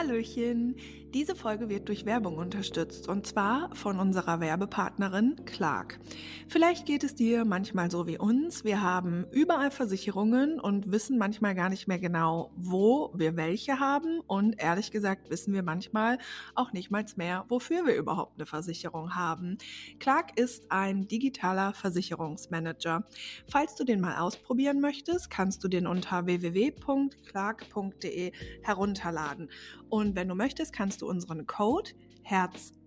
Hallöchen! 0.00 0.76
Diese 1.12 1.34
Folge 1.34 1.68
wird 1.68 1.88
durch 1.88 2.06
Werbung 2.06 2.36
unterstützt 2.36 3.08
und 3.08 3.26
zwar 3.26 3.74
von 3.74 3.98
unserer 3.98 4.38
Werbepartnerin 4.38 5.44
Clark. 5.44 5.98
Vielleicht 6.46 6.86
geht 6.86 7.02
es 7.02 7.16
dir 7.16 7.44
manchmal 7.44 7.90
so 7.90 8.06
wie 8.06 8.16
uns. 8.16 8.62
Wir 8.62 8.80
haben 8.80 9.26
überall 9.32 9.72
Versicherungen 9.72 10.60
und 10.60 10.92
wissen 10.92 11.18
manchmal 11.18 11.56
gar 11.56 11.68
nicht 11.68 11.88
mehr 11.88 11.98
genau, 11.98 12.52
wo 12.54 13.10
wir 13.12 13.36
welche 13.36 13.80
haben 13.80 14.20
und 14.20 14.62
ehrlich 14.62 14.92
gesagt 14.92 15.30
wissen 15.30 15.52
wir 15.52 15.64
manchmal 15.64 16.18
auch 16.54 16.72
nicht 16.72 16.92
mal 16.92 17.04
mehr, 17.16 17.44
wofür 17.48 17.86
wir 17.86 17.96
überhaupt 17.96 18.38
eine 18.38 18.46
Versicherung 18.46 19.16
haben. 19.16 19.58
Clark 19.98 20.38
ist 20.38 20.70
ein 20.70 21.08
digitaler 21.08 21.72
Versicherungsmanager. 21.72 23.02
Falls 23.48 23.74
du 23.74 23.82
den 23.82 24.00
mal 24.00 24.18
ausprobieren 24.18 24.80
möchtest, 24.80 25.28
kannst 25.28 25.64
du 25.64 25.68
den 25.68 25.88
unter 25.88 26.26
www.clark.de 26.26 28.30
herunterladen. 28.62 29.48
Und 29.90 30.14
wenn 30.14 30.28
du 30.28 30.34
möchtest, 30.34 30.72
kannst 30.72 31.02
du 31.02 31.08
unseren 31.08 31.46
Code 31.46 31.90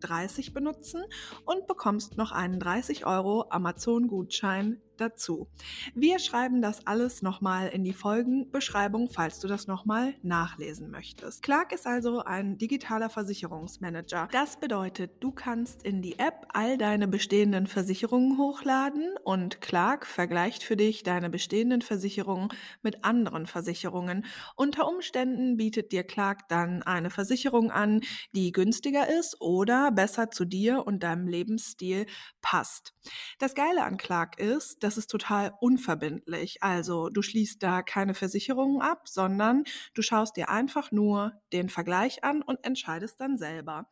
Herz30 0.03 0.53
benutzen 0.53 1.03
und 1.45 1.67
bekommst 1.67 2.17
noch 2.17 2.31
einen 2.31 2.59
30 2.59 3.05
Euro 3.05 3.45
Amazon-Gutschein 3.49 4.81
dazu. 4.97 5.47
Wir 5.95 6.19
schreiben 6.19 6.61
das 6.61 6.85
alles 6.87 7.21
nochmal 7.21 7.67
in 7.69 7.83
die 7.83 7.93
Folgenbeschreibung, 7.93 9.09
falls 9.09 9.39
du 9.39 9.47
das 9.47 9.67
nochmal 9.67 10.13
nachlesen 10.21 10.91
möchtest. 10.91 11.41
Clark 11.41 11.71
ist 11.73 11.87
also 11.87 12.23
ein 12.23 12.57
digitaler 12.57 13.09
Versicherungsmanager. 13.09 14.29
Das 14.31 14.59
bedeutet, 14.59 15.11
du 15.19 15.31
kannst 15.31 15.83
in 15.83 16.01
die 16.01 16.19
App 16.19 16.47
all 16.53 16.77
deine 16.77 17.07
bestehenden 17.07 17.67
Versicherungen 17.67 18.37
hochladen 18.37 19.15
und 19.23 19.61
Clark 19.61 20.05
vergleicht 20.05 20.63
für 20.63 20.75
dich 20.75 21.03
deine 21.03 21.29
bestehenden 21.29 21.81
Versicherungen 21.81 22.49
mit 22.81 23.03
anderen 23.03 23.45
Versicherungen. 23.45 24.25
Unter 24.55 24.87
Umständen 24.87 25.57
bietet 25.57 25.91
dir 25.91 26.03
Clark 26.03 26.47
dann 26.49 26.83
eine 26.83 27.09
Versicherung 27.09 27.71
an, 27.71 28.01
die 28.35 28.51
günstiger 28.51 29.09
ist 29.09 29.41
oder 29.41 29.91
besser 29.93 30.31
zu 30.31 30.45
dir 30.45 30.85
und 30.85 31.03
deinem 31.03 31.27
Lebensstil 31.27 32.05
passt. 32.41 32.93
Das 33.39 33.55
Geile 33.55 33.83
an 33.83 33.97
Clark 33.97 34.39
ist, 34.39 34.83
das 34.83 34.97
ist 34.97 35.07
total 35.07 35.53
unverbindlich. 35.59 36.61
Also 36.61 37.09
du 37.09 37.21
schließt 37.21 37.61
da 37.61 37.81
keine 37.81 38.13
Versicherungen 38.13 38.81
ab, 38.81 39.07
sondern 39.07 39.63
du 39.93 40.01
schaust 40.01 40.37
dir 40.37 40.49
einfach 40.49 40.91
nur 40.91 41.33
den 41.51 41.69
Vergleich 41.69 42.23
an 42.23 42.41
und 42.41 42.63
entscheidest 42.65 43.19
dann 43.19 43.37
selber. 43.37 43.87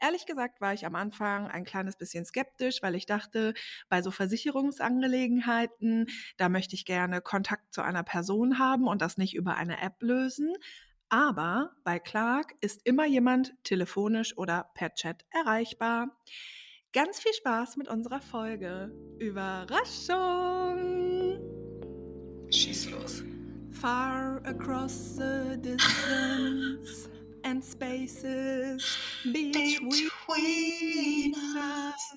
Ehrlich 0.00 0.26
gesagt 0.26 0.60
war 0.60 0.74
ich 0.74 0.86
am 0.86 0.96
Anfang 0.96 1.48
ein 1.48 1.64
kleines 1.64 1.96
bisschen 1.96 2.24
skeptisch, 2.24 2.82
weil 2.82 2.94
ich 2.94 3.06
dachte, 3.06 3.54
bei 3.88 4.02
so 4.02 4.10
Versicherungsangelegenheiten, 4.10 6.06
da 6.36 6.48
möchte 6.48 6.74
ich 6.74 6.84
gerne 6.84 7.20
Kontakt 7.20 7.72
zu 7.72 7.82
einer 7.82 8.02
Person 8.02 8.58
haben 8.58 8.86
und 8.86 9.00
das 9.00 9.16
nicht 9.16 9.34
über 9.34 9.56
eine 9.56 9.80
App 9.80 10.02
lösen. 10.02 10.52
Aber 11.08 11.72
bei 11.84 11.98
Clark 11.98 12.54
ist 12.60 12.80
immer 12.84 13.06
jemand 13.06 13.54
telefonisch 13.64 14.36
oder 14.36 14.70
per 14.74 14.94
Chat 14.94 15.24
erreichbar. 15.30 16.08
Ganz 16.92 17.20
viel 17.20 17.32
Spaß 17.32 17.76
mit 17.76 17.88
unserer 17.88 18.20
Folge. 18.20 18.92
Überraschung! 19.18 20.54
Schieß 22.50 22.90
los. 22.90 23.22
Far 23.72 24.40
across 24.44 25.16
the 25.16 25.56
distance 25.60 27.08
and 27.42 27.64
spaces 27.64 28.96
between, 29.24 29.88
between 29.88 31.34
us. 31.34 32.16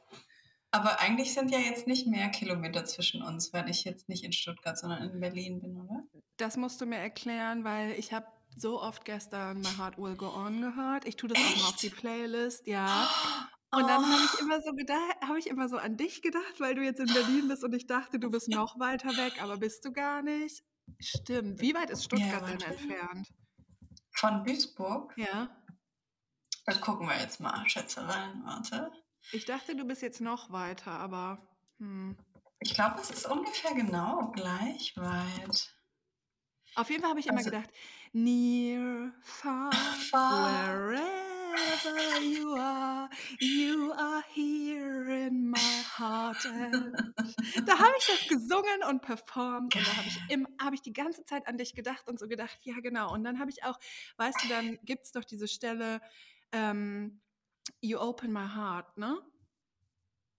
Aber 0.74 0.98
eigentlich 0.98 1.32
sind 1.32 1.52
ja 1.52 1.60
jetzt 1.60 1.86
nicht 1.86 2.08
mehr 2.08 2.28
Kilometer 2.30 2.84
zwischen 2.84 3.22
uns, 3.22 3.52
weil 3.52 3.70
ich 3.70 3.84
jetzt 3.84 4.08
nicht 4.08 4.24
in 4.24 4.32
Stuttgart, 4.32 4.76
sondern 4.76 5.08
in 5.08 5.20
Berlin 5.20 5.60
bin, 5.60 5.76
oder? 5.76 6.02
Das 6.36 6.56
musst 6.56 6.80
du 6.80 6.86
mir 6.86 6.96
erklären, 6.96 7.62
weil 7.62 7.92
ich 7.92 8.12
habe 8.12 8.26
so 8.56 8.82
oft 8.82 9.04
gestern 9.04 9.60
My 9.60 9.68
Heart 9.78 9.98
Will 9.98 10.16
Go 10.16 10.26
On 10.34 10.60
gehört. 10.60 11.06
Ich 11.06 11.14
tue 11.14 11.28
das 11.28 11.38
Echt? 11.38 11.58
auch 11.58 11.62
mal 11.62 11.68
auf 11.68 11.76
die 11.76 11.90
Playlist, 11.90 12.66
ja. 12.66 13.08
Und 13.70 13.88
dann 13.88 14.04
habe 14.04 14.20
ich 14.24 14.40
oh. 14.40 14.44
immer 14.44 14.60
so 14.62 14.72
gedacht, 14.72 15.16
habe 15.20 15.38
ich 15.38 15.46
immer 15.46 15.68
so 15.68 15.76
an 15.76 15.96
dich 15.96 16.22
gedacht, 16.22 16.58
weil 16.58 16.74
du 16.74 16.82
jetzt 16.82 16.98
in 16.98 17.06
Berlin 17.06 17.46
bist 17.46 17.62
und 17.62 17.72
ich 17.74 17.86
dachte, 17.88 18.20
du 18.20 18.30
bist 18.30 18.48
noch 18.48 18.78
weiter 18.78 19.10
weg, 19.10 19.42
aber 19.42 19.56
bist 19.56 19.84
du 19.84 19.92
gar 19.92 20.22
nicht. 20.22 20.64
Stimmt. 21.00 21.60
Wie 21.60 21.74
weit 21.74 21.90
ist 21.90 22.04
Stuttgart 22.04 22.42
ja, 22.42 22.56
denn 22.56 22.60
entfernt? 22.60 23.28
Von 24.12 24.44
Duisburg? 24.44 25.12
Ja. 25.16 25.56
Das 26.66 26.80
gucken 26.80 27.08
wir 27.08 27.18
jetzt 27.20 27.40
mal, 27.40 27.68
Schätzereien. 27.68 28.42
Warte. 28.44 28.92
Ich 29.32 29.44
dachte, 29.44 29.74
du 29.76 29.84
bist 29.84 30.02
jetzt 30.02 30.20
noch 30.20 30.52
weiter, 30.52 30.92
aber. 30.92 31.38
Hm. 31.78 32.16
Ich 32.60 32.74
glaube, 32.74 33.00
es 33.00 33.10
ist 33.10 33.26
ungefähr 33.26 33.74
genau 33.74 34.30
gleich 34.32 34.96
weit. 34.96 35.74
Auf 36.76 36.90
jeden 36.90 37.02
Fall 37.02 37.10
habe 37.10 37.20
ich 37.20 37.26
immer 37.26 37.38
also, 37.38 37.50
gedacht, 37.50 37.70
near, 38.12 39.12
far, 39.22 39.72
far, 40.10 40.90
wherever 41.54 42.20
you 42.20 42.54
are, 42.56 43.08
you 43.38 43.92
are 43.92 44.24
here 44.32 45.26
in 45.26 45.50
my 45.50 45.58
heart. 45.98 46.44
da 46.44 46.48
habe 47.78 47.92
ich 47.98 48.06
das 48.06 48.28
gesungen 48.28 48.82
und 48.88 49.02
performt 49.02 49.76
und 49.76 49.86
da 49.86 49.96
habe 49.96 50.08
ich, 50.08 50.18
hab 50.60 50.72
ich 50.74 50.82
die 50.82 50.92
ganze 50.92 51.24
Zeit 51.24 51.46
an 51.46 51.58
dich 51.58 51.74
gedacht 51.74 52.08
und 52.08 52.18
so 52.18 52.26
gedacht, 52.26 52.58
ja 52.62 52.80
genau. 52.80 53.12
Und 53.12 53.24
dann 53.24 53.38
habe 53.38 53.50
ich 53.50 53.62
auch, 53.64 53.78
weißt 54.16 54.42
du, 54.42 54.48
dann 54.48 54.78
gibt 54.84 55.04
es 55.04 55.12
doch 55.12 55.24
diese 55.24 55.46
Stelle, 55.46 56.00
ähm, 56.50 57.20
You 57.80 57.98
open 57.98 58.32
my 58.32 58.46
heart, 58.46 58.96
ne? 58.96 59.20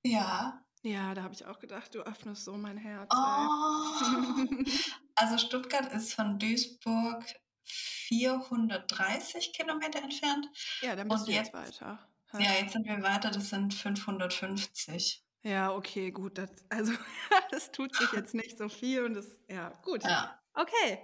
Ja. 0.03 0.61
Ja, 0.83 1.15
da 1.15 1.23
habe 1.23 1.33
ich 1.33 1.45
auch 1.45 1.59
gedacht, 1.59 1.95
du 1.95 2.01
öffnest 2.01 2.45
so 2.45 2.57
mein 2.57 2.77
Herz. 2.77 3.09
Oh. 3.11 4.45
also 5.15 5.37
Stuttgart 5.39 5.91
ist 5.93 6.13
von 6.13 6.37
Duisburg 6.37 7.25
430 7.63 9.53
Kilometer 9.53 10.03
entfernt. 10.03 10.47
Ja, 10.81 10.95
dann 10.95 11.07
bist 11.07 11.21
Und 11.21 11.29
du 11.29 11.33
jetzt, 11.33 11.53
jetzt 11.53 11.81
weiter. 11.81 12.07
Ja, 12.33 12.51
jetzt 12.59 12.73
sind 12.73 12.85
wir 12.85 13.01
weiter, 13.01 13.31
das 13.31 13.49
sind 13.49 13.73
550. 13.73 15.23
Ja, 15.43 15.71
okay, 15.73 16.11
gut. 16.11 16.37
Das, 16.37 16.49
also, 16.69 16.93
das 17.51 17.71
tut 17.71 17.95
sich 17.95 18.11
jetzt 18.11 18.33
nicht 18.33 18.57
so 18.57 18.69
viel 18.69 19.05
und 19.05 19.13
das, 19.15 19.27
ja, 19.49 19.69
gut. 19.83 20.03
Ja. 20.03 20.39
Okay. 20.53 20.99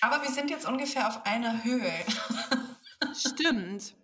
Aber 0.00 0.22
wir 0.22 0.30
sind 0.30 0.50
jetzt 0.50 0.66
ungefähr 0.66 1.08
auf 1.08 1.24
einer 1.26 1.62
Höhe. 1.62 1.92
Stimmt. 3.14 3.94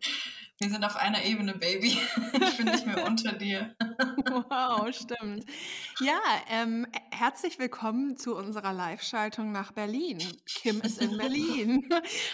Wir 0.62 0.71
sind 0.71 0.84
auf 0.84 0.95
einer 0.95 1.25
Ebene, 1.25 1.55
Baby. 1.55 1.99
Ich 2.34 2.56
bin 2.56 2.67
nicht 2.67 2.87
mehr 2.87 3.05
unter 3.05 3.33
dir. 3.33 3.75
Wow, 4.49 4.95
stimmt. 4.95 5.45
Ja, 5.99 6.21
ähm, 6.49 6.87
herzlich 7.11 7.59
willkommen 7.59 8.17
zu 8.17 8.37
unserer 8.37 8.73
Live-Schaltung 8.73 9.50
nach 9.50 9.73
Berlin. 9.73 10.19
Kim 10.47 10.81
ist 10.83 11.03
in 11.03 11.19
Berlin 11.19 11.89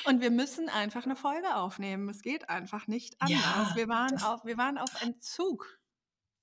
und 0.04 0.20
wir 0.20 0.30
müssen 0.30 0.68
einfach 0.68 1.06
eine 1.06 1.16
Folge 1.16 1.56
aufnehmen. 1.56 2.10
Es 2.10 2.20
geht 2.20 2.50
einfach 2.50 2.86
nicht 2.86 3.16
anders. 3.18 3.40
Ja, 3.40 3.72
wir, 3.76 3.88
waren 3.88 4.22
auf, 4.22 4.44
wir 4.44 4.58
waren 4.58 4.76
auf 4.76 5.00
Entzug. 5.00 5.78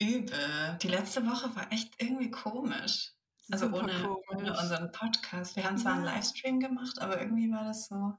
Übel. 0.01 0.79
Die 0.81 0.87
letzte 0.87 1.23
Woche 1.27 1.55
war 1.55 1.71
echt 1.71 2.01
irgendwie 2.01 2.31
komisch. 2.31 3.11
Also 3.51 3.67
ohne, 3.67 4.17
ohne, 4.31 4.57
unseren 4.59 4.91
Podcast. 4.91 5.55
Wir 5.55 5.65
haben 5.65 5.77
zwar 5.77 5.93
einen 5.93 6.05
Livestream 6.05 6.59
gemacht, 6.59 6.97
aber 6.97 7.21
irgendwie 7.21 7.51
war 7.51 7.63
das 7.63 7.89
so 7.89 8.17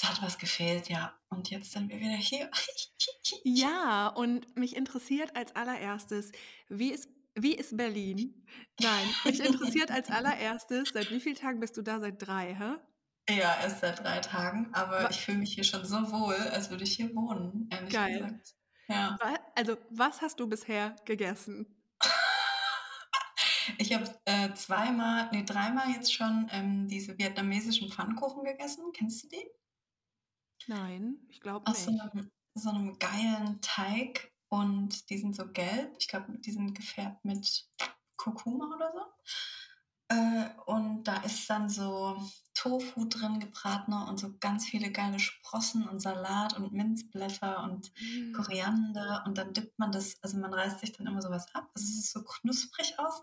es 0.00 0.08
hat 0.08 0.22
was 0.22 0.38
gefehlt, 0.38 0.88
ja. 0.88 1.12
Und 1.28 1.50
jetzt 1.50 1.72
sind 1.72 1.90
wir 1.90 1.98
wieder 1.98 2.16
hier. 2.16 2.50
ja, 3.44 4.08
und 4.08 4.56
mich 4.56 4.76
interessiert 4.76 5.34
als 5.34 5.54
allererstes, 5.56 6.30
wie 6.68 6.92
ist, 6.92 7.08
wie 7.34 7.54
ist 7.54 7.76
Berlin? 7.76 8.46
Nein, 8.80 9.08
mich 9.24 9.40
interessiert 9.40 9.90
als 9.90 10.08
allererstes, 10.10 10.90
seit 10.92 11.10
wie 11.10 11.20
vielen 11.20 11.34
Tagen 11.36 11.60
bist 11.60 11.76
du 11.76 11.82
da? 11.82 11.98
Seit 11.98 12.24
drei, 12.24 12.54
hä? 12.54 12.74
Ja, 13.34 13.58
erst 13.60 13.80
seit 13.80 13.98
drei 13.98 14.20
Tagen, 14.20 14.72
aber 14.72 15.04
was? 15.04 15.16
ich 15.16 15.22
fühle 15.22 15.38
mich 15.38 15.54
hier 15.54 15.64
schon 15.64 15.84
so 15.84 15.96
wohl, 16.12 16.36
als 16.36 16.70
würde 16.70 16.84
ich 16.84 16.94
hier 16.94 17.14
wohnen, 17.14 17.68
ehrlich 17.70 17.92
Geil. 17.92 18.20
gesagt. 18.20 18.54
Ja. 18.88 19.18
Also, 19.54 19.76
was 19.90 20.22
hast 20.22 20.40
du 20.40 20.48
bisher 20.48 20.94
gegessen? 21.04 21.66
Ich 23.76 23.92
habe 23.92 24.08
äh, 24.24 24.54
zweimal, 24.54 25.28
nee, 25.30 25.44
dreimal 25.44 25.90
jetzt 25.90 26.12
schon 26.12 26.48
ähm, 26.52 26.88
diese 26.88 27.18
vietnamesischen 27.18 27.90
Pfannkuchen 27.90 28.42
gegessen. 28.42 28.92
Kennst 28.94 29.22
du 29.22 29.28
die? 29.28 29.46
Nein, 30.68 31.16
ich 31.30 31.40
glaube 31.40 31.68
nicht. 31.68 31.78
Aus 31.78 31.84
so 31.84 31.90
einem, 31.90 32.30
so 32.54 32.68
einem 32.68 32.98
geilen 32.98 33.60
Teig 33.62 34.30
und 34.48 35.08
die 35.08 35.16
sind 35.16 35.34
so 35.34 35.50
gelb. 35.50 35.96
Ich 35.98 36.08
glaube, 36.08 36.38
die 36.38 36.52
sind 36.52 36.74
gefärbt 36.74 37.24
mit 37.24 37.66
Kurkuma 38.16 38.66
oder 38.76 38.92
so. 38.92 40.14
Äh, 40.14 40.50
und 40.66 41.04
da 41.04 41.22
ist 41.22 41.48
dann 41.48 41.70
so 41.70 42.22
Tofu 42.52 43.06
drin, 43.06 43.40
gebratener 43.40 44.08
und 44.08 44.18
so 44.18 44.36
ganz 44.40 44.66
viele 44.66 44.92
geile 44.92 45.18
Sprossen 45.18 45.88
und 45.88 46.00
Salat 46.00 46.56
und 46.58 46.72
Minzblätter 46.72 47.62
und 47.62 47.90
mm. 48.00 48.32
Koriander. 48.32 49.24
Und 49.26 49.38
dann 49.38 49.54
dippt 49.54 49.78
man 49.78 49.90
das, 49.90 50.22
also 50.22 50.36
man 50.36 50.52
reißt 50.52 50.80
sich 50.80 50.92
dann 50.92 51.06
immer 51.06 51.22
sowas 51.22 51.46
ab. 51.54 51.70
Also 51.74 51.86
es 51.86 51.98
ist 51.98 52.12
so 52.12 52.24
knusprig 52.24 52.98
aus. 52.98 53.22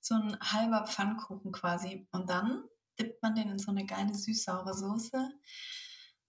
So 0.00 0.14
ein 0.14 0.38
halber 0.40 0.86
Pfannkuchen 0.86 1.50
quasi. 1.50 2.06
Und 2.12 2.30
dann 2.30 2.64
dippt 3.00 3.22
man 3.22 3.34
den 3.34 3.48
in 3.48 3.58
so 3.58 3.72
eine 3.72 3.86
geile 3.86 4.14
süß-saure 4.14 4.74
Soße 4.74 5.30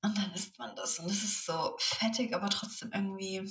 und 0.01 0.17
dann 0.17 0.33
isst 0.33 0.57
man 0.59 0.75
das 0.75 0.99
und 0.99 1.09
es 1.09 1.23
ist 1.23 1.45
so 1.45 1.75
fettig, 1.77 2.33
aber 2.35 2.49
trotzdem 2.49 2.91
irgendwie 2.93 3.49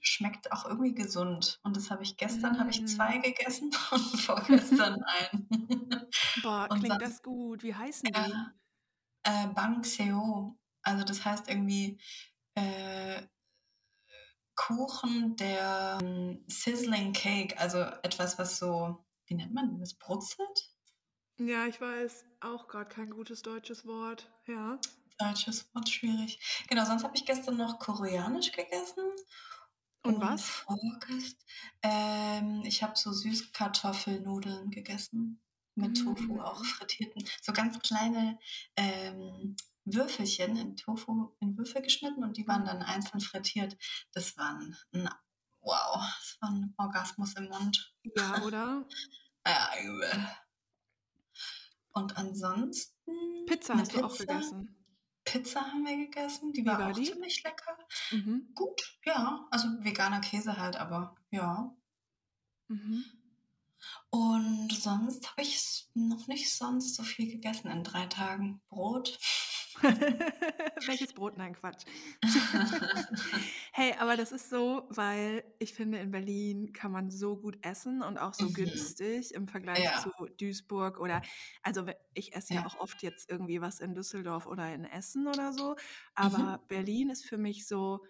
schmeckt 0.00 0.52
auch 0.52 0.66
irgendwie 0.66 0.94
gesund. 0.94 1.58
Und 1.64 1.76
das 1.76 1.90
habe 1.90 2.04
ich 2.04 2.16
gestern, 2.16 2.54
mm. 2.54 2.58
habe 2.60 2.70
ich 2.70 2.86
zwei 2.86 3.18
mm. 3.18 3.22
gegessen 3.22 3.70
und 3.90 4.00
vorgestern 4.20 5.02
einen. 5.02 5.48
Boah, 6.42 6.68
und 6.70 6.80
klingt 6.80 7.02
das 7.02 7.22
gut. 7.22 7.62
Wie 7.62 7.74
heißen 7.74 8.10
die? 8.12 8.32
äh, 9.26 9.48
Bang 9.48 9.84
Seo. 9.84 10.56
Also 10.82 11.04
das 11.04 11.24
heißt 11.24 11.48
irgendwie 11.48 11.98
äh, 12.54 13.22
Kuchen 14.54 15.36
der 15.36 15.98
ähm, 16.00 16.44
Sizzling 16.46 17.12
Cake, 17.12 17.58
also 17.58 17.78
etwas, 18.02 18.38
was 18.38 18.58
so, 18.58 19.04
wie 19.26 19.34
nennt 19.34 19.52
man 19.52 19.78
das, 19.78 19.94
brutzelt? 19.94 20.70
Ja, 21.38 21.66
ich 21.66 21.80
weiß 21.80 22.24
auch 22.40 22.66
gerade 22.68 22.88
kein 22.88 23.10
gutes 23.10 23.42
deutsches 23.42 23.84
Wort. 23.84 24.32
Ja. 24.46 24.78
Deutsches 25.18 25.72
Wort 25.74 25.88
schwierig. 25.88 26.38
Genau, 26.68 26.84
sonst 26.84 27.04
habe 27.04 27.16
ich 27.16 27.24
gestern 27.24 27.56
noch 27.56 27.78
koreanisch 27.78 28.52
gegessen. 28.52 29.04
Und 30.02 30.20
was? 30.20 30.44
Vorgest 30.44 31.44
ähm, 31.82 32.62
ich 32.64 32.82
habe 32.82 32.92
so 32.96 33.12
Süßkartoffelnudeln 33.12 34.70
gegessen 34.70 35.42
mit 35.74 35.96
Tofu 36.02 36.40
auch 36.40 36.60
Mm. 36.60 36.64
frittierten. 36.64 37.24
So 37.42 37.52
ganz 37.52 37.78
kleine 37.80 38.38
ähm, 38.76 39.56
Würfelchen 39.84 40.56
in 40.56 40.76
Tofu 40.76 41.34
in 41.40 41.56
Würfel 41.58 41.82
geschnitten 41.82 42.22
und 42.22 42.36
die 42.36 42.46
waren 42.46 42.64
dann 42.64 42.82
einzeln 42.82 43.20
frittiert. 43.20 43.76
Das 44.12 44.36
war 44.36 44.50
ein, 44.58 44.76
wow, 45.60 46.02
das 46.20 46.36
war 46.40 46.50
ein 46.50 46.74
Orgasmus 46.76 47.34
im 47.34 47.48
Mund. 47.48 47.94
Ja, 48.16 48.42
oder? 48.42 48.86
Ja, 49.46 49.70
übel. 49.82 50.28
Und 51.92 52.16
ansonsten 52.16 53.12
Pizza 53.46 53.74
hast 53.76 53.94
du 53.94 54.04
auch 54.04 54.16
Pizza. 54.16 54.34
gegessen. 54.34 54.75
Pizza 55.26 55.60
haben 55.60 55.84
wir 55.84 55.96
gegessen, 55.96 56.52
die 56.54 56.64
war 56.64 56.78
war 56.78 56.90
auch 56.90 56.94
die? 56.94 57.04
ziemlich 57.04 57.42
lecker. 57.44 57.76
Mhm. 58.12 58.48
Gut, 58.54 58.98
ja, 59.04 59.46
also 59.50 59.68
veganer 59.80 60.20
Käse 60.20 60.56
halt, 60.56 60.76
aber 60.76 61.14
ja. 61.30 61.74
Mhm. 62.68 63.04
Und 64.10 64.72
sonst 64.72 65.30
habe 65.30 65.42
ich 65.42 65.88
noch 65.94 66.26
nicht 66.28 66.50
sonst 66.50 66.94
so 66.94 67.02
viel 67.02 67.30
gegessen 67.30 67.70
in 67.70 67.84
drei 67.84 68.06
Tagen. 68.06 68.62
Brot. 68.70 69.18
Welches 70.86 71.12
Brot? 71.14 71.36
Nein, 71.36 71.54
Quatsch. 71.54 71.84
Hey, 73.72 73.94
aber 73.98 74.16
das 74.16 74.32
ist 74.32 74.48
so, 74.50 74.86
weil 74.90 75.44
ich 75.58 75.74
finde, 75.74 75.98
in 75.98 76.10
Berlin 76.10 76.72
kann 76.72 76.92
man 76.92 77.10
so 77.10 77.36
gut 77.36 77.58
essen 77.64 78.02
und 78.02 78.18
auch 78.18 78.34
so 78.34 78.50
Mhm. 78.50 78.52
günstig 78.52 79.34
im 79.34 79.48
Vergleich 79.48 79.92
Ja. 79.92 79.92
zu 79.94 80.10
Duisburg 80.38 80.98
oder, 80.98 81.22
also 81.62 81.86
ich 82.14 82.34
esse 82.34 82.54
ja 82.54 82.60
Ja. 82.60 82.66
auch 82.66 82.76
oft 82.76 83.02
jetzt 83.02 83.30
irgendwie 83.30 83.60
was 83.60 83.80
in 83.80 83.94
Düsseldorf 83.94 84.46
oder 84.46 84.72
in 84.74 84.84
Essen 84.84 85.26
oder 85.28 85.52
so, 85.52 85.76
Mhm. 86.22 86.56
aber 86.56 86.64
Berlin 86.68 87.10
ist 87.10 87.26
für 87.26 87.38
mich 87.38 87.66
so, 87.66 88.04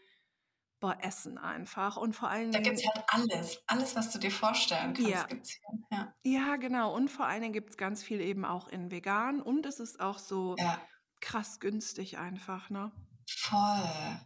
boah, 0.81 0.99
Essen 1.03 1.39
einfach 1.39 1.97
und 1.99 2.15
vor 2.15 2.31
allen 2.31 2.53
Da 2.53 2.61
gibt 2.61 2.77
Dingen, 2.77 2.79
es 2.79 2.87
halt 2.87 3.05
alles. 3.09 3.63
Alles, 3.67 3.97
was 3.97 4.11
du 4.13 4.19
dir 4.19 4.31
vorstellen 4.31 4.95
kannst, 4.95 5.27
ja, 5.27 5.29
gibt 5.29 5.45
es 5.47 5.51
hier. 5.53 5.79
Ja. 5.91 6.15
ja, 6.25 6.57
genau, 6.57 6.95
und 6.95 7.11
vor 7.11 7.27
allen 7.27 7.43
Dingen 7.43 7.53
gibt 7.55 7.71
es 7.71 7.77
ganz 7.79 8.03
viel 8.05 8.21
eben 8.21 8.45
auch 8.45 8.69
in 8.69 8.91
vegan 8.91 9.43
und 9.43 9.67
es 9.67 9.81
ist 9.81 10.01
auch 10.01 10.19
so 10.19 10.59
ja, 10.59 10.89
krass 11.27 11.61
günstig 11.61 12.19
einfach, 12.19 12.71
ne? 12.71 12.93
voll. 13.29 14.21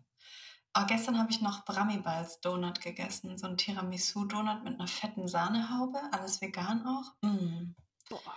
Aber 0.72 0.86
gestern 0.86 1.18
habe 1.18 1.30
ich 1.30 1.40
noch 1.40 1.64
Bramibals 1.64 2.40
Donut 2.40 2.80
gegessen. 2.80 3.38
So 3.38 3.46
ein 3.48 3.56
Tiramisu-Donut 3.56 4.64
mit 4.64 4.74
einer 4.80 4.88
fetten 4.88 5.28
Sahnehaube. 5.28 6.00
Alles 6.12 6.40
vegan 6.40 6.86
auch. 6.86 7.14
Mm. 7.22 7.74
Boah. 8.10 8.36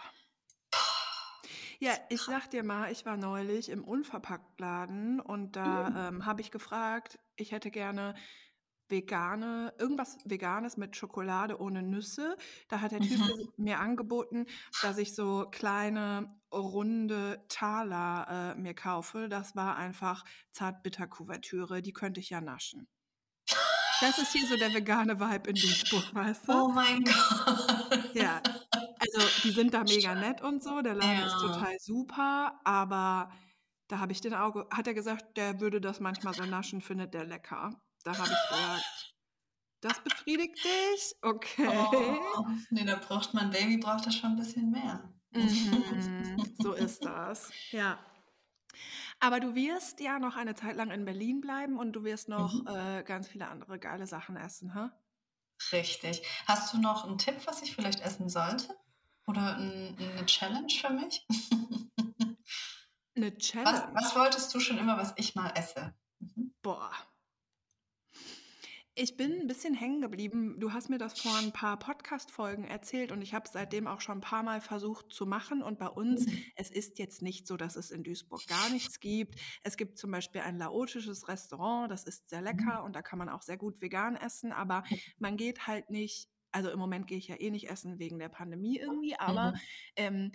Ja, 1.80 1.94
ich 2.10 2.26
sag 2.26 2.50
dir 2.50 2.64
mal, 2.64 2.92
ich 2.92 3.06
war 3.06 3.18
neulich 3.18 3.70
im 3.70 3.84
Unverpacktladen 3.84 5.20
und 5.20 5.56
da 5.56 5.90
Mm. 5.90 5.96
ähm, 5.96 6.26
habe 6.26 6.42
ich 6.42 6.52
gefragt, 6.52 7.20
ich 7.36 7.52
hätte 7.52 7.72
gerne 7.72 8.16
vegane, 8.90 9.74
irgendwas 9.80 10.18
Veganes 10.26 10.78
mit 10.78 10.96
Schokolade 10.98 11.60
ohne 11.60 11.84
Nüsse. 11.84 12.38
Da 12.70 12.82
hat 12.82 12.92
der 12.92 13.02
Typ 13.02 13.20
Mhm. 13.22 13.50
mir 13.58 13.80
angeboten, 13.80 14.46
dass 14.82 14.98
ich 14.98 15.16
so 15.16 15.48
kleine 15.52 16.40
runde 16.54 17.44
Taler 17.50 18.54
äh, 18.56 18.60
mir 18.60 18.74
kaufe. 18.74 19.30
Das 19.30 19.56
war 19.56 19.76
einfach 19.76 20.24
Zartbitterkuvertüre, 20.52 21.82
die 21.82 21.94
könnte 21.94 22.20
ich 22.20 22.30
ja 22.30 22.42
naschen. 22.42 22.88
Das 24.02 24.18
ist 24.18 24.34
hier 24.34 24.46
so 24.48 24.58
der 24.58 24.74
vegane 24.74 25.20
Vibe 25.20 25.50
in 25.50 25.56
Duisburg, 25.56 26.14
weißt 26.14 26.48
du? 26.50 26.52
Oh 26.54 26.68
mein 26.70 27.04
Gott. 27.04 28.16
Ja, 28.16 28.42
also 29.00 29.28
die 29.44 29.52
sind 29.52 29.74
da 29.74 29.84
mega 29.84 30.14
nett 30.16 30.42
und 30.42 30.62
so, 30.64 30.82
der 30.82 30.96
Laden 30.96 31.26
ist 31.26 31.34
Ja. 31.34 31.40
total 31.54 31.78
super, 31.80 32.60
aber 32.66 33.32
da 33.88 34.00
habe 34.00 34.12
ich 34.12 34.20
den 34.22 34.34
Auge, 34.34 34.68
hat 34.72 34.88
er 34.88 34.94
gesagt, 34.94 35.38
der 35.38 35.60
würde 35.62 35.80
das 35.80 36.00
manchmal 36.00 36.34
so 36.34 36.44
naschen, 36.44 36.82
findet 36.82 37.14
der 37.14 37.26
lecker. 37.26 37.82
Da 38.04 38.18
habe 38.18 38.30
ich 38.30 38.50
gesagt, 38.50 39.16
das 39.82 40.00
befriedigt 40.04 40.58
dich? 40.64 41.16
Okay. 41.22 41.68
Oh, 41.70 42.46
nee, 42.72 42.86
da 42.86 42.96
braucht 42.96 43.34
man 43.34 43.52
Baby, 43.52 43.78
braucht 43.78 44.06
das 44.06 44.16
schon 44.16 44.32
ein 44.32 44.38
bisschen 44.38 44.72
mehr. 44.72 45.13
Mhm, 45.36 46.54
so 46.56 46.74
ist 46.74 47.06
das. 47.06 47.52
Ja. 47.72 48.00
Aber 49.20 49.40
du 49.40 49.56
wirst 49.56 50.00
ja 50.00 50.20
noch 50.20 50.36
eine 50.36 50.54
Zeit 50.56 50.76
lang 50.76 50.92
in 50.92 51.06
Berlin 51.06 51.42
bleiben 51.42 51.78
und 51.80 51.94
du 51.94 52.04
wirst 52.04 52.30
noch 52.30 52.64
Mhm. 52.64 52.68
äh, 52.68 53.04
ganz 53.04 53.28
viele 53.28 53.48
andere 53.48 53.80
geile 53.80 54.06
Sachen 54.08 54.36
essen, 54.36 54.74
hä? 54.76 54.90
Richtig. 55.72 56.22
Hast 56.48 56.74
du 56.74 56.78
noch 56.78 57.06
einen 57.06 57.18
Tipp, 57.18 57.36
was 57.48 57.62
ich 57.64 57.74
vielleicht 57.76 58.02
essen 58.02 58.30
sollte? 58.30 58.78
Oder 59.26 59.56
ein, 59.58 59.98
eine 59.98 60.26
Challenge 60.26 60.72
für 60.72 60.90
mich? 60.92 61.26
Eine 63.16 63.36
Was, 63.64 63.82
Challenge. 63.82 63.94
was 63.94 64.16
wolltest 64.16 64.54
du 64.54 64.60
schon 64.60 64.78
immer, 64.78 64.98
was 64.98 65.14
ich 65.18 65.36
mal 65.36 65.52
esse? 65.56 65.94
Mhm. 66.20 66.54
Boah. 66.64 66.92
Ich 68.96 69.18
bin 69.18 69.34
ein 69.42 69.48
bisschen 69.48 69.74
hängen 69.74 70.02
geblieben. 70.02 70.60
Du 70.60 70.72
hast 70.72 70.88
mir 70.88 71.00
das 71.00 71.20
vor 71.20 71.36
ein 71.36 71.52
paar 71.52 71.80
Podcast-Folgen 71.80 72.64
erzählt 72.66 73.12
und 73.12 73.24
ich 73.24 73.34
habe 73.34 73.46
es 73.46 73.52
seitdem 73.52 73.88
auch 73.88 74.02
schon 74.02 74.20
ein 74.20 74.22
paar 74.22 74.44
Mal 74.44 74.62
versucht 74.62 75.12
zu 75.12 75.26
machen. 75.26 75.64
Und 75.64 75.80
bei 75.80 75.88
uns, 75.88 76.28
Mhm. 76.28 76.46
es 76.56 76.70
ist 76.70 77.00
jetzt 77.00 77.24
nicht 77.24 77.48
so, 77.48 77.58
dass 77.58 77.76
es 77.76 77.90
in 77.90 78.04
Duisburg 78.04 78.46
gar 78.46 78.70
nichts 78.70 79.00
gibt. 79.00 79.40
Es 79.64 79.78
gibt 79.78 79.98
zum 79.98 80.12
Beispiel 80.12 80.42
ein 80.42 80.60
laotisches 80.60 81.28
Restaurant, 81.28 81.90
das 81.90 82.04
ist 82.04 82.30
sehr 82.30 82.42
Mhm. 82.50 82.78
lecker 82.78 82.84
und 82.84 82.96
da 82.96 83.02
kann 83.02 83.18
man 83.18 83.30
auch 83.30 83.42
sehr 83.42 83.58
gut 83.58 83.82
vegan 83.82 84.16
essen, 84.16 84.52
aber 84.52 84.84
man 85.18 85.38
geht 85.38 85.66
halt 85.66 85.90
nicht, 85.90 86.30
also 86.52 86.70
im 86.70 86.78
Moment 86.78 87.08
gehe 87.08 87.18
ich 87.18 87.28
ja 87.30 87.36
eh 87.40 87.50
nicht 87.50 87.72
essen 87.72 87.98
wegen 87.98 88.20
der 88.20 88.30
Pandemie 88.30 88.78
irgendwie, 88.78 89.16
aber 89.20 89.54
Mhm. 89.54 89.60
ähm, 89.96 90.32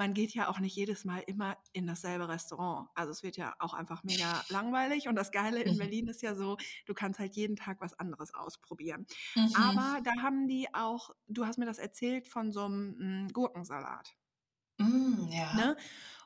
man 0.00 0.14
geht 0.14 0.34
ja 0.34 0.48
auch 0.48 0.60
nicht 0.60 0.74
jedes 0.74 1.04
Mal 1.04 1.22
immer 1.26 1.58
in 1.74 1.86
dasselbe 1.86 2.26
Restaurant. 2.26 2.88
Also 2.94 3.12
es 3.12 3.22
wird 3.22 3.36
ja 3.36 3.54
auch 3.58 3.74
einfach 3.74 4.02
mega 4.02 4.42
langweilig. 4.48 5.08
Und 5.08 5.14
das 5.14 5.30
Geile 5.30 5.60
in 5.60 5.74
Mhm. 5.74 5.78
Berlin 5.78 6.08
ist 6.08 6.22
ja 6.22 6.34
so, 6.34 6.56
du 6.86 6.94
kannst 6.94 7.20
halt 7.20 7.36
jeden 7.36 7.54
Tag 7.54 7.82
was 7.82 7.92
anderes 7.92 8.32
ausprobieren. 8.32 9.06
Mhm. 9.34 9.54
Aber 9.54 10.00
da 10.02 10.10
haben 10.22 10.48
die 10.48 10.72
auch, 10.72 11.10
du 11.28 11.44
hast 11.44 11.58
mir 11.58 11.66
das 11.66 11.76
erzählt 11.76 12.26
von 12.26 12.50
so 12.50 12.64
einem 12.64 13.26
mm, 13.26 13.28
Gurkensalat. 13.34 14.16
Mm, 14.78 15.28
ja. 15.30 15.54
Ne? 15.54 15.76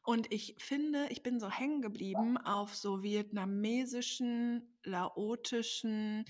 Und 0.04 0.32
ich 0.32 0.54
finde, 0.58 1.08
ich 1.08 1.24
bin 1.24 1.40
so 1.40 1.50
hängen 1.50 1.82
geblieben 1.82 2.36
auf 2.36 2.76
so 2.76 3.02
vietnamesischen, 3.02 4.78
laotischen, 4.84 6.26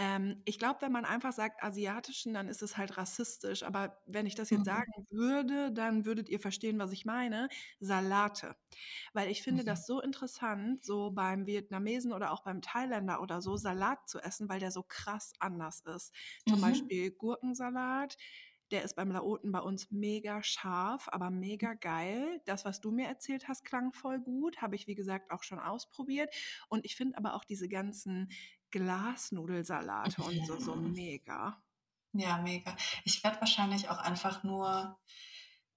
ähm, 0.00 0.42
ich 0.46 0.58
glaube, 0.58 0.80
wenn 0.82 0.92
man 0.92 1.04
einfach 1.04 1.32
sagt 1.32 1.62
asiatischen, 1.62 2.32
dann 2.32 2.48
ist 2.48 2.62
es 2.62 2.76
halt 2.78 2.96
rassistisch. 2.96 3.62
Aber 3.64 4.02
wenn 4.06 4.26
ich 4.26 4.34
das 4.34 4.48
jetzt 4.50 4.64
Mhm. 4.64 4.64
sagen 4.64 4.90
würde, 5.10 5.72
dann 5.72 6.06
würdet 6.06 6.28
ihr 6.30 6.40
verstehen, 6.40 6.78
was 6.78 6.92
ich 6.92 7.04
meine. 7.04 7.48
Salate. 7.80 8.56
Weil 9.12 9.30
ich 9.30 9.42
finde 9.42 9.64
Mhm. 9.64 9.64
das 9.64 9.86
so 9.86 10.00
interessant, 10.00 10.84
so 10.84 11.10
beim 11.10 11.46
Vietnamesen 11.46 12.12
oder 12.12 12.32
auch 12.32 12.42
beim 12.44 12.62
Thailänder 12.62 13.20
oder 13.22 13.42
so 13.42 13.56
Salat 13.56 14.08
zu 14.08 14.20
essen, 14.20 14.48
weil 14.48 14.60
der 14.60 14.70
so 14.70 14.82
krass 14.82 15.32
anders 15.40 15.80
ist. 15.80 16.14
Zum 16.46 16.60
Mhm. 16.60 16.60
Beispiel 16.60 17.10
Gurkensalat. 17.12 18.16
Der 18.70 18.84
ist 18.84 18.94
beim 18.94 19.10
Laoten 19.10 19.50
bei 19.50 19.58
uns 19.60 19.90
mega 19.90 20.44
scharf, 20.44 21.08
aber 21.10 21.30
mega 21.30 21.74
geil. 21.74 22.40
Das, 22.46 22.64
was 22.64 22.80
du 22.80 22.92
mir 22.92 23.08
erzählt 23.08 23.48
hast, 23.48 23.64
klang 23.64 23.92
voll 23.92 24.20
gut. 24.20 24.62
Habe 24.62 24.76
ich, 24.76 24.86
wie 24.86 24.94
gesagt, 24.94 25.32
auch 25.32 25.42
schon 25.42 25.58
ausprobiert. 25.58 26.32
Und 26.68 26.84
ich 26.84 26.94
finde 26.94 27.18
aber 27.18 27.34
auch 27.34 27.44
diese 27.44 27.68
ganzen 27.68 28.30
Glasnudelsalate 28.70 30.22
und 30.22 30.46
so, 30.46 30.58
so 30.60 30.74
mega. 30.76 31.62
Ja, 32.12 32.38
mega. 32.38 32.76
Ich 33.04 33.22
werde 33.22 33.40
wahrscheinlich 33.40 33.88
auch 33.88 33.98
einfach 33.98 34.42
nur 34.42 34.98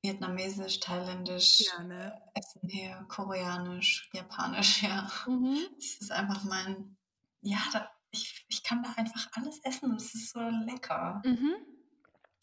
vietnamesisch, 0.01 0.79
thailändisch 0.79 1.61
Ja, 1.77 1.83
ne? 1.83 2.21
äh, 2.33 2.39
essen 2.39 2.67
hier, 2.67 3.05
koreanisch, 3.07 4.09
japanisch, 4.13 4.83
ja. 4.83 5.09
Mhm. 5.27 5.59
Das 5.75 5.85
ist 6.01 6.11
einfach 6.11 6.43
mein, 6.43 6.97
ja, 7.41 7.59
da, 7.71 7.89
ich, 8.11 8.45
ich 8.49 8.63
kann 8.63 8.83
da 8.83 8.93
einfach 8.97 9.27
alles 9.33 9.59
essen 9.63 9.91
und 9.91 10.01
es 10.01 10.13
ist 10.13 10.31
so 10.33 10.39
lecker. 10.41 11.21
Mhm. 11.25 11.53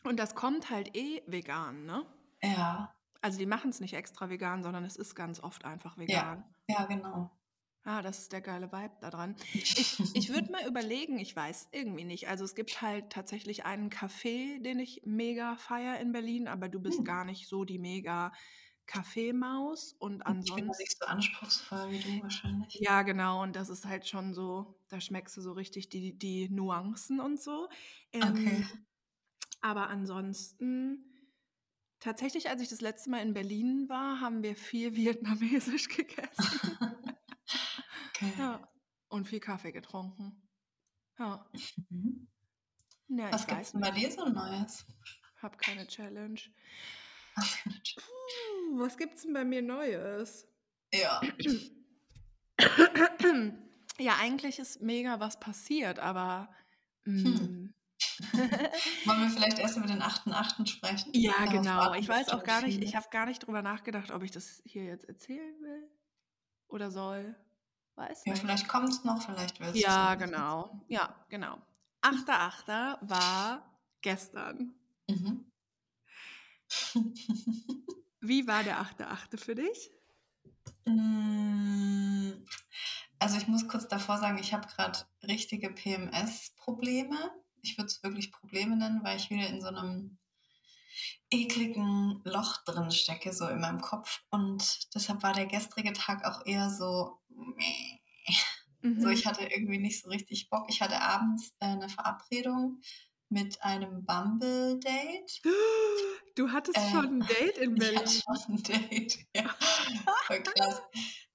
Und 0.05 0.17
das 0.19 0.35
kommt 0.35 0.71
halt 0.71 0.97
eh 0.97 1.23
vegan, 1.27 1.85
ne? 1.85 2.07
Ja, 2.43 2.95
Also 3.21 3.39
die 3.39 3.45
machen 3.47 3.69
es 3.71 3.81
nicht 3.81 3.93
extra 3.95 4.31
vegan, 4.31 4.63
sondern 4.63 4.85
es 4.85 4.97
ist 4.97 5.15
ganz 5.15 5.41
oft 5.41 5.65
einfach 5.67 5.97
ja, 5.99 6.03
vegan. 6.03 6.55
ja, 6.69 6.87
genau. 6.87 7.31
Ah, 7.85 8.03
das 8.03 8.19
ist 8.19 8.33
der 8.33 8.41
geile 8.43 8.73
Vibe 8.73 8.97
da 9.01 9.11
dran. 9.11 9.37
Ich, 9.75 10.11
ich 10.13 10.29
würde 10.29 10.51
mal 10.53 10.67
überlegen, 10.67 11.19
ich 11.19 11.35
weiß 11.35 11.69
irgendwie 11.73 12.05
nicht. 12.05 12.29
Also 12.29 12.45
es 12.45 12.55
gibt 12.55 12.83
halt 12.83 13.11
tatsächlich 13.11 13.65
einen 13.65 13.91
Café, 13.91 14.63
den 14.63 14.79
ich 14.79 15.03
mega 15.05 15.57
feier 15.57 15.99
in 16.01 16.13
Berlin, 16.13 16.47
aber 16.49 16.69
du 16.69 16.81
bist 16.81 17.05
Hm. 17.05 17.07
gar 17.07 17.25
nicht 17.25 17.49
so 17.49 17.65
die 17.65 17.79
mega 17.79 18.33
Kaffeemaus 18.87 19.93
und 19.95 20.27
Und 20.27 20.39
ich 20.49 20.55
bin 20.55 20.65
ansonsten. 20.65 20.79
nicht 20.79 20.97
so 20.99 21.05
anspruchsvoll 21.05 21.91
wie 21.91 21.99
du 22.01 22.23
wahrscheinlich. 22.23 22.83
Ja, 22.83 23.03
genau, 23.03 23.43
und 23.43 23.57
das 23.57 23.69
ist 23.69 23.85
halt 23.85 24.07
schon 24.07 24.33
so, 24.33 24.79
da 24.89 25.01
schmeckst 25.01 25.37
du 25.37 25.41
so 25.41 25.53
richtig 25.53 25.89
die, 25.89 26.17
die 26.17 26.49
Nuancen 26.49 27.21
und 27.21 27.41
so. 27.41 27.69
Okay. 28.23 28.63
Ähm, 28.63 28.87
aber 29.63 29.89
ansonsten 29.89 31.07
Tatsächlich, 32.01 32.51
als 32.51 32.63
ich 32.63 32.69
das 32.69 32.81
letzte 32.81 33.11
Mal 33.11 33.23
in 33.23 33.35
Berlin 33.35 33.89
war, 33.89 34.21
haben 34.21 34.43
wir 34.43 34.57
viel 34.57 34.97
Vietnamesisch 34.97 35.89
gegessen. 35.89 36.61
Ja. 38.39 38.61
Und 39.09 39.27
viel 39.29 39.41
Kaffee 39.41 39.73
getrunken. 39.73 40.49
Ja. 41.19 41.45
Mhm. 41.89 42.29
Ja, 43.09 43.33
Was 43.33 43.47
gibt's 43.47 43.73
denn 43.73 43.81
bei 43.81 43.91
dir 43.91 44.11
so 44.11 44.25
Neues? 44.29 44.87
Hab 45.43 45.59
keine 45.59 45.87
Challenge. 45.87 46.41
Puh, 47.35 48.79
was 48.79 48.97
gibt's 48.97 49.23
denn 49.23 49.33
bei 49.33 49.45
mir 49.45 49.63
Neues? 49.63 50.47
Ja. 50.93 51.21
Ja, 53.99 54.17
eigentlich 54.19 54.59
ist 54.59 54.81
mega 54.81 55.21
was 55.21 55.39
passiert, 55.41 55.99
aber 55.99 56.49
Hm. 57.05 57.23
mm, 57.23 57.75
Wollen 58.33 59.21
wir 59.21 59.31
vielleicht 59.31 59.59
erst 59.59 59.77
über 59.77 59.87
den 59.87 60.01
8.8. 60.03 60.67
sprechen? 60.67 61.11
ja, 61.13 61.33
Darauf 61.33 61.53
genau. 61.53 61.95
Ich 61.95 62.09
weiß 62.09 62.31
auch 62.31 62.43
gar 62.43 62.63
nicht, 62.63 62.83
ich 62.83 62.97
habe 62.97 63.07
gar 63.11 63.27
nicht 63.27 63.47
drüber 63.47 63.61
nachgedacht, 63.61 64.11
ob 64.11 64.23
ich 64.23 64.31
das 64.31 64.63
hier 64.65 64.85
jetzt 64.85 65.05
erzählen 65.07 65.55
will 65.61 65.91
oder 66.69 66.91
soll. 66.91 67.37
Weiß 68.01 68.25
Ja, 68.25 68.33
nicht. 68.33 68.41
vielleicht 68.41 68.67
kommt 68.67 68.89
es 68.89 69.05
noch, 69.05 69.21
vielleicht 69.23 69.61
willst 69.61 69.75
du 69.75 69.79
es 69.79 69.85
Ja, 69.85 70.15
genau. 70.15 70.71
Ja, 70.89 71.15
genau. 71.29 71.59
8.8. 72.01 72.97
war 73.03 73.79
gestern. 74.01 74.75
Mhm. 75.07 75.45
Wie 78.21 78.47
war 78.47 78.63
der 78.63 78.81
8.8. 78.81 79.37
für 79.37 79.55
dich? 79.55 79.91
Mm, 80.87 82.31
Also 83.19 83.37
ich 83.37 83.49
muss 83.49 83.69
kurz 83.69 83.87
davor 83.87 84.17
sagen, 84.17 84.39
ich 84.39 84.55
habe 84.55 84.67
gerade 84.67 85.01
richtige 85.25 85.71
PMS-Probleme. 85.71 87.17
Ich 87.61 87.77
würde 87.77 87.89
es 87.89 88.03
wirklich 88.03 88.33
Probleme 88.33 88.77
nennen, 88.77 89.05
weil 89.05 89.19
ich 89.19 89.29
wieder 89.29 89.47
in 89.49 89.61
so 89.61 89.67
einem 89.69 90.17
ekligen 91.31 92.21
Loch 92.25 92.65
drin 92.65 92.91
stecke, 92.91 93.33
so 93.33 93.47
in 93.49 93.61
meinem 93.61 93.81
Kopf. 93.81 94.23
Und 94.31 94.95
deshalb 94.95 95.23
war 95.23 95.33
der 95.35 95.47
gestrige 95.47 95.93
Tag 95.93 96.25
auch 96.25 96.45
eher 96.47 96.71
so, 96.71 97.21
so 98.97 99.09
Mhm. 99.09 99.09
ich 99.09 99.27
hatte 99.27 99.45
irgendwie 99.45 99.79
nicht 99.79 100.03
so 100.03 100.09
richtig 100.11 100.49
Bock. 100.51 100.67
Ich 100.69 100.81
hatte 100.83 101.01
abends 101.01 101.51
äh, 101.61 101.67
eine 101.67 101.89
Verabredung 101.89 102.81
mit 103.29 103.63
einem 103.63 104.05
Bumble-Date. 104.05 105.45
Du 106.37 106.51
hattest 106.53 106.89
Äh, 106.89 106.91
schon 106.91 107.19
ein 107.21 107.27
Date 107.27 107.59
in 107.59 107.77
Ich 107.81 107.97
hatte 107.97 108.11
Berlin. 108.11 108.23
schon 108.23 108.55
ein 108.57 108.63
Date. 108.63 109.19
Ja, 109.37 109.57
voll 110.27 110.43
krass. 110.45 110.83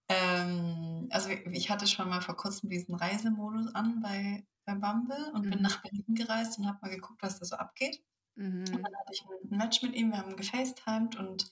Ähm, 0.09 1.07
also 1.11 1.29
ich 1.29 1.69
hatte 1.69 1.87
schon 1.87 2.09
mal 2.09 2.21
vor 2.21 2.35
kurzem 2.37 2.69
diesen 2.69 2.95
Reisemodus 2.95 3.73
an 3.75 4.01
bei, 4.01 4.47
bei 4.65 4.75
Bumble 4.75 5.31
und 5.33 5.49
bin 5.49 5.61
Mhm. 5.61 5.63
nach 5.63 5.81
Berlin 5.81 6.15
gereist 6.15 6.59
und 6.59 6.67
habe 6.67 6.79
mal 6.81 6.89
geguckt, 6.95 7.21
was 7.23 7.39
da 7.39 7.45
so 7.45 7.55
abgeht. 7.57 8.03
Und 8.37 8.43
Mhm. 8.43 8.65
dann 8.83 8.83
hatte 8.95 9.13
ich 9.13 9.21
ein 9.23 9.57
Match 9.57 9.81
mit 9.81 9.93
ihm, 9.95 10.11
wir 10.11 10.17
haben 10.17 10.35
gefacetimed 10.35 11.15
und 11.17 11.49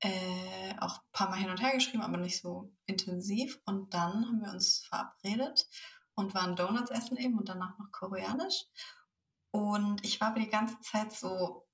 äh, 0.00 0.74
auch 0.80 0.96
ein 0.98 1.08
paar 1.12 1.28
Mal 1.30 1.36
hin 1.38 1.50
und 1.50 1.60
her 1.60 1.72
geschrieben, 1.74 2.02
aber 2.02 2.16
nicht 2.16 2.40
so 2.40 2.72
intensiv. 2.86 3.60
Und 3.66 3.92
dann 3.94 4.26
haben 4.26 4.40
wir 4.42 4.50
uns 4.52 4.84
verabredet 4.86 5.66
und 6.14 6.34
waren 6.34 6.56
Donuts 6.56 6.90
essen 6.90 7.16
eben 7.18 7.38
und 7.38 7.48
danach 7.48 7.78
noch 7.78 7.90
koreanisch. 7.92 8.64
Und 9.52 10.04
ich 10.04 10.20
war 10.20 10.28
aber 10.28 10.40
die 10.40 10.48
ganze 10.48 10.78
Zeit 10.80 11.12
so, 11.12 11.66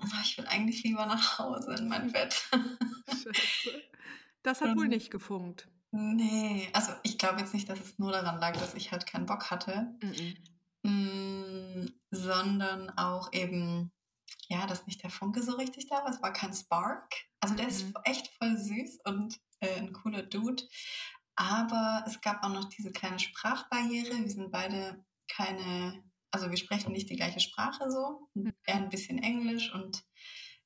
"Ah, 0.00 0.20
ich 0.22 0.36
will 0.38 0.46
eigentlich 0.46 0.82
lieber 0.82 1.06
nach 1.06 1.38
Hause 1.38 1.74
in 1.74 1.88
mein 1.88 2.12
Bett. 2.12 2.34
Scheiße. 3.08 3.82
Das 4.42 4.60
hat 4.60 4.76
wohl 4.76 4.84
Und 4.84 4.88
nicht 4.88 5.10
gefunkt. 5.10 5.68
nee, 5.92 6.68
also 6.72 6.92
ich 7.02 7.18
glaube 7.18 7.40
jetzt 7.40 7.54
nicht, 7.54 7.68
dass 7.68 7.80
es 7.80 7.98
nur 7.98 8.12
daran 8.12 8.38
lag, 8.40 8.56
dass 8.56 8.74
ich 8.74 8.92
halt 8.92 9.06
keinen 9.06 9.26
Bock 9.26 9.50
hatte, 9.50 9.94
Mhm. 10.02 10.36
Mm, 10.82 11.86
sondern 12.10 12.90
auch 12.90 13.32
eben, 13.32 13.92
ja, 14.48 14.66
dass 14.66 14.86
nicht 14.86 15.02
der 15.02 15.10
Funke 15.10 15.42
so 15.42 15.52
richtig 15.56 15.88
da 15.88 15.96
war. 16.04 16.10
Es 16.10 16.22
war 16.22 16.32
kein 16.32 16.52
Spark. 16.54 17.14
Also 17.40 17.54
der 17.54 17.68
ist 17.68 17.86
Mhm. 17.86 17.94
echt 18.04 18.28
voll 18.38 18.56
süß 18.56 19.00
und 19.04 19.40
äh, 19.60 19.76
ein 19.76 19.92
cooler 19.92 20.22
Dude. 20.22 20.62
Aber 21.36 22.04
es 22.06 22.20
gab 22.20 22.42
auch 22.44 22.50
noch 22.50 22.68
diese 22.68 22.92
kleine 22.92 23.18
Sprachbarriere. 23.18 24.18
Wir 24.22 24.30
sind 24.30 24.50
beide 24.50 25.04
keine, 25.28 26.02
also 26.30 26.50
wir 26.50 26.56
sprechen 26.56 26.92
nicht 26.92 27.08
die 27.08 27.16
gleiche 27.16 27.40
Sprache 27.40 27.90
so. 27.90 28.28
Mhm. 28.34 28.52
Er 28.64 28.76
ein 28.76 28.90
bisschen 28.90 29.18
Englisch 29.22 29.72
und 29.72 30.04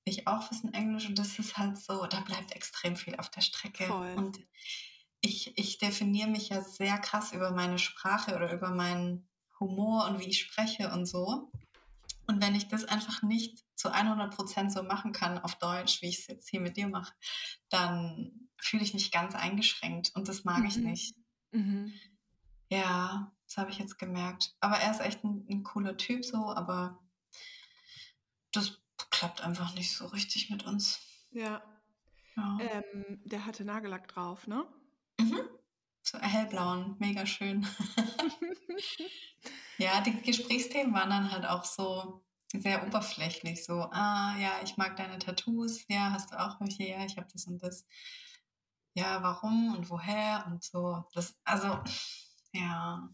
ich 0.05 0.27
auch 0.27 0.43
ein 0.43 0.49
bisschen 0.49 0.75
Englisch. 0.75 1.07
Und 1.07 1.19
das 1.19 1.39
ist 1.39 1.57
halt 1.57 1.79
so, 1.79 2.07
da 2.07 2.21
bleibt 2.21 2.53
extrem 2.53 2.97
viel 2.97 3.17
auf 3.17 3.31
der 3.31 3.41
Strecke. 3.43 3.87
Voll. 3.87 4.15
Und 4.15 4.41
ich, 5.21 5.57
ich 5.57 5.79
definiere 5.79 6.29
mich 6.29 6.49
ja 6.51 6.61
sehr 6.61 6.99
krass 6.99 7.33
über 7.33 7.51
meine 7.53 7.79
Sprache 7.79 8.35
oder 8.37 8.53
über 8.53 8.71
meinen 8.71 9.29
Humor 9.65 10.07
und 10.09 10.19
wie 10.21 10.29
ich 10.29 10.41
spreche 10.41 10.91
und 10.93 11.07
so. 11.07 11.51
Und 12.27 12.43
wenn 12.43 12.55
ich 12.55 12.69
das 12.69 12.85
einfach 12.85 13.23
nicht 13.23 13.65
zu 13.75 13.93
100% 13.93 14.71
so 14.71 14.83
machen 14.83 15.13
kann 15.13 15.39
auf 15.39 15.57
Deutsch, 15.57 16.01
wie 16.01 16.09
ich 16.09 16.21
es 16.21 16.27
jetzt 16.27 16.49
hier 16.49 16.61
mit 16.61 16.77
dir 16.77 16.89
mache, 16.89 17.13
dann 17.69 18.49
fühle 18.59 18.83
ich 18.83 18.95
mich 18.95 19.11
ganz 19.11 19.35
eingeschränkt 19.35 20.13
und 20.15 20.29
das 20.29 20.45
mag 20.45 20.65
ich 20.67 20.77
Mhm. 20.77 20.85
nicht. 20.85 21.15
Mhm. 21.53 21.93
Ja, 22.71 23.33
das 23.47 23.59
habe 23.59 23.71
ich 23.71 23.79
jetzt 23.79 23.99
gemerkt. 23.99 24.55
Aber 24.61 24.77
er 24.77 24.91
ist 24.91 25.01
echt 25.01 25.23
ein, 25.23 25.47
ein 25.51 25.63
cooler 25.65 25.97
Typ 25.97 26.25
so, 26.25 26.51
aber 26.51 26.99
das 28.53 28.81
klappt 29.11 29.43
einfach 29.43 29.75
nicht 29.75 29.95
so 29.95 30.07
richtig 30.07 30.51
mit 30.51 30.65
uns. 30.65 31.01
Ja. 31.31 31.63
Ja. 32.37 32.59
Ähm, 32.61 33.21
der 33.25 33.45
hatte 33.47 33.65
Nagellack 33.65 34.09
drauf, 34.09 34.47
ne? 34.47 34.67
Mhm. 35.21 35.41
So 36.05 36.19
hellblauen, 36.21 36.97
mega 36.99 37.27
schön. 37.27 37.67
Ja, 39.79 40.01
die 40.01 40.21
Gesprächsthemen 40.23 40.95
waren 40.95 41.11
dann 41.11 41.33
halt 41.33 41.47
auch 41.47 41.65
so 41.65 42.25
sehr 42.53 42.87
oberflächlich. 42.87 43.65
So, 43.65 43.75
ah, 43.91 44.37
ja, 44.39 44.61
ich 44.63 44.77
mag 44.77 44.97
deine 44.97 45.19
Tattoos. 45.19 45.85
Ja, 45.89 46.13
hast 46.13 46.33
du 46.33 46.41
auch 46.41 46.61
welche? 46.61 46.85
Ja, 46.85 47.05
ich 47.05 47.17
habe 47.17 47.29
das 47.33 47.47
und 47.47 47.63
das. 47.63 47.87
Ja, 48.95 49.23
warum 49.23 49.75
und 49.77 49.91
woher 49.91 50.45
und 50.47 50.63
so. 50.63 51.05
Das, 51.15 51.37
also, 51.45 51.83
ja, 52.53 53.09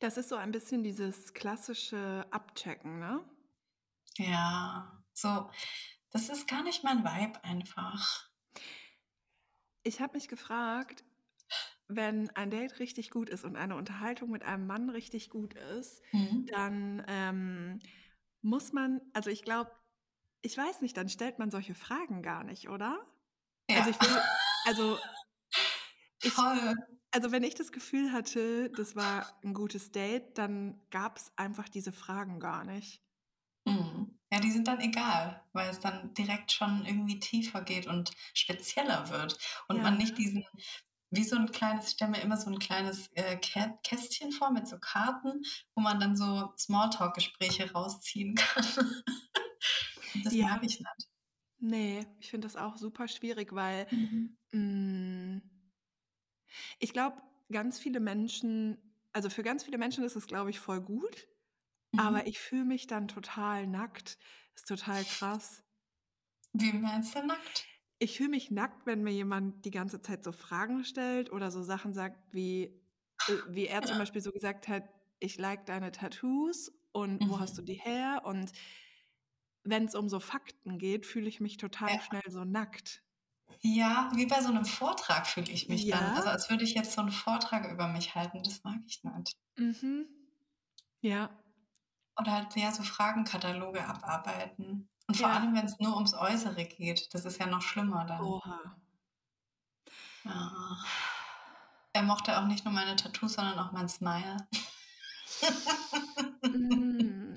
Das 0.00 0.16
ist 0.16 0.28
so 0.28 0.36
ein 0.36 0.50
bisschen 0.52 0.82
dieses 0.82 1.32
klassische 1.32 2.26
Abchecken, 2.32 2.98
ne? 2.98 3.24
ja. 4.18 4.96
So, 5.12 5.50
das 6.10 6.28
ist 6.30 6.48
gar 6.48 6.62
nicht 6.62 6.84
mein 6.84 7.04
Vibe 7.04 7.42
einfach. 7.44 8.30
Ich 9.82 10.00
habe 10.00 10.14
mich 10.14 10.28
gefragt, 10.28 11.04
wenn 11.96 12.30
ein 12.30 12.50
Date 12.50 12.78
richtig 12.80 13.10
gut 13.10 13.28
ist 13.30 13.44
und 13.44 13.56
eine 13.56 13.76
Unterhaltung 13.76 14.30
mit 14.30 14.42
einem 14.44 14.66
Mann 14.66 14.90
richtig 14.90 15.30
gut 15.30 15.54
ist, 15.54 16.02
Mhm. 16.12 16.50
dann 16.52 17.04
ähm, 17.08 17.78
muss 18.42 18.72
man, 18.72 19.00
also 19.14 19.30
ich 19.30 19.42
glaube, 19.42 19.72
ich 20.42 20.56
weiß 20.58 20.82
nicht, 20.82 20.96
dann 20.96 21.08
stellt 21.08 21.38
man 21.38 21.50
solche 21.50 21.74
Fragen 21.74 22.22
gar 22.22 22.44
nicht, 22.44 22.68
oder? 22.70 23.06
Also 23.74 23.90
Ja, 23.90 23.90
ich 23.90 24.00
will, 24.02 24.22
also 24.64 24.98
ich, 26.22 26.34
voll. 26.36 26.74
also 27.12 27.32
wenn 27.32 27.42
ich 27.44 27.54
das 27.54 27.72
Gefühl 27.72 28.12
hatte, 28.12 28.70
das 28.70 28.96
war 28.96 29.40
ein 29.44 29.54
gutes 29.54 29.92
Date, 29.92 30.38
dann 30.38 30.80
gab 30.90 31.18
es 31.18 31.32
einfach 31.36 31.68
diese 31.68 31.92
Fragen 31.92 32.40
gar 32.40 32.64
nicht. 32.64 33.02
Mhm. 33.66 34.18
Ja, 34.32 34.40
die 34.40 34.50
sind 34.50 34.68
dann 34.68 34.80
egal, 34.80 35.42
weil 35.52 35.68
es 35.70 35.80
dann 35.80 36.14
direkt 36.14 36.52
schon 36.52 36.84
irgendwie 36.86 37.18
tiefer 37.18 37.62
geht 37.62 37.86
und 37.86 38.12
spezieller 38.34 39.10
wird 39.10 39.38
und 39.68 39.80
Ja, 39.80 39.82
man 39.82 39.96
nicht 39.98 40.16
diesen, 40.18 40.44
wie 41.10 41.24
so 41.24 41.36
ein 41.36 41.50
kleines, 41.52 41.86
ich 41.88 41.92
stelle 41.92 42.12
mir 42.12 42.20
immer 42.22 42.36
so 42.36 42.50
ein 42.50 42.58
kleines 42.58 43.08
äh, 43.14 43.36
Kä 43.38 43.74
Kästchen 43.84 44.32
vor 44.32 44.50
mit 44.52 44.68
so 44.68 44.78
Karten, 44.78 45.42
wo 45.74 45.80
man 45.82 46.00
dann 46.00 46.16
so 46.16 46.52
Smalltalk-Gespräche 46.58 47.72
rausziehen 47.72 48.34
kann. 48.36 48.64
Das 50.14 50.40
Ja, 50.40 50.44
mag 50.44 50.62
ich 50.64 50.78
nicht. 50.78 51.08
nee, 51.58 52.06
ich 52.20 52.30
finde 52.30 52.46
das 52.46 52.56
auch 52.56 52.76
super 52.76 53.08
schwierig, 53.08 53.52
weil 53.54 53.86
Mhm. 53.90 54.36
mh, 54.52 55.40
ich 56.78 56.92
glaube, 56.92 57.22
ganz 57.50 57.78
viele 57.78 58.00
Menschen, 58.00 58.78
also 59.12 59.30
für 59.30 59.42
ganz 59.42 59.64
viele 59.64 59.78
Menschen 59.78 60.04
ist 60.04 60.16
es, 60.16 60.26
glaube 60.26 60.50
ich, 60.50 60.60
voll 60.60 60.80
gut, 60.80 61.28
aber 61.96 62.26
Mhm. 62.26 62.28
ich 62.28 62.40
fühle 62.40 62.64
mich 62.64 62.86
dann 62.86 63.08
total 63.08 63.66
nackt. 63.66 64.18
Ist 64.56 64.68
total 64.68 65.06
krass. 65.06 65.64
Wie 66.52 66.72
meinst 66.72 67.16
du 67.16 67.26
nackt? 67.26 67.66
Ich 68.02 68.16
fühle 68.16 68.30
mich 68.30 68.50
nackt, 68.50 68.86
wenn 68.86 69.02
mir 69.02 69.10
jemand 69.12 69.66
die 69.66 69.70
ganze 69.70 70.00
Zeit 70.00 70.24
so 70.24 70.32
Fragen 70.32 70.84
stellt 70.84 71.30
oder 71.30 71.50
so 71.50 71.62
Sachen 71.62 71.92
sagt, 71.92 72.32
wie, 72.32 72.80
äh, 73.26 73.42
wie 73.46 73.66
er 73.66 73.84
zum 73.84 73.98
Ja. 73.98 73.98
Beispiel 73.98 74.22
so 74.22 74.32
gesagt 74.32 74.68
hat, 74.68 74.84
ich 75.18 75.36
like 75.36 75.66
deine 75.66 75.92
Tattoos 75.92 76.72
und 76.92 77.28
wo 77.28 77.38
hast 77.40 77.58
du 77.58 77.62
Mhm. 77.62 77.62
die 77.62 77.74
her? 77.74 78.22
Und 78.24 78.52
wenn 79.64 79.84
es 79.84 79.94
um 79.94 80.08
so 80.08 80.20
Fakten 80.20 80.78
geht, 80.78 81.04
fühle 81.06 81.28
ich 81.28 81.40
mich 81.40 81.56
total 81.58 81.88
Ja. 81.88 82.00
schnell 82.00 82.22
so 82.30 82.44
nackt. 82.44 83.02
Ja, 83.62 84.10
wie 84.14 84.24
bei 84.26 84.40
so 84.42 84.48
einem 84.48 84.64
Vortrag 84.66 85.26
fühle 85.26 85.50
ich 85.52 85.68
mich 85.68 85.88
dann. 85.88 86.12
Also 86.14 86.28
Ja? 86.28 86.30
als 86.30 86.48
würde 86.50 86.64
ich 86.64 86.74
jetzt 86.74 86.92
so 86.92 87.00
einen 87.02 87.10
Vortrag 87.10 87.70
über 87.70 87.88
mich 87.88 88.14
halten. 88.14 88.42
Das 88.42 88.62
mag 88.64 88.80
ich 88.86 89.02
nicht. 89.04 89.34
Mhm. 89.58 90.08
Ja. 91.02 91.30
Oder 92.18 92.32
halt 92.32 92.56
ja 92.56 92.72
so 92.72 92.82
Fragenkataloge 92.82 93.84
abarbeiten. 93.86 94.89
Und 95.10 95.16
vor 95.16 95.28
Ja. 95.28 95.38
allem, 95.38 95.56
wenn 95.56 95.66
es 95.66 95.80
nur 95.80 95.96
ums 95.96 96.14
Äußere 96.14 96.64
geht. 96.66 97.12
Das 97.12 97.24
ist 97.24 97.40
ja 97.40 97.46
noch 97.46 97.62
schlimmer 97.62 98.04
dann. 98.04 98.20
Oha. 98.20 98.76
Ja. 100.22 100.76
Er 101.92 102.02
mochte 102.02 102.38
auch 102.38 102.46
nicht 102.46 102.64
nur 102.64 102.72
meine 102.72 102.94
Tattoos, 102.94 103.32
sondern 103.32 103.58
auch 103.58 103.72
mein 103.72 103.88
Smile. 103.88 104.36
Mm. 106.42 107.34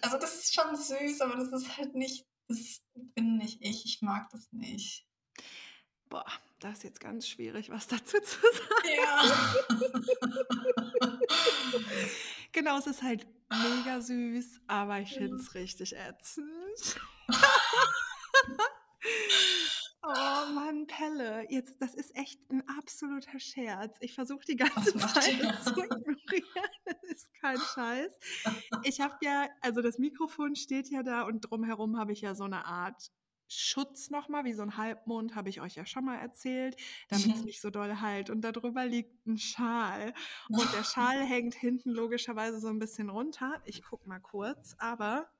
Also 0.00 0.16
das 0.16 0.36
ist 0.36 0.54
schon 0.54 0.76
süß, 0.76 1.22
aber 1.22 1.34
das 1.34 1.50
ist 1.52 1.76
halt 1.76 1.96
nicht 1.96 2.24
das 2.46 2.82
bin 2.94 3.36
nicht 3.36 3.58
ich, 3.62 3.84
ich 3.84 4.00
mag 4.00 4.30
das 4.30 4.52
nicht. 4.52 5.04
Boah, 6.08 6.24
das 6.60 6.78
ist 6.78 6.84
jetzt 6.84 7.00
ganz 7.00 7.26
schwierig, 7.26 7.68
was 7.70 7.88
dazu 7.88 8.20
zu 8.20 8.38
sagen. 8.38 8.88
Ja. 8.96 9.24
Genau, 12.52 12.78
es 12.78 12.86
ist 12.86 13.02
halt 13.02 13.26
mega 13.50 14.00
süß, 14.00 14.60
aber 14.66 15.00
ich 15.00 15.14
finde 15.14 15.36
es 15.36 15.54
richtig 15.54 15.94
ätzend. 15.96 17.00
Oh 20.04 20.52
Mann, 20.52 20.88
Pelle, 20.88 21.46
jetzt 21.48 21.80
das 21.80 21.94
ist 21.94 22.16
echt 22.16 22.40
ein 22.50 22.68
absoluter 22.68 23.38
Scherz. 23.38 23.96
Ich 24.00 24.14
versuche 24.14 24.44
die 24.48 24.56
ganze 24.56 24.96
Zeit 24.98 25.40
ihr? 25.40 25.60
zu 25.60 25.70
ignorieren. 25.80 26.44
Das 26.84 26.96
ist 27.04 27.30
kein 27.40 27.58
Scheiß. 27.58 28.18
Ich 28.82 29.00
habe 29.00 29.14
ja 29.22 29.48
also 29.60 29.80
das 29.80 29.98
Mikrofon 29.98 30.56
steht 30.56 30.90
ja 30.90 31.04
da 31.04 31.22
und 31.22 31.40
drumherum 31.42 31.98
habe 31.98 32.12
ich 32.12 32.20
ja 32.20 32.34
so 32.34 32.44
eine 32.44 32.64
Art 32.66 33.12
Schutz 33.52 34.10
noch 34.10 34.28
mal, 34.28 34.44
wie 34.44 34.52
so 34.54 34.62
ein 34.62 34.76
Halbmond, 34.76 35.34
habe 35.34 35.48
ich 35.50 35.60
euch 35.60 35.74
ja 35.76 35.86
schon 35.86 36.04
mal 36.04 36.18
erzählt, 36.18 36.76
damit's 37.08 37.42
Mhm. 37.42 37.44
nicht 37.44 37.60
so 37.60 37.70
doll 37.70 38.00
halt 38.00 38.30
und 38.30 38.40
da 38.42 38.52
drüber 38.52 38.84
liegt 38.86 39.26
ein 39.26 39.38
Schal 39.38 40.14
und 40.48 40.72
der 40.72 40.84
Schal 40.84 41.24
hängt 41.24 41.54
hinten 41.54 41.90
logischerweise 41.90 42.58
so 42.60 42.68
ein 42.68 42.78
bisschen 42.78 43.10
runter. 43.10 43.60
Ich 43.64 43.82
gucke 43.82 44.08
mal 44.08 44.20
kurz, 44.20 44.74
aber 44.78 45.30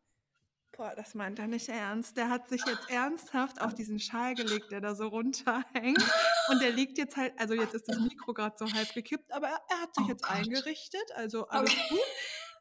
boah, 0.77 0.95
das 0.97 1.15
meint 1.15 1.39
er 1.39 1.49
nicht 1.49 1.69
ernst. 1.69 2.17
Der 2.17 2.31
hat 2.31 2.49
sich 2.49 2.65
jetzt 2.67 2.89
ernsthaft 2.91 3.61
auf 3.61 3.75
diesen 3.75 3.99
Schal 4.01 4.35
gelegt, 4.37 4.73
der 4.73 4.81
da 4.81 4.95
so 4.95 5.09
runterhängt 5.09 6.03
und 6.49 6.63
der 6.63 6.71
liegt 6.73 6.99
jetzt 6.99 7.17
halt 7.17 7.39
also 7.39 7.55
jetzt 7.55 7.75
ist 7.75 7.89
das 7.89 7.99
Mikro 8.01 8.35
grad 8.35 8.59
so 8.59 8.73
halb 8.73 8.93
gekippt, 8.95 9.33
aber 9.33 9.49
er 9.49 9.61
er 9.71 9.81
hat 9.83 9.95
sich 9.95 10.07
Oh 10.07 10.09
jetzt 10.09 10.23
Gott. 10.23 10.33
eingerichtet, 10.33 11.13
also 11.15 11.49
alles 11.49 11.73
Okay. 11.73 11.89
gut. 11.89 12.01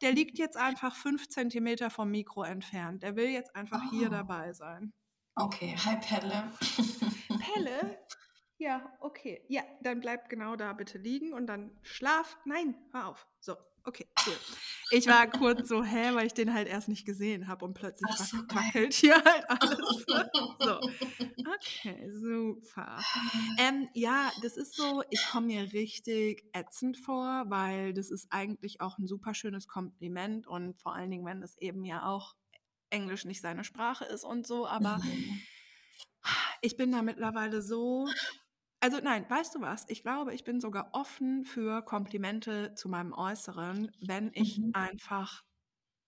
Der 0.02 0.12
liegt 0.12 0.38
jetzt 0.38 0.56
einfach 0.56 0.94
5 0.96 1.28
Zentimeter 1.28 1.88
vom 1.90 2.10
Mikro 2.10 2.42
entfernt. 2.42 3.02
Der 3.04 3.16
will 3.16 3.28
jetzt 3.28 3.54
einfach 3.56 3.82
hier 3.90 4.08
Oh. 4.08 4.10
dabei 4.10 4.52
sein. 4.52 4.92
Okay, 5.34 5.74
hi 5.78 5.96
Pelle. 5.96 6.52
Pelle? 7.40 7.98
Ja, 8.58 8.92
okay. 9.00 9.42
Ja, 9.48 9.62
dann 9.80 10.00
bleib 10.00 10.28
genau 10.28 10.56
da 10.56 10.74
bitte 10.74 10.98
liegen 10.98 11.32
und 11.32 11.46
dann 11.46 11.70
schlaf. 11.80 12.36
Nein, 12.44 12.74
hör 12.92 13.08
auf. 13.08 13.26
So, 13.40 13.56
okay, 13.84 14.06
cool. 14.26 14.36
Ich 14.90 15.06
war 15.06 15.26
kurz 15.26 15.68
so, 15.68 15.82
hä, 15.82 16.14
weil 16.14 16.26
ich 16.26 16.34
den 16.34 16.52
halt 16.52 16.68
erst 16.68 16.88
nicht 16.88 17.06
gesehen 17.06 17.48
habe 17.48 17.64
und 17.64 17.72
plötzlich 17.72 18.10
Ach 18.12 18.26
so, 18.26 18.36
wackelt 18.48 18.92
hier 18.92 19.14
halt 19.14 19.44
alles. 19.48 20.06
So, 20.60 20.78
okay, 21.50 22.10
super. 22.10 23.00
Ähm, 23.58 23.88
ja, 23.94 24.30
das 24.42 24.56
ist 24.56 24.76
so, 24.76 25.02
ich 25.10 25.26
komme 25.30 25.46
mir 25.46 25.72
richtig 25.72 26.44
ätzend 26.52 26.98
vor, 26.98 27.46
weil 27.48 27.94
das 27.94 28.10
ist 28.10 28.28
eigentlich 28.30 28.80
auch 28.80 28.98
ein 28.98 29.06
super 29.06 29.34
schönes 29.34 29.66
Kompliment 29.66 30.46
und 30.46 30.78
vor 30.80 30.94
allen 30.94 31.10
Dingen, 31.10 31.24
wenn 31.24 31.42
es 31.42 31.56
eben 31.56 31.84
ja 31.84 32.06
auch 32.06 32.36
Englisch 32.92 33.24
nicht 33.26 33.40
seine 33.42 33.64
Sprache 33.64 34.04
ist 34.06 34.24
und 34.24 34.46
so, 34.46 34.66
aber 34.68 35.00
ich 36.60 36.76
bin 36.76 36.92
da 36.92 37.02
mittlerweile 37.02 37.62
so 37.62 38.14
also 38.80 38.98
nein, 38.98 39.26
weißt 39.30 39.54
du 39.56 39.60
was? 39.62 39.86
Ich 39.88 40.02
glaube, 40.02 40.34
ich 40.34 40.44
bin 40.44 40.60
sogar 40.60 40.90
offen 40.92 41.44
für 41.44 41.82
Komplimente 41.84 42.74
zu 42.74 42.88
meinem 42.88 43.12
Äußeren, 43.12 43.92
wenn 44.00 44.32
ich 44.34 44.64
Mhm. 44.64 44.72
einfach 44.72 45.44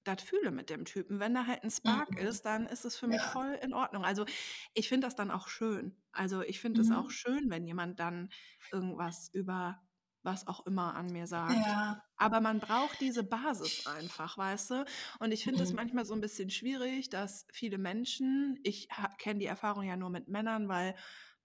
das 0.05 0.23
fühle 0.23 0.51
mit 0.53 0.71
dem 0.71 0.85
Typen. 0.87 1.21
Wenn 1.21 1.35
da 1.35 1.47
halt 1.47 1.65
ein 1.65 1.71
Spark 1.71 2.17
Mhm. 2.17 2.19
ist, 2.19 2.47
dann 2.47 2.67
ist 2.67 2.85
es 2.85 2.97
für 2.97 3.09
mich 3.09 3.27
Ja. 3.27 3.31
voll 3.31 3.59
in 3.63 3.75
Ordnung. 3.75 4.05
Also, 4.05 4.27
ich 4.75 4.89
finde 4.89 5.07
das 5.09 5.17
dann 5.17 5.31
auch 5.31 5.49
schön. 5.49 6.03
Also, 6.13 6.43
ich 6.43 6.61
finde 6.61 6.83
es 6.83 6.91
auch 6.93 7.09
Mhm. 7.09 7.13
schön, 7.13 7.51
wenn 7.51 7.67
jemand 7.67 8.01
dann 8.01 8.31
irgendwas 8.73 9.31
über 9.33 9.83
was 10.25 10.47
auch 10.47 10.67
immer 10.67 10.95
an 10.95 11.13
mir 11.13 11.27
sagt. 11.27 11.57
Ja. 11.67 12.03
Aber 12.17 12.41
man 12.41 12.61
braucht 12.61 13.01
diese 13.01 13.25
Basis 13.25 13.87
einfach, 13.87 14.39
weißt 14.39 14.71
du? 14.71 14.85
Und 15.19 15.33
ich 15.33 15.45
finde 15.45 15.63
es 15.65 15.71
Mhm. 15.71 15.77
manchmal 15.77 16.05
so 16.07 16.15
ein 16.15 16.21
bisschen 16.21 16.51
schwierig, 16.51 17.11
dass 17.11 17.47
viele 17.53 17.79
Menschen 17.79 18.59
ich 18.63 18.89
kenne 19.19 19.41
die 19.41 19.47
Erfahrung 19.47 19.85
ja 19.85 19.97
nur 19.97 20.11
mit 20.11 20.29
Männern, 20.29 20.69
weil 20.69 20.95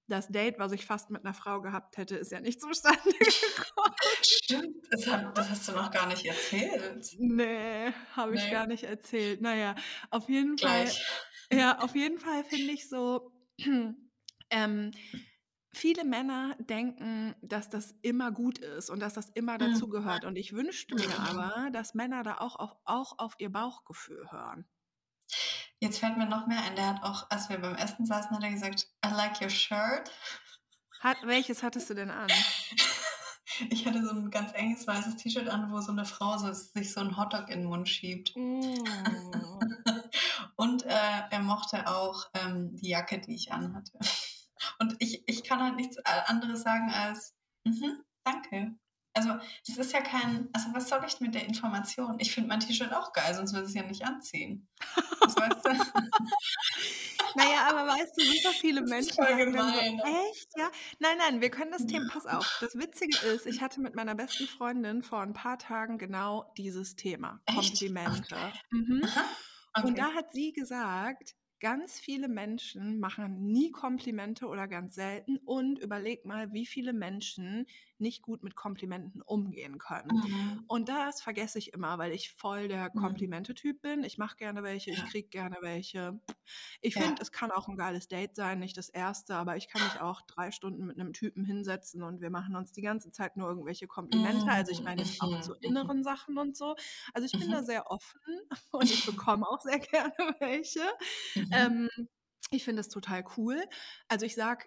das 0.08 0.28
Date, 0.30 0.58
was 0.60 0.72
ich 0.72 0.86
fast 0.86 1.12
mit 1.12 1.24
einer 1.26 1.34
Frau 1.36 1.62
gehabt 1.62 1.98
hätte, 1.98 2.16
ist 2.16 2.32
ja 2.32 2.40
nicht 2.42 2.62
zustande 2.62 3.00
gekommen. 3.04 3.96
Stimmt, 4.24 4.76
das 4.92 5.08
hat 5.08 5.38
das 5.38 5.50
hast 5.50 5.68
du 5.68 5.72
noch 5.74 5.92
gar 5.92 6.08
nicht 6.08 6.26
erzählt. 6.26 7.06
Ne, 7.20 7.94
habe 8.16 8.36
ich 8.36 8.42
Ne. 8.46 8.52
gar 8.52 8.68
nicht 8.68 8.84
erzählt. 8.84 9.40
Na 9.42 9.56
ja, 9.56 9.76
auf 10.10 10.30
jeden 10.30 10.58
Fall 10.58 10.86
Gleich. 10.86 11.06
ja, 11.52 11.80
auf 11.80 11.96
jeden 11.96 12.20
Fall 12.20 12.44
finde 12.44 12.74
ich 12.74 12.90
so, 12.90 13.32
ähm, 14.52 14.92
viele 15.74 16.04
Männer 16.06 16.56
denken, 16.60 17.36
dass 17.42 17.70
das 17.70 17.96
immer 18.02 18.32
gut 18.32 18.58
ist 18.60 18.90
und 18.90 19.00
dass 19.00 19.14
das 19.14 19.30
immer 19.30 19.58
Mhm. 19.60 19.60
dazugehört. 19.60 20.26
Und 20.26 20.38
ich 20.38 20.54
wünschte 20.54 20.96
mir 20.96 21.20
aber, 21.22 21.70
dass 21.72 21.94
Männer 21.94 22.24
da 22.24 22.38
auch 22.40 22.56
auf 22.58 22.76
auch 22.86 23.14
auf 23.20 23.36
ihr 23.40 23.52
Bauchgefühl 23.52 24.32
hören. 24.32 24.66
Jetzt 25.82 26.00
fällt 26.00 26.18
mir 26.18 26.26
noch 26.26 26.46
mehr 26.46 26.62
ein, 26.62 26.76
der 26.76 26.88
hat 26.88 27.04
auch, 27.04 27.30
als 27.30 27.48
wir 27.48 27.58
beim 27.60 27.76
Essen 27.76 28.06
saßen, 28.06 28.36
hat 28.36 28.44
er 28.44 28.52
gesagt: 28.52 28.88
„I 29.06 29.10
like 29.12 29.40
your 29.42 29.50
shirt.“ 29.50 30.12
Hat 31.00 31.26
welches 31.26 31.64
hattest 31.64 31.90
du 31.90 31.94
denn 31.96 32.10
an? 32.10 32.46
Ich 33.70 33.86
hatte 33.86 34.04
so 34.06 34.12
'n 34.12 34.30
ganz 34.32 34.54
enges 34.54 34.88
weißes 34.88 35.18
T-Shirt 35.18 35.48
an, 35.50 35.72
wo 35.72 35.82
so 35.82 35.92
'ne 35.92 36.06
Frau 36.06 36.38
so 36.38 36.52
sich 36.54 36.94
so 36.94 37.02
'n 37.02 37.18
Hotdog 37.18 37.50
in 37.50 37.62
'n 37.62 37.66
Mund 37.66 37.90
schiebt. 37.90 38.36
Oh. 38.36 39.80
Und, 40.58 40.86
äh, 40.86 40.90
er 41.32 41.40
mochte 41.42 41.88
auch, 41.88 42.26
ähm, 42.36 42.76
die 42.76 42.90
Jacke, 42.90 43.20
die 43.22 43.36
ich 43.36 43.52
anhatte. 43.54 44.00
Und 44.80 44.96
ich 45.00 45.24
ich 45.28 45.44
kann 45.44 45.62
halt 45.62 45.76
nichts 45.76 45.98
a 46.06 46.22
anderes 46.28 46.62
sagen 46.64 46.90
als: 46.92 47.36
„Mhm, 47.66 48.04
danke.“ 48.24 48.76
Also, 49.16 49.32
das 49.68 49.78
ist 49.78 49.94
ja 49.94 50.02
kein 50.02 50.50
also, 50.54 50.70
was 50.74 50.90
soll 50.90 51.04
ich 51.08 51.20
mit 51.22 51.36
der 51.36 51.46
Information? 51.46 52.20
Ich 52.20 52.34
finde 52.34 52.50
mein 52.50 52.60
T-Shirt 52.62 52.94
auch 52.94 53.14
geil, 53.14 53.34
sonst 53.36 53.54
würde 53.54 53.66
ich's 53.68 53.76
ja 53.76 53.84
nicht 53.84 54.06
anziehen. 54.06 54.68
Das 55.26 55.38
weißt 55.38 55.66
du? 55.66 55.72
Na 57.36 57.46
ja, 57.46 57.68
aber 57.70 57.88
weißt 57.88 58.18
du, 58.18 58.26
super 58.26 58.54
viele 58.56 58.82
Das 58.82 58.82
Menschen 58.82 59.26
sagen 59.28 59.52
so: 59.52 59.60
gemein, 59.62 59.96
ne? 59.96 60.20
„Echt, 60.30 60.50
ja?“ 60.58 60.72
Nein, 61.00 61.18
nein, 61.18 61.42
wir 61.42 61.50
können 61.52 61.72
das 61.72 61.86
Thema 61.86 62.06
pass 62.08 62.26
auf, 62.26 62.48
das 62.60 62.76
Witzige 62.76 63.18
ist, 63.18 63.46
ich 63.46 63.62
hatte 63.62 63.82
mit 63.82 63.96
meiner 63.96 64.16
besten 64.16 64.48
Freundin 64.48 65.04
vor 65.04 65.22
'n 65.24 65.34
paar 65.34 65.58
Tagen 65.60 65.98
genau 65.98 66.52
dieses 66.58 66.96
Thema, 66.96 67.42
Echt? 67.46 67.94
Komplimente. 67.94 68.54
Okay. 68.54 68.60
Mhm. 68.72 69.02
Aha, 69.04 69.26
Und 69.82 69.98
okay. 69.98 70.00
da 70.00 70.14
hat 70.14 70.32
sie 70.34 70.54
gesagt, 70.54 71.36
ganz 71.60 72.00
viele 72.00 72.28
Menschen 72.28 73.00
machen 73.00 73.48
nie 73.52 73.72
Komplimente 73.72 74.48
oder 74.48 74.68
ganz 74.68 74.96
selten 74.96 75.38
und 75.38 75.80
überleg 75.80 76.26
mal, 76.26 76.54
wie 76.54 76.66
viele 76.66 76.94
Menschen 76.94 77.66
nicht 78.00 78.22
gut 78.22 78.44
mit 78.44 78.56
Komplimenten 78.56 79.22
umgehen 79.22 79.78
können. 79.78 80.20
Mhm. 80.22 80.70
Und 80.70 80.90
das 80.90 81.22
vergesse 81.22 81.60
ich 81.60 81.74
immer, 81.74 81.98
weil 81.98 82.12
ich 82.14 82.32
voll 82.32 82.68
der 82.68 82.90
Mhm. 82.94 83.30
Komplimente-Typ 83.30 83.82
bin. 83.82 84.04
Ich 84.04 84.18
mache 84.18 84.38
gerne 84.38 84.64
welche, 84.64 84.92
ich 84.92 85.04
Ja. 85.04 85.06
kriege 85.06 85.30
gerne 85.30 85.58
welche. 85.62 86.22
Ich 86.82 86.96
finde, 86.96 87.16
Ja. 87.16 87.22
es 87.22 87.32
kann 87.32 87.52
auch 87.52 87.68
'n 87.70 87.78
geiles 87.78 88.08
Date 88.08 88.36
sein, 88.36 88.60
nicht 88.60 88.78
das 88.78 88.90
erste, 88.90 89.36
aber 89.36 89.58
ich 89.58 89.68
kann 89.68 89.84
mich 89.84 90.00
auch 90.02 90.22
3 90.24 90.52
Stunden 90.52 90.86
mit 90.86 90.98
'nem 90.98 91.14
Typen 91.14 91.44
hinsetzen 91.46 92.04
und 92.04 92.22
wir 92.22 92.30
machen 92.30 92.56
uns 92.56 92.72
die 92.72 92.82
ganze 92.82 93.12
Zeit 93.12 93.38
nur 93.38 93.48
irgendwelche 93.50 93.88
Komplimente. 93.88 94.50
Also, 94.52 94.72
ich 94.72 94.82
Mhm, 94.82 94.86
meine 94.86 95.02
jetzt 95.02 95.16
auch 95.20 95.38
zu 95.40 95.54
mhm, 95.62 95.74
mhm. 95.82 95.92
inneren 95.94 96.04
Sachen 96.04 96.38
und 96.38 96.58
so. 96.58 96.76
Also, 97.14 97.26
ich 97.26 97.38
bin 97.38 97.50
da 97.52 97.64
Mhm. 97.64 97.66
sehr 97.66 97.90
offen 97.92 98.22
und 98.72 98.92
ich 98.92 99.06
bekomme 99.06 99.48
auch 99.48 99.60
sehr 99.62 99.80
gerne 99.80 100.14
welche. 100.40 100.82
Mhm. 101.36 101.60
Ähm, 101.60 101.90
ich 102.52 102.64
finde 102.64 102.80
das 102.82 102.90
total 102.90 103.24
cool. 103.38 103.64
Also, 104.08 104.26
ich 104.26 104.36
sage 104.36 104.66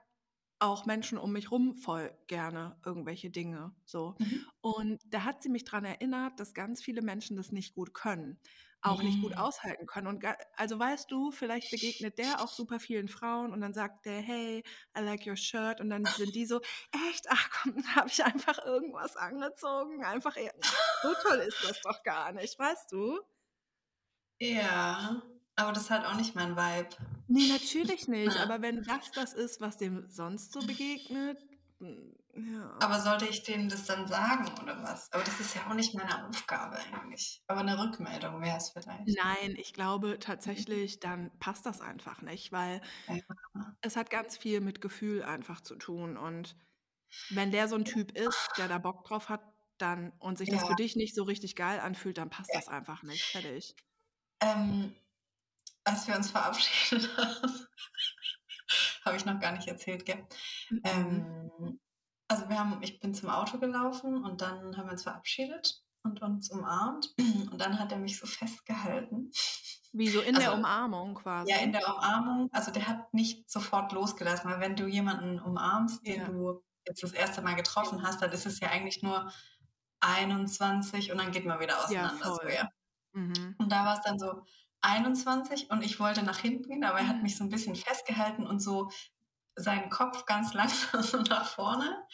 auch 0.62 0.86
Menschen 0.86 1.18
um 1.18 1.32
mich 1.32 1.50
rum 1.50 1.76
voll 1.76 2.16
gerne 2.28 2.80
irgendwelche 2.84 3.30
Dinge, 3.30 3.74
so. 3.84 4.16
Mhm. 4.18 4.52
Und 4.60 5.02
da 5.12 5.24
hat 5.24 5.42
sie 5.42 5.48
mich 5.48 5.64
dran 5.64 5.84
erinnert, 5.84 6.38
dass 6.40 6.54
ganz 6.54 6.82
viele 6.82 7.02
Menschen 7.02 7.36
das 7.36 7.52
nicht 7.52 7.74
gut 7.74 7.94
können, 7.94 8.38
auch 8.80 9.02
nicht 9.02 9.20
gut 9.20 9.36
Mhm. 9.36 9.38
aushalten 9.38 9.86
können. 9.86 10.06
Und 10.06 10.24
also, 10.56 10.78
weißt 10.78 11.10
du, 11.10 11.30
vielleicht 11.32 11.70
begegnet 11.70 12.18
der 12.18 12.40
auch 12.42 12.52
super 12.52 12.80
vielen 12.80 13.08
Frauen 13.08 13.52
und 13.52 13.60
dann 13.60 13.74
sagt 13.74 14.06
der: 14.06 14.20
„Hey, 14.20 14.62
I 14.96 15.00
like 15.02 15.26
your 15.26 15.36
shirt.“ 15.36 15.80
Und 15.80 15.90
dann 15.90 16.12
sind 16.12 16.34
die 16.34 16.46
so: 16.46 16.60
„Echt? 17.08 17.26
Ach 17.30 17.48
komm, 17.50 17.76
da 17.82 17.96
habe 17.96 18.08
ich 18.08 18.24
einfach 18.24 18.64
irgendwas 18.64 19.16
angezogen.“ 19.16 20.04
Einfach 20.04 20.36
so 21.00 21.14
toll 21.14 21.38
ist 21.40 21.62
das 21.62 21.80
doch 21.80 22.02
gar 22.02 22.32
nicht, 22.32 22.58
weißt 22.58 22.90
du? 22.92 23.20
Ja, 24.48 25.22
aber 25.56 25.72
das 25.72 25.84
ist 25.84 25.90
halt 25.90 26.04
auch 26.06 26.14
nicht 26.14 26.34
mein 26.34 26.56
Vibe. 26.56 26.96
Ne, 27.28 27.46
natürlich 27.46 28.08
nicht. 28.08 28.40
Ja. 28.40 28.42
Aber 28.42 28.62
wenn 28.62 28.82
das 28.84 29.12
das 29.12 29.32
ist, 29.32 29.60
was 29.60 29.76
dem 29.76 30.08
sonst 30.08 30.52
so 30.52 30.64
begegnet, 30.64 31.38
hm, 31.78 32.14
ja. 32.34 32.82
Aber 32.82 33.00
sollte 33.00 33.26
ich 33.26 33.44
denen 33.44 33.68
das 33.68 33.84
dann 33.86 34.06
sagen 34.08 34.50
oder 34.60 34.82
was? 34.82 35.10
Aber 35.12 35.22
das 35.24 35.38
ist 35.40 35.54
ja 35.54 35.66
auch 35.68 35.74
nicht 35.74 35.94
meine 35.94 36.26
Aufgabe 36.28 36.76
eigentlich. 36.92 37.42
Aber 37.46 37.62
'ne 37.62 37.78
Rückmeldung 37.80 38.40
wär's 38.42 38.70
vielleicht. 38.72 39.18
Nein, 39.24 39.56
ich 39.58 39.72
glaube 39.74 40.18
tatsächlich, 40.20 41.00
dann 41.00 41.36
passt 41.40 41.66
das 41.66 41.80
einfach 41.80 42.22
nicht, 42.22 42.52
weil 42.52 42.80
Ja. 43.08 43.74
es 43.82 43.96
hat 43.96 44.10
ganz 44.10 44.36
viel 44.38 44.60
mit 44.60 44.80
Gefühl 44.80 45.22
einfach 45.24 45.60
zu 45.60 45.76
tun. 45.76 46.16
Und 46.16 46.56
wenn 47.30 47.52
der 47.52 47.68
so 47.68 47.76
'n 47.76 47.84
Typ 47.86 48.12
ist, 48.18 48.58
der 48.58 48.68
da 48.68 48.78
Bock 48.78 49.04
drauf 49.04 49.28
hat, 49.30 49.42
dann 49.78 50.12
und 50.20 50.38
sich 50.38 50.50
das 50.50 50.64
für 50.64 50.76
dich 50.76 50.96
nicht 50.96 51.14
so 51.16 51.24
richtig 51.24 51.56
geil 51.56 51.80
anfühlt, 51.80 52.18
dann 52.18 52.30
passt 52.30 52.54
das 52.54 52.68
einfach 52.68 53.02
nicht. 53.04 53.30
Fertig. 53.32 53.76
Ähm, 54.40 54.94
als 55.84 56.06
wir 56.06 56.16
uns 56.16 56.30
verabschiedet 56.30 57.10
haben 57.16 57.66
habe 59.04 59.16
ich 59.16 59.24
noch 59.24 59.40
gar 59.40 59.52
nicht 59.52 59.68
erzählt, 59.68 60.04
gell? 60.04 60.26
Mhm. 60.70 60.80
Ähm, 60.84 61.80
also, 62.28 62.48
wir 62.48 62.58
haben 62.58 62.82
ich 62.82 63.00
bin 63.00 63.14
zum 63.14 63.28
Auto 63.28 63.58
gelaufen 63.58 64.24
und 64.24 64.40
dann 64.40 64.76
haben 64.76 64.86
wir 64.86 64.92
uns 64.92 65.02
verabschiedet 65.02 65.82
und 66.02 66.22
uns 66.22 66.50
umarmt 66.50 67.12
und 67.18 67.58
dann 67.58 67.78
hat 67.78 67.92
er 67.92 67.98
mich 67.98 68.18
so 68.18 68.26
festgehalten. 68.26 69.30
Wie 69.92 70.08
so 70.08 70.20
in 70.20 70.36
also, 70.36 70.48
der 70.48 70.54
Umarmung 70.58 71.14
quasi. 71.14 71.50
Ja, 71.50 71.58
in 71.58 71.72
der 71.72 71.86
Umarmung. 71.86 72.48
Also 72.52 72.70
der 72.70 72.88
hat 72.88 73.12
nicht 73.12 73.50
sofort 73.50 73.92
losgelassen, 73.92 74.50
weil 74.50 74.60
wenn 74.60 74.76
du 74.76 74.86
jemanden 74.86 75.38
umarmst, 75.38 76.06
ja. 76.06 76.14
den 76.14 76.32
du 76.32 76.64
jetzt 76.86 77.02
das 77.02 77.12
erste 77.12 77.42
Mal 77.42 77.54
getroffen 77.54 78.02
hast, 78.02 78.22
dann 78.22 78.32
ist 78.32 78.46
es 78.46 78.58
ja 78.60 78.70
eigentlich 78.70 79.02
nur 79.02 79.30
21 80.00 81.12
und 81.12 81.18
dann 81.18 81.30
geht 81.30 81.44
man 81.44 81.60
wieder 81.60 81.78
auseinander. 81.84 82.26
Ja, 82.26 82.34
so, 82.34 82.48
ja. 82.48 82.68
Mhm. 83.12 83.54
Und 83.58 83.70
da 83.70 83.84
war 83.84 83.94
es 83.98 84.00
dann 84.00 84.18
so 84.18 84.42
21 84.82 85.70
und 85.70 85.82
ich 85.82 85.98
wollte 86.00 86.22
nach 86.22 86.38
hinten 86.38 86.68
gehen, 86.68 86.84
aber 86.84 86.98
er 86.98 87.08
hat 87.08 87.16
mhm. 87.16 87.22
mich 87.22 87.36
so 87.36 87.44
ein 87.44 87.50
bisschen 87.50 87.76
festgehalten 87.76 88.46
und 88.46 88.60
so 88.60 88.90
seinen 89.54 89.90
Kopf 89.90 90.26
ganz 90.26 90.54
langsam 90.54 91.02
so 91.02 91.18
nach 91.18 91.48
vorne. 91.48 92.06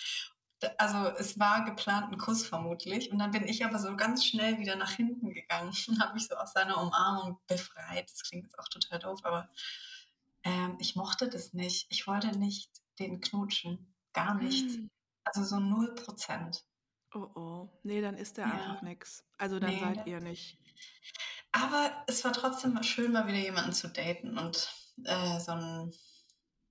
Also 0.77 0.99
es 1.19 1.39
war 1.39 1.65
geplant 1.65 2.13
ein 2.13 2.19
Kuss 2.19 2.45
vermutlich. 2.45 3.13
Und 3.13 3.19
dann 3.21 3.31
bin 3.31 3.47
ich 3.47 3.65
aber 3.65 3.79
so 3.79 3.95
ganz 3.97 4.25
schnell 4.25 4.59
wieder 4.59 4.77
nach 4.77 4.91
hinten 4.91 5.33
gegangen 5.33 5.73
und 5.89 6.01
habe 6.01 6.15
mich 6.15 6.27
so 6.27 6.35
aus 6.35 6.53
seiner 6.53 6.83
Umarmung 6.83 7.39
befreit. 7.47 8.11
Das 8.11 8.25
klingt 8.25 8.45
jetzt 8.45 8.59
auch 8.59 8.69
total 8.69 8.99
doof, 8.99 9.21
aber 9.23 9.49
ähm, 10.43 10.77
ich 10.81 10.97
mochte 10.97 11.29
das 11.29 11.53
nicht. 11.55 11.87
Ich 11.91 12.07
wollte 12.07 12.37
nicht 12.39 12.71
den 12.99 13.21
knutschen. 13.21 13.95
Gar 14.13 14.35
nicht. 14.35 14.69
Hm. 14.71 14.91
Also 15.25 15.45
so 15.45 15.61
null 15.61 15.95
Prozent. 15.95 16.65
Oh 17.15 17.29
oh. 17.35 17.69
Nee, 17.85 18.01
dann 18.01 18.17
ist 18.17 18.37
der 18.37 18.47
ja. 18.47 18.53
einfach 18.53 18.83
nix. 18.83 19.25
Also 19.39 19.59
dann 19.59 19.71
nee, 19.71 19.81
seid 19.81 20.07
ihr 20.07 20.21
nicht. 20.21 20.59
Aber 21.53 22.05
es 22.07 22.25
war 22.25 22.33
trotzdem 22.33 22.81
schön, 22.83 23.13
mal 23.13 23.27
wieder 23.27 23.39
jemanden 23.39 23.73
zu 23.73 23.89
daten 23.89 24.39
und 24.39 24.71
äh, 25.05 25.41
so 25.41 25.53
ein 25.53 25.93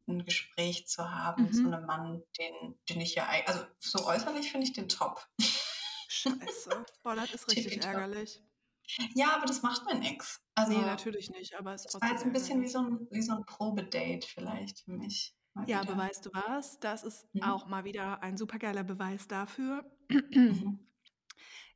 ein 0.08 0.26
Gespräch 0.26 0.88
zu 0.88 1.10
haben 1.10 1.44
mhm. 1.44 1.54
zu 1.54 1.66
einem 1.68 1.86
Mann, 1.86 2.24
den, 2.40 2.80
den 2.90 3.02
ich 3.02 3.16
ja, 3.16 3.28
also 3.46 3.66
so 3.80 4.06
äußerlich 4.06 4.52
finde 4.52 4.66
ich 4.66 4.74
den 4.74 4.90
top. 4.90 5.28
Scheiße. 6.08 6.86
Boah, 7.04 7.16
das 7.16 7.32
ist 7.34 7.52
richtig 7.52 7.84
ärgerlich. 7.84 8.42
Ja, 9.16 9.36
aber 9.36 9.46
das 9.46 9.64
macht 9.64 9.86
mir 9.86 10.00
nichts. 10.00 10.42
Also, 10.56 10.72
nee, 10.72 10.86
natürlich 10.86 11.30
nicht, 11.30 11.56
aber 11.56 11.74
es 11.74 11.86
ist 11.86 12.02
war 12.02 12.10
jetzt 12.10 12.24
ein 12.24 12.32
bisschen 12.32 12.62
wie 12.62 12.70
so 12.70 12.80
ein, 12.80 13.08
wie 13.12 13.22
so 13.22 13.34
ein 13.34 13.46
Probedate 13.46 14.26
vielleicht 14.26 14.80
für 14.80 14.92
mich. 14.92 15.36
Ja, 15.66 15.82
wieder. 15.82 15.92
aber 15.92 15.98
weißt 15.98 16.26
du 16.26 16.30
was? 16.32 16.80
Das 16.80 17.04
ist 17.04 17.28
mhm. 17.34 17.44
auch 17.44 17.68
mal 17.68 17.84
wieder 17.84 18.24
ein 18.24 18.38
supergeiler 18.38 18.84
Beweis 18.84 19.28
dafür. 19.28 19.86
Mhm. 20.10 20.80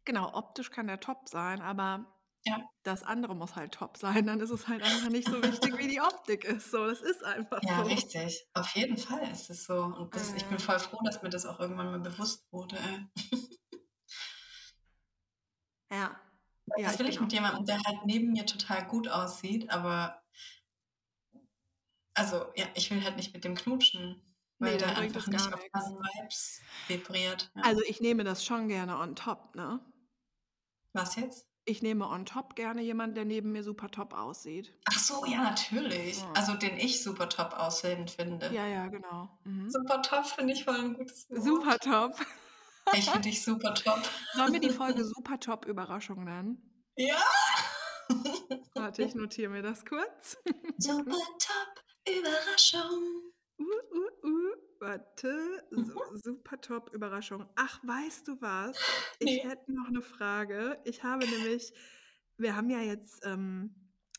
Genau, 0.04 0.34
optisch 0.34 0.72
kann 0.72 0.88
der 0.88 1.00
top 1.00 1.30
sein, 1.30 1.62
aber 1.62 2.12
ja. 2.46 2.70
Das 2.84 3.04
andere 3.04 3.36
muss 3.36 3.56
halt 3.56 3.74
top 3.74 3.98
sein, 3.98 4.26
dann 4.26 4.40
ist 4.40 4.50
es 4.50 4.68
halt 4.68 4.82
einfach 4.82 5.10
nicht 5.10 5.28
so 5.28 5.42
wichtig, 5.44 5.78
wie 5.78 5.88
die 5.88 6.02
Optik 6.02 6.44
ist. 6.44 6.72
So, 6.72 6.88
das 6.88 7.02
ist 7.02 7.24
einfach 7.24 7.62
ja, 7.64 7.84
so. 7.84 7.90
Ja, 7.90 7.96
richtig. 7.96 8.48
Auf 8.54 8.76
jeden 8.76 8.98
Fall 8.98 9.30
ist 9.32 9.50
es 9.50 9.66
so. 9.66 9.84
Und 9.84 10.16
das, 10.16 10.34
ich 10.34 10.46
bin 10.46 10.58
voll 10.58 10.80
froh, 10.80 11.00
dass 11.04 11.22
mir 11.22 11.30
das 11.30 11.46
auch 11.46 11.60
irgendwann 11.60 11.92
mal 11.92 12.00
bewusst 12.00 12.52
wurde. 12.52 12.78
ja. 15.92 16.20
ja. 16.78 16.88
Was 16.88 16.98
will 16.98 17.10
ich 17.10 17.20
mit 17.20 17.32
jemandem, 17.32 17.66
der 17.66 17.84
halt 17.84 18.06
neben 18.06 18.32
mir 18.32 18.46
total 18.46 18.88
gut 18.88 19.08
aussieht, 19.08 19.70
aber 19.70 20.22
also 22.14 22.52
ja, 22.56 22.66
ich 22.74 22.90
will 22.92 23.04
halt 23.04 23.16
nicht 23.18 23.34
mit 23.34 23.44
dem 23.44 23.56
knutschen, 23.56 24.22
weil 24.58 24.74
nee, 24.74 24.78
der 24.80 24.98
einfach 24.98 25.28
nicht 25.28 25.54
auf 25.54 25.62
meinen 25.74 25.98
Vibes 25.98 26.62
vibriert. 26.88 27.52
Ja. 27.56 27.64
Also 27.64 27.82
ich 27.88 28.02
nehme 28.02 28.24
das 28.24 28.44
schon 28.44 28.68
gerne 28.68 28.98
on 28.98 29.16
top, 29.16 29.56
ne? 29.56 29.80
Was 30.94 31.16
jetzt? 31.16 31.51
Ich 31.66 31.84
nehme 31.84 32.08
on 32.08 32.26
top 32.26 32.56
gerne 32.56 32.82
jemanden, 32.82 33.16
der 33.16 33.26
neben 33.26 33.52
mir 33.52 33.64
super 33.64 33.90
top 33.92 34.14
aussieht. 34.14 34.74
Ach 34.86 34.98
so, 34.98 35.26
ja, 35.26 35.44
natürlich. 35.44 36.20
Ja. 36.20 36.32
Also 36.34 36.56
den 36.56 36.78
ich 36.78 37.04
super 37.04 37.30
top 37.30 37.54
aussehend 37.54 38.10
finde. 38.10 38.52
Ja, 38.52 38.66
ja, 38.66 38.88
genau. 38.88 39.30
Mhm. 39.44 39.70
Super 39.70 40.02
top 40.02 40.26
finde 40.26 40.54
ich 40.54 40.64
voll 40.64 40.80
ein 40.80 40.94
gutes 40.96 41.30
Wort. 41.30 41.44
Super 41.44 41.78
top. 41.78 42.16
Ich 42.94 43.06
finde 43.06 43.30
dich 43.30 43.44
super 43.44 43.76
top. 43.76 44.02
Sollen 44.34 44.54
wir 44.54 44.60
die 44.60 44.72
Folge 44.72 45.06
super 45.06 45.40
top 45.40 45.66
Überraschung 45.66 46.24
nennen? 46.24 46.62
Ja! 46.96 47.22
Warte, 48.74 49.04
ich 49.04 49.14
notiere 49.14 49.52
mir 49.52 49.62
das 49.62 49.86
kurz. 49.86 50.38
Super 50.78 51.12
top 51.12 51.84
Überraschung. 52.10 53.32
Uh, 53.60 53.64
uh, 53.64 54.28
uh. 54.28 54.51
Warte, 54.82 55.64
mhm. 55.70 55.94
super 56.16 56.60
top 56.60 56.92
Überraschung. 56.92 57.46
Ach, 57.56 57.80
weißt 57.84 58.28
du 58.28 58.42
was? 58.42 58.76
Ich 59.20 59.28
nee. 59.28 59.48
hätte 59.48 59.72
noch 59.72 59.88
eine 59.88 60.02
Frage. 60.02 60.80
Ich 60.86 61.04
habe 61.04 61.24
nämlich, 61.28 61.72
wir 62.38 62.56
haben 62.56 62.72
ja 62.72 62.80
jetzt, 62.80 63.24
ähm, 63.24 63.76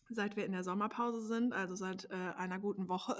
seit 0.08 0.36
wir 0.36 0.46
in 0.46 0.52
der 0.52 0.62
Sommerpause 0.62 1.26
sind, 1.26 1.52
also 1.52 1.74
seit 1.74 2.04
äh, 2.12 2.14
einer 2.14 2.60
guten 2.60 2.86
Woche, 2.88 3.16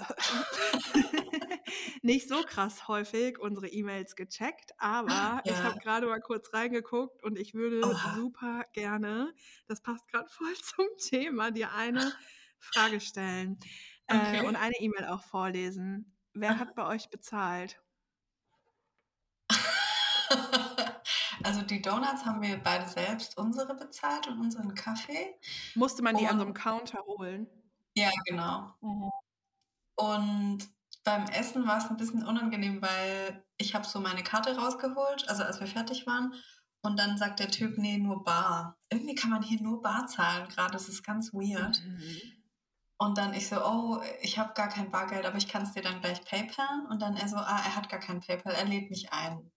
nicht 2.01 2.29
so 2.29 2.43
krass 2.43 2.87
häufig 2.87 3.37
unsere 3.39 3.67
E-Mails 3.67 4.15
gecheckt, 4.15 4.71
aber 4.77 5.09
ja. 5.09 5.41
ich 5.43 5.63
habe 5.63 5.79
gerade 5.79 6.07
mal 6.07 6.21
kurz 6.21 6.53
reingeguckt 6.53 7.21
und 7.25 7.37
ich 7.37 7.53
würde 7.53 7.81
Oha. 7.85 8.15
super 8.15 8.63
gerne, 8.71 9.33
das 9.67 9.81
passt 9.81 10.07
gerade 10.07 10.29
voll 10.29 10.53
zum 10.63 10.85
Thema, 10.97 11.51
dir 11.51 11.73
eine 11.73 12.13
Frage 12.57 13.01
stellen 13.01 13.59
äh, 14.07 14.15
okay. 14.15 14.37
äh, 14.37 14.47
und 14.47 14.55
eine 14.55 14.79
E-Mail 14.79 15.07
auch 15.07 15.23
vorlesen. 15.23 16.12
Wer 16.33 16.59
hat 16.59 16.75
bei 16.75 16.85
euch 16.85 17.09
bezahlt? 17.09 17.81
Also 21.43 21.61
die 21.61 21.81
Donuts 21.81 22.25
haben 22.25 22.41
wir 22.41 22.57
beide 22.57 22.87
selbst 22.87 23.37
unsere 23.37 23.75
bezahlt 23.75 24.27
und 24.27 24.39
unseren 24.39 24.73
Kaffee. 24.75 25.35
Musste 25.75 26.01
man 26.01 26.15
die 26.15 26.23
und, 26.23 26.29
an 26.29 26.37
so 26.37 26.45
einem 26.45 26.53
Counter 26.53 27.03
holen? 27.05 27.47
Ja, 27.95 28.11
genau. 28.25 28.73
Mhm. 28.79 29.11
Und 29.95 30.59
beim 31.03 31.25
Essen 31.25 31.67
war 31.67 31.79
es 31.79 31.89
ein 31.89 31.97
bisschen 31.97 32.25
unangenehm, 32.25 32.81
weil 32.81 33.43
ich 33.57 33.75
habe 33.75 33.85
so 33.85 33.99
meine 33.99 34.23
Karte 34.23 34.55
rausgeholt, 34.55 35.27
also 35.27 35.43
als 35.43 35.59
wir 35.59 35.67
fertig 35.67 36.07
waren. 36.07 36.33
Und 36.81 36.97
dann 36.97 37.17
sagt 37.17 37.39
der 37.39 37.49
Typ, 37.49 37.77
nee, 37.77 37.97
nur 37.97 38.23
Bar. 38.23 38.77
Irgendwie 38.89 39.15
kann 39.15 39.29
man 39.29 39.41
hier 39.43 39.61
nur 39.61 39.81
Bar 39.81 40.07
zahlen 40.07 40.47
gerade. 40.49 40.73
Das 40.73 40.87
ist 40.87 41.03
ganz 41.03 41.33
weird. 41.33 41.81
Mhm. 41.83 42.21
Und 43.03 43.17
dann 43.17 43.33
ich 43.33 43.49
so, 43.49 43.57
oh, 43.57 44.01
ich 44.21 44.39
habe 44.39 44.53
gar 44.53 44.69
kein 44.69 44.89
Bargeld, 44.89 45.25
aber 45.25 45.35
ich 45.35 45.49
kann 45.49 45.63
es 45.63 45.73
dir 45.73 45.81
dann 45.81 45.99
gleich 45.99 46.23
PayPal. 46.23 46.85
Und 46.89 47.01
dann 47.01 47.17
er 47.17 47.27
so, 47.27 47.35
ah, 47.35 47.61
er 47.65 47.75
hat 47.75 47.89
gar 47.89 47.99
kein 47.99 48.21
PayPal, 48.21 48.53
er 48.53 48.63
lädt 48.63 48.89
mich 48.89 49.11
ein. 49.11 49.51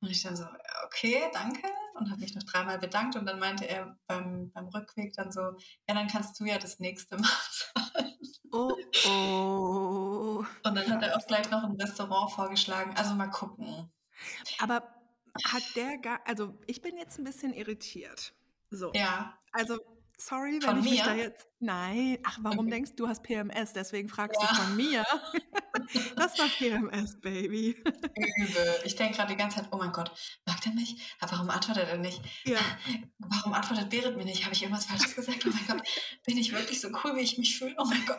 Und 0.00 0.10
ich 0.10 0.24
dann 0.24 0.34
so, 0.34 0.44
okay, 0.84 1.30
danke. 1.32 1.68
Und 1.94 2.10
habe 2.10 2.20
mich 2.20 2.34
noch 2.34 2.42
dreimal 2.42 2.80
bedankt. 2.80 3.14
Und 3.14 3.26
dann 3.26 3.38
meinte 3.38 3.68
er 3.68 3.96
beim, 4.08 4.50
beim 4.50 4.66
Rückweg 4.66 5.12
dann 5.14 5.30
so, 5.30 5.40
ja, 5.86 5.94
dann 5.94 6.08
kannst 6.08 6.40
du 6.40 6.46
ja 6.46 6.58
das 6.58 6.80
nächste 6.80 7.16
Mal 7.20 7.30
zahlen. 7.52 8.18
Oh, 8.50 8.76
oh. 9.06 10.44
Und 10.64 10.74
dann 10.74 10.90
hat 10.90 11.02
er 11.04 11.16
auch 11.16 11.26
gleich 11.28 11.48
noch 11.50 11.62
ein 11.62 11.80
Restaurant 11.80 12.32
vorgeschlagen. 12.32 12.92
Also 12.96 13.14
mal 13.14 13.30
gucken. 13.30 13.88
Aber 14.58 14.82
hat 15.44 15.62
der 15.76 15.98
gar, 15.98 16.20
also 16.26 16.58
ich 16.66 16.82
bin 16.82 16.96
jetzt 16.96 17.20
ein 17.20 17.24
bisschen 17.24 17.52
irritiert. 17.52 18.34
So. 18.70 18.90
Ja. 18.94 19.38
Also 19.52 19.78
Sorry, 20.20 20.54
wenn 20.54 20.62
von 20.62 20.78
ich 20.78 20.84
mir? 20.84 20.90
mich 20.90 21.02
da 21.02 21.14
jetzt. 21.14 21.46
Nein, 21.60 22.18
ach, 22.24 22.38
warum 22.42 22.60
okay. 22.60 22.70
denkst 22.70 22.90
du, 22.96 23.04
du 23.04 23.08
hast 23.08 23.22
PMS? 23.22 23.72
Deswegen 23.72 24.08
fragst 24.08 24.40
ja. 24.40 24.48
du 24.48 24.54
von 24.54 24.76
mir. 24.76 25.04
das 26.16 26.38
war 26.38 26.48
PMS, 26.48 27.20
Baby. 27.20 27.76
Übel. 28.36 28.74
Ich 28.84 28.96
denke 28.96 29.16
gerade 29.16 29.32
die 29.32 29.38
ganze 29.38 29.58
Zeit, 29.58 29.68
oh 29.70 29.76
mein 29.76 29.92
Gott, 29.92 30.12
mag 30.44 30.60
der 30.60 30.72
mich? 30.72 31.16
Warum 31.20 31.50
antwortet 31.50 31.88
er 31.88 31.98
nicht? 31.98 32.20
Ja. 32.44 32.58
Warum 33.18 33.52
antwortet 33.54 33.90
Berit 33.90 34.16
mir 34.16 34.24
nicht? 34.24 34.44
Habe 34.44 34.54
ich 34.54 34.62
irgendwas 34.62 34.86
Falsches 34.86 35.14
gesagt? 35.14 35.44
Oh 35.46 35.50
mein 35.50 35.66
Gott, 35.66 35.88
bin 36.26 36.36
ich 36.36 36.52
wirklich 36.52 36.80
so 36.80 36.88
cool, 37.04 37.16
wie 37.16 37.20
ich 37.20 37.38
mich 37.38 37.56
fühle? 37.56 37.74
Oh 37.78 37.84
mein 37.84 38.04
Gott. 38.04 38.18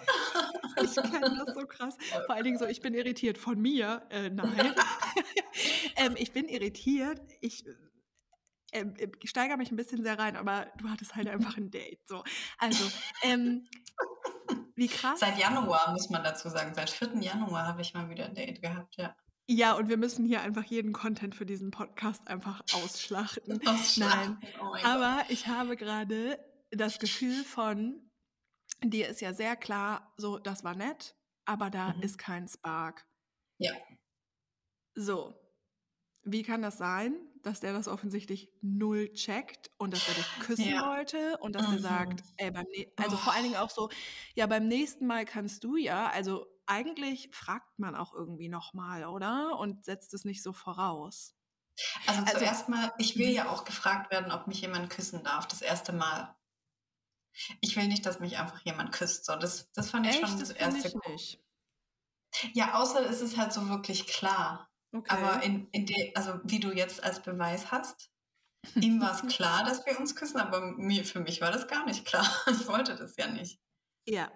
ich 0.81 0.95
kenne 0.95 1.43
das 1.45 1.53
so 1.53 1.65
krass. 1.67 1.97
Vor 2.25 2.35
allen 2.35 2.45
Dingen 2.45 2.57
so, 2.57 2.65
ich 2.65 2.79
bin 2.81 2.93
irritiert 2.93 3.37
von 3.37 3.59
mir. 3.59 4.03
Äh, 4.09 4.29
nein. 4.29 4.73
ähm, 5.97 6.15
ich 6.17 6.31
bin 6.31 6.47
irritiert. 6.47 7.21
Ich 7.41 7.65
ähm, 8.71 8.93
äh, 8.97 9.07
steigere 9.25 9.57
mich 9.57 9.71
ein 9.71 9.75
bisschen 9.75 10.03
sehr 10.03 10.17
rein, 10.17 10.35
aber 10.35 10.67
du 10.77 10.89
hattest 10.89 11.15
halt 11.15 11.27
einfach 11.27 11.57
ein 11.57 11.71
Date. 11.71 11.99
So. 12.07 12.23
Also, 12.57 12.83
ähm, 13.23 13.67
wie 14.75 14.87
krass. 14.87 15.19
Seit 15.19 15.37
Januar, 15.37 15.91
muss 15.91 16.09
man 16.09 16.23
dazu 16.23 16.49
sagen. 16.49 16.73
Seit 16.73 16.89
4. 16.89 17.19
Januar 17.21 17.67
habe 17.67 17.81
ich 17.81 17.93
mal 17.93 18.09
wieder 18.09 18.25
ein 18.25 18.35
Date 18.35 18.61
gehabt, 18.61 18.95
ja. 18.97 19.15
Ja, 19.51 19.73
und 19.73 19.89
wir 19.89 19.97
müssen 19.97 20.25
hier 20.25 20.41
einfach 20.41 20.63
jeden 20.65 20.93
Content 20.93 21.33
für 21.33 21.45
diesen 21.45 21.71
Podcast 21.71 22.27
einfach 22.27 22.61
ausschlachten. 22.73 23.59
ausschlachten. 23.67 24.37
Nein. 24.39 24.53
Oh 24.61 24.75
aber 24.83 25.23
Gott. 25.23 25.25
ich 25.29 25.47
habe 25.47 25.75
gerade 25.75 26.39
das 26.69 26.99
Gefühl 26.99 27.43
von, 27.43 28.11
dir 28.83 29.07
ist 29.09 29.21
ja 29.21 29.33
sehr 29.33 29.55
klar, 29.55 30.13
so, 30.17 30.37
das 30.37 30.63
war 30.63 30.75
nett, 30.75 31.15
aber 31.45 31.71
da 31.71 31.93
mhm. 31.93 32.03
ist 32.03 32.19
kein 32.19 32.47
Spark. 32.47 33.07
Ja. 33.57 33.73
So. 34.93 35.38
Wie 36.23 36.43
kann 36.43 36.61
das 36.61 36.77
sein? 36.77 37.15
dass 37.43 37.59
der 37.59 37.73
das 37.73 37.87
offensichtlich 37.87 38.49
null 38.61 39.11
checkt 39.13 39.71
und 39.77 39.93
dass 39.93 40.07
er 40.07 40.13
dich 40.15 40.39
küssen 40.39 40.69
ja. 40.69 40.87
wollte 40.87 41.37
und 41.39 41.53
dass 41.53 41.67
mhm. 41.67 41.75
er 41.75 41.79
sagt, 41.79 42.23
ey, 42.37 42.51
beim 42.51 42.65
also 42.97 43.15
oh. 43.15 43.19
vor 43.19 43.33
allen 43.33 43.43
Dingen 43.43 43.55
auch 43.55 43.69
so, 43.69 43.89
ja, 44.35 44.47
beim 44.47 44.67
nächsten 44.67 45.07
Mal 45.07 45.25
kannst 45.25 45.63
du 45.63 45.75
ja, 45.75 46.09
also 46.09 46.45
eigentlich 46.65 47.29
fragt 47.33 47.79
man 47.79 47.95
auch 47.95 48.13
irgendwie 48.13 48.49
nochmal, 48.49 49.05
oder? 49.05 49.57
Und 49.57 49.85
setzt 49.85 50.13
es 50.13 50.25
nicht 50.25 50.43
so 50.43 50.53
voraus. 50.53 51.35
Also, 52.05 52.21
also 52.21 52.37
zuerst 52.39 52.69
mal, 52.69 52.91
ich 52.97 53.17
will 53.17 53.29
ja 53.29 53.49
auch 53.49 53.63
gefragt 53.63 54.11
werden, 54.11 54.31
ob 54.31 54.47
mich 54.47 54.61
jemand 54.61 54.89
küssen 54.89 55.23
darf, 55.23 55.47
das 55.47 55.61
erste 55.61 55.93
Mal. 55.93 56.35
Ich 57.61 57.77
will 57.77 57.87
nicht, 57.87 58.05
dass 58.05 58.19
mich 58.19 58.37
einfach 58.37 58.59
jemand 58.65 58.91
küsst. 58.91 59.25
So, 59.25 59.35
das, 59.35 59.71
das 59.71 59.89
fand 59.89 60.05
ich 60.05 60.13
Echt? 60.13 60.27
schon 60.27 60.39
das, 60.39 60.49
das 60.49 60.57
erste. 60.57 60.87
Ich 60.89 60.95
nicht. 61.07 61.43
Ja, 62.53 62.75
außer 62.75 63.09
es 63.09 63.21
ist 63.21 63.37
halt 63.37 63.53
so 63.53 63.69
wirklich 63.69 64.05
klar. 64.07 64.68
Okay. 64.91 65.15
Aber 65.15 65.43
in, 65.43 65.67
in 65.71 65.85
de, 65.85 66.13
also 66.15 66.39
wie 66.43 66.59
du 66.59 66.71
jetzt 66.71 67.03
als 67.03 67.21
Beweis 67.21 67.71
hast, 67.71 68.09
ihm 68.75 68.99
war 68.99 69.13
es 69.13 69.21
klar, 69.35 69.63
dass 69.65 69.85
wir 69.85 69.99
uns 69.99 70.15
küssen, 70.15 70.39
aber 70.39 70.61
mir, 70.61 71.05
für 71.05 71.19
mich 71.19 71.41
war 71.41 71.51
das 71.51 71.67
gar 71.67 71.85
nicht 71.85 72.05
klar. 72.05 72.27
Ich 72.47 72.67
wollte 72.67 72.95
das 72.95 73.15
ja 73.17 73.27
nicht. 73.27 73.59
Ja. 74.07 74.31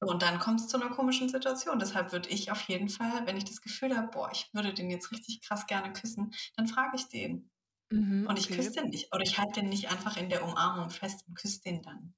Und 0.00 0.22
dann 0.22 0.38
kommt 0.38 0.60
es 0.60 0.68
zu 0.68 0.76
einer 0.80 0.94
komischen 0.94 1.28
Situation. 1.28 1.78
Deshalb 1.78 2.12
würde 2.12 2.28
ich 2.28 2.50
auf 2.50 2.60
jeden 2.62 2.88
Fall, 2.88 3.26
wenn 3.26 3.36
ich 3.36 3.44
das 3.44 3.62
Gefühl 3.62 3.96
habe, 3.96 4.08
boah, 4.08 4.30
ich 4.30 4.52
würde 4.52 4.74
den 4.74 4.90
jetzt 4.90 5.10
richtig 5.10 5.40
krass 5.42 5.66
gerne 5.66 5.92
küssen, 5.92 6.34
dann 6.56 6.68
frage 6.68 6.96
ich 6.96 7.08
den. 7.08 7.50
Mhm, 7.90 8.26
Und 8.26 8.38
ich 8.38 8.46
okay. 8.46 8.56
küsse 8.56 8.72
den 8.72 8.90
nicht. 8.90 9.14
Oder 9.14 9.22
ich 9.22 9.38
halte 9.38 9.60
den 9.60 9.70
nicht 9.70 9.90
einfach 9.90 10.16
in 10.16 10.28
der 10.28 10.44
Umarmung 10.44 10.90
fest 10.90 11.24
und 11.26 11.34
küsse 11.34 11.62
den 11.62 11.82
dann. 11.82 12.14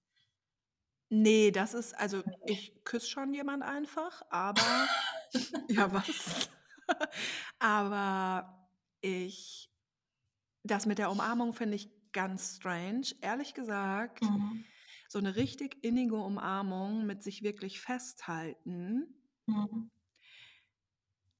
Nee, 1.11 1.51
das 1.51 1.75
ist, 1.75 1.95
also 1.95 2.23
ich 2.47 2.85
küsse 2.85 3.09
schon 3.09 3.33
jemand 3.33 3.63
einfach, 3.63 4.23
aber 4.31 4.89
ja, 5.69 5.93
was? 5.93 6.51
aber 7.59 8.71
ich, 9.01 9.71
das 10.65 10.87
mit 10.87 10.99
der 10.99 11.11
Umarmung 11.11 11.55
finde 11.55 11.77
ich 11.77 11.91
ganz 12.13 12.57
strange. 12.57 13.09
Ehrlich 13.23 13.55
gesagt, 13.55 14.23
Mhm. 14.23 14.65
so 15.09 15.19
eine 15.19 15.37
richtig 15.37 15.85
innige 15.85 16.17
Umarmung 16.17 17.07
mit 17.07 17.23
sich 17.23 17.43
wirklich 17.43 17.81
festhalten, 17.81 19.15
Mhm. 19.47 19.91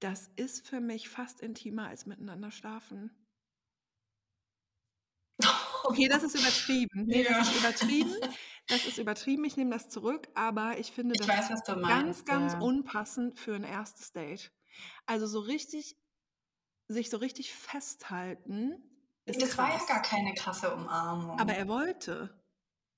das 0.01 0.27
ist 0.35 0.67
für 0.67 0.81
mich 0.81 1.09
fast 1.09 1.41
intimer 1.41 1.87
als 1.87 2.05
miteinander 2.05 2.51
schlafen. 2.51 3.13
Okay, 5.85 6.09
das 6.09 6.23
ist 6.23 6.35
übertrieben. 6.35 7.05
Nee, 7.07 7.23
Ja. 7.25 7.39
das 7.39 7.49
ist 7.49 7.59
übertrieben. 7.59 8.13
Das 8.71 8.85
ist 8.85 8.99
übertrieben. 8.99 9.45
Ich 9.47 9.57
nehme 9.57 9.71
das 9.71 9.89
zurück, 9.89 10.29
aber 10.35 10.79
ich 10.79 10.93
finde 10.93 11.15
Ich 11.15 11.21
das 11.27 11.29
weiß, 11.29 11.49
ganz, 11.87 12.25
ganz 12.27 12.53
Ja. 12.53 12.59
unpassend 12.59 13.39
für 13.39 13.55
ein 13.55 13.65
erstes 13.65 14.13
Date. 14.13 14.53
Also 15.07 15.27
so 15.27 15.41
richtig, 15.41 15.97
sich 16.89 17.11
so 17.11 17.17
richtig 17.19 17.53
festhalten 17.55 18.83
ist 19.27 19.43
Das 19.43 19.59
war 19.59 19.69
ja 19.71 19.77
krass. 19.77 19.87
gar 19.89 20.03
keine 20.03 20.33
krasse 20.35 20.75
Umarmung. 20.75 21.39
Aber 21.39 21.53
er 21.55 21.69
wollte. 21.69 22.43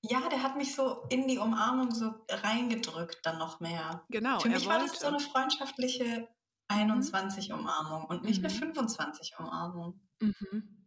ja, 0.03 0.27
der 0.29 0.41
hat 0.43 0.55
mich 0.57 0.73
so 0.75 1.03
in 1.09 1.27
die 1.27 1.37
Umarmung 1.37 1.91
so 1.91 2.13
reingedrückt 2.29 3.19
dann 3.25 3.37
noch 3.37 3.59
mehr. 3.59 4.03
Genau, 4.09 4.39
Für 4.39 4.49
mich 4.49 4.65
war 4.67 4.79
das 4.79 4.99
so 4.99 5.07
eine 5.07 5.19
freundschaftliche 5.19 6.27
21 6.69 7.51
Umarmung 7.51 8.05
und 8.05 8.23
nicht 8.23 8.43
eine 8.43 8.53
Mhm. 8.53 8.57
25 8.59 9.33
Umarmung. 9.39 9.99
Mhm. 10.21 10.77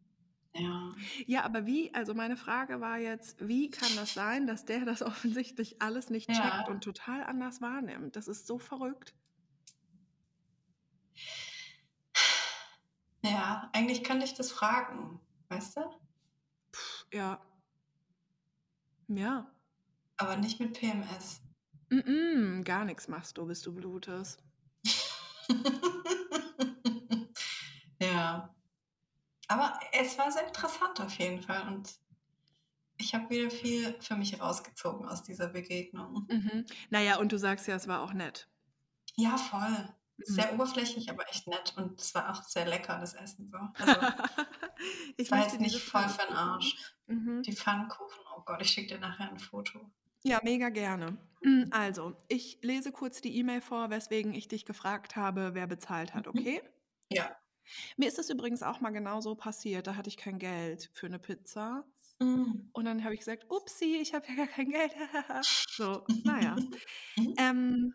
Ja. 0.56 0.92
Ja, 1.26 1.42
aber 1.44 1.66
wie, 1.66 1.92
also 1.94 2.14
meine 2.14 2.36
Frage 2.36 2.80
war 2.80 2.96
jetzt, 2.98 3.36
wie 3.46 3.70
kann 3.70 3.88
das 3.96 4.14
sein, 4.14 4.46
dass 4.46 4.64
der 4.64 4.84
das 4.84 5.02
offensichtlich 5.02 5.82
alles 5.82 6.08
nicht 6.10 6.28
checkt 6.28 6.38
Ja. 6.38 6.66
und 6.68 6.82
total 6.82 7.22
anders 7.24 7.60
wahrnimmt? 7.60 8.16
Das 8.16 8.28
ist 8.28 8.46
so 8.46 8.58
verrückt. 8.58 9.14
Ja, 13.22 13.70
eigentlich 13.72 14.04
könnte 14.04 14.26
ich 14.26 14.34
das 14.34 14.52
fragen, 14.52 15.18
weißt 15.48 15.78
du? 15.78 15.80
Pff, 16.74 17.06
ja. 17.12 17.40
Ja. 19.08 19.50
Aber 20.18 20.36
nicht 20.36 20.60
mit 20.60 20.78
PMS. 20.78 21.40
Mm-mm, 21.90 22.62
gar 22.64 22.84
nichts 22.84 23.08
machst 23.08 23.38
du, 23.38 23.46
bis 23.46 23.62
du 23.62 23.72
blutest. 23.74 24.42
ja. 28.00 28.54
Aber 29.48 29.80
es 29.92 30.18
war 30.18 30.30
sehr 30.30 30.46
interessant 30.46 31.00
auf 31.00 31.18
jeden 31.18 31.40
Fall 31.40 31.66
und 31.68 31.98
ich 32.96 33.14
habe 33.14 33.28
wieder 33.30 33.50
viel 33.50 34.00
für 34.00 34.16
mich 34.16 34.40
rausgezogen 34.40 35.06
aus 35.06 35.22
dieser 35.22 35.48
Begegnung. 35.48 36.26
Mhm. 36.30 36.66
Naja, 36.90 37.18
und 37.18 37.32
du 37.32 37.38
sagst 37.38 37.66
ja, 37.66 37.76
es 37.76 37.88
war 37.88 38.02
auch 38.02 38.12
nett. 38.12 38.48
Ja, 39.16 39.36
voll. 39.36 39.88
Mhm. 40.16 40.22
Sehr 40.26 40.52
oberflächlich, 40.54 41.10
aber 41.10 41.28
echt 41.28 41.46
nett. 41.48 41.74
Und 41.76 42.00
es 42.00 42.14
war 42.14 42.30
auch 42.30 42.42
sehr 42.44 42.66
lecker, 42.66 42.98
das 43.00 43.14
Essen 43.14 43.50
so. 43.50 43.58
Also, 43.78 44.06
ich 45.16 45.30
war 45.30 45.42
jetzt 45.42 45.60
nicht 45.60 45.78
voll 45.80 46.08
für 46.08 46.26
den. 46.26 46.36
Arsch. 46.36 46.76
Mhm. 47.06 47.42
Die 47.42 47.52
Pfannkuchen, 47.52 48.20
oh 48.36 48.42
Gott, 48.44 48.60
ich 48.62 48.70
schicke 48.70 48.94
dir 48.94 49.00
nachher 49.00 49.28
ein 49.30 49.38
Foto. 49.38 49.90
Ja, 50.24 50.40
mega 50.42 50.70
gerne. 50.70 51.18
Mm, 51.42 51.64
Also, 51.70 52.16
ich 52.28 52.58
lese 52.62 52.92
kurz 52.92 53.20
die 53.20 53.36
E-Mail 53.36 53.60
vor, 53.60 53.90
weswegen 53.90 54.32
ich 54.34 54.48
dich 54.48 54.64
gefragt 54.64 55.16
habe, 55.16 55.50
wer 55.54 55.66
bezahlt 55.66 56.14
hat, 56.14 56.26
Mhm. 56.26 56.38
okay? 56.40 56.62
Ja. 57.10 57.36
Mir 57.96 58.08
ist 58.08 58.18
es 58.18 58.30
übrigens 58.30 58.62
auch 58.62 58.80
mal 58.80 58.90
genauso 58.90 59.34
passiert. 59.34 59.86
Da 59.86 59.96
hatte 59.96 60.08
ich 60.08 60.16
kein 60.16 60.38
Geld 60.38 60.90
für 60.92 61.06
eine 61.06 61.18
Pizza. 61.18 61.84
Mhm. 62.20 62.70
Und 62.72 62.84
dann 62.84 63.04
habe 63.04 63.14
ich 63.14 63.20
gesagt, 63.20 63.46
upsi, 63.50 63.96
ich 64.00 64.14
habe 64.14 64.26
ja 64.28 64.34
gar 64.34 64.46
kein 64.46 64.70
Geld. 64.70 64.94
so, 65.76 66.04
naja. 66.24 66.56
Mhm. 67.16 67.34
Ähm, 67.38 67.94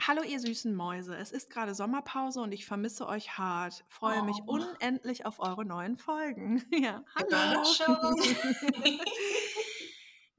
hallo 0.00 0.22
ihr 0.22 0.40
süßen 0.40 0.74
Mäuse, 0.74 1.16
es 1.16 1.32
ist 1.32 1.50
gerade 1.50 1.74
Sommerpause 1.74 2.40
und 2.40 2.52
ich 2.52 2.66
vermisse 2.66 3.06
euch 3.06 3.38
hart. 3.38 3.84
Freue 3.88 4.22
mich 4.22 4.36
Oh. 4.46 4.52
unendlich 4.54 5.26
auf 5.26 5.40
eure 5.40 5.64
neuen 5.64 5.96
Folgen. 5.96 6.62
ja, 6.72 7.04
hallo. 7.14 7.62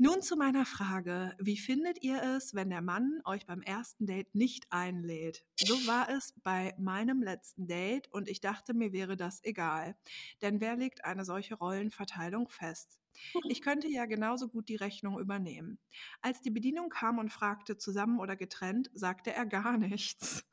Nun 0.04 0.24
zu 0.24 0.36
meiner 0.36 0.66
Frage. 0.66 1.36
Wie 1.38 1.58
findet 1.58 2.02
ihr 2.02 2.24
es, 2.24 2.56
wenn 2.56 2.72
der 2.72 2.82
Mann 2.82 3.22
euch 3.24 3.46
beim 3.46 3.62
ersten 3.62 4.08
Date 4.08 4.34
nicht 4.34 4.66
einlädt? 4.72 5.46
So 5.60 5.76
war 5.86 6.10
es 6.10 6.34
bei 6.42 6.74
meinem 6.80 7.22
letzten 7.22 7.68
Date 7.68 8.12
und 8.12 8.28
ich 8.28 8.42
dachte, 8.42 8.74
mir 8.74 8.94
wäre 8.94 9.16
das 9.16 9.44
egal. 9.44 9.96
Denn 10.42 10.60
wer 10.60 10.76
legt 10.76 11.06
eine 11.06 11.24
solche 11.24 11.54
Rollenverteilung 11.54 12.50
fest? 12.50 13.00
Ich 13.48 13.62
könnte 13.62 13.90
ja 13.90 14.08
genauso 14.08 14.48
gut 14.48 14.70
die 14.70 14.76
Rechnung 14.76 15.20
übernehmen. 15.20 15.78
Als 16.24 16.42
die 16.42 16.50
Bedienung 16.50 16.90
kam 16.90 17.20
und 17.20 17.32
fragte, 17.32 17.78
zusammen 17.78 18.20
oder 18.20 18.36
getrennt, 18.36 18.90
sagte 18.96 19.32
er 19.32 19.46
gar 19.46 19.78
nichts. 19.78 20.44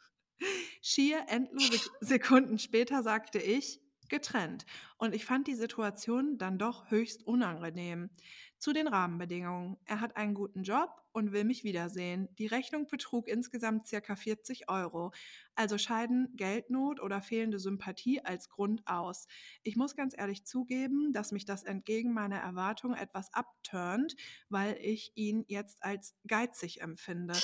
Schier 0.82 1.24
endlose 1.28 1.88
Sekunden 2.02 2.58
später 2.58 3.02
sagte 3.02 3.38
ich, 3.38 3.80
getrennt. 4.08 4.66
Und 4.96 5.14
ich 5.14 5.24
fand 5.24 5.46
die 5.46 5.54
Situation 5.54 6.38
dann 6.38 6.58
doch 6.58 6.90
höchst 6.90 7.26
unangenehm. 7.26 8.11
Zu 8.58 8.72
den 8.72 8.88
Rahmenbedingungen. 8.88 9.76
Er 9.84 10.00
hat 10.00 10.16
einen 10.16 10.34
guten 10.34 10.62
Job 10.62 10.90
und 11.12 11.32
will 11.32 11.44
mich 11.44 11.64
wiedersehen. 11.64 12.28
Die 12.38 12.46
Rechnung 12.46 12.86
betrug 12.86 13.28
insgesamt 13.28 13.86
circa 13.86 14.16
40 14.16 14.68
Euro. 14.68 15.12
Also 15.54 15.78
scheiden 15.78 16.32
Geldnot 16.36 17.00
oder 17.00 17.20
fehlende 17.20 17.58
Sympathie 17.58 18.24
als 18.24 18.48
Grund 18.48 18.82
aus. 18.86 19.26
Ich 19.62 19.76
muss 19.76 19.96
ganz 19.96 20.14
ehrlich 20.16 20.44
zugeben, 20.44 21.12
dass 21.12 21.32
mich 21.32 21.44
das 21.44 21.64
entgegen 21.64 22.12
meiner 22.12 22.38
Erwartung 22.38 22.94
etwas 22.94 23.32
abturnt, 23.32 24.14
weil 24.48 24.76
ich 24.80 25.12
ihn 25.14 25.44
jetzt 25.48 25.82
als 25.82 26.14
geizig 26.26 26.80
empfinde. 26.80 27.34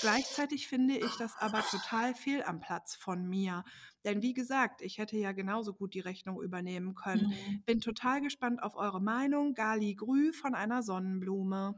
Gleichzeitig 0.00 0.68
finde 0.68 0.96
ich 0.96 1.16
das 1.16 1.36
aber 1.38 1.62
total 1.62 2.14
fehl 2.14 2.42
am 2.44 2.60
Platz 2.60 2.94
von 2.94 3.26
mir. 3.26 3.64
Denn 4.04 4.22
wie 4.22 4.32
gesagt, 4.32 4.80
ich 4.80 4.98
hätte 4.98 5.16
ja 5.16 5.32
genauso 5.32 5.74
gut 5.74 5.94
die 5.94 6.00
Rechnung 6.00 6.40
übernehmen 6.40 6.94
können. 6.94 7.28
Mhm. 7.28 7.62
Bin 7.66 7.80
total 7.80 8.20
gespannt 8.20 8.62
auf 8.62 8.76
eure 8.76 9.00
Meinung. 9.00 9.54
Gali 9.54 9.94
Grü 9.94 10.32
von 10.32 10.54
einer 10.54 10.82
Sonnenblume. 10.82 11.74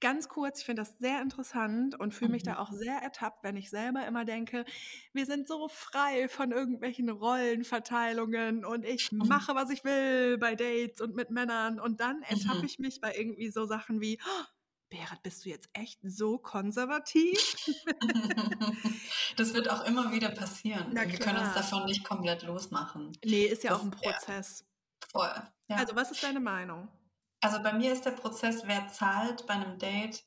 Ganz 0.00 0.28
kurz, 0.28 0.60
ich 0.60 0.64
finde 0.66 0.82
das 0.82 0.98
sehr 0.98 1.20
interessant 1.22 1.98
und 1.98 2.12
fühle 2.14 2.30
mich 2.32 2.42
Mhm. 2.44 2.48
da 2.48 2.58
auch 2.58 2.72
sehr 2.72 2.96
ertappt, 2.96 3.42
wenn 3.44 3.56
ich 3.56 3.70
selber 3.70 4.06
immer 4.06 4.24
denke, 4.24 4.64
wir 5.12 5.26
sind 5.26 5.46
so 5.48 5.68
frei 5.68 6.28
von 6.28 6.52
irgendwelchen 6.52 7.08
Rollenverteilungen 7.10 8.64
und 8.64 8.84
ich 8.84 9.12
Mhm. 9.12 9.28
mache, 9.28 9.54
was 9.54 9.70
ich 9.70 9.84
will 9.84 10.38
bei 10.38 10.54
Dates 10.54 11.00
und 11.00 11.14
mit 11.14 11.30
Männern. 11.30 11.80
Und 11.80 12.00
dann 12.00 12.22
ertappe 12.22 12.58
Mhm. 12.58 12.64
ich 12.64 12.78
mich 12.78 13.00
bei 13.00 13.14
irgendwie 13.16 13.50
so 13.50 13.66
Sachen 13.66 14.00
wie, 14.00 14.18
oh, 14.24 14.44
Berat, 14.90 15.22
bist 15.24 15.44
du 15.44 15.48
jetzt 15.48 15.68
echt 15.72 15.98
so 16.04 16.38
konservativ? 16.38 17.38
Das 19.36 19.52
wird 19.54 19.68
auch 19.68 19.84
immer 19.84 20.12
wieder 20.12 20.28
passieren. 20.30 20.90
Na 20.92 21.10
Wir 21.10 21.18
können 21.18 21.38
uns 21.38 21.54
davon 21.54 21.84
nicht 21.86 22.04
komplett 22.04 22.42
losmachen. 22.44 23.10
Nee, 23.24 23.46
ist 23.46 23.64
ja 23.64 23.70
Das- 23.70 23.80
auch 23.80 23.84
ein 23.84 23.96
ja. 24.02 24.12
Prozess. 24.12 24.64
Voll. 25.10 25.32
Ja. 25.68 25.76
Also, 25.76 25.96
was 25.96 26.10
ist 26.12 26.22
deine 26.22 26.38
Meinung? 26.40 26.88
Also 27.44 27.62
bei 27.62 27.74
mir 27.74 27.92
ist 27.92 28.06
der 28.06 28.12
Prozess, 28.12 28.62
wer 28.64 28.88
zahlt 28.88 29.46
bei 29.46 29.52
einem 29.52 29.78
Date, 29.78 30.24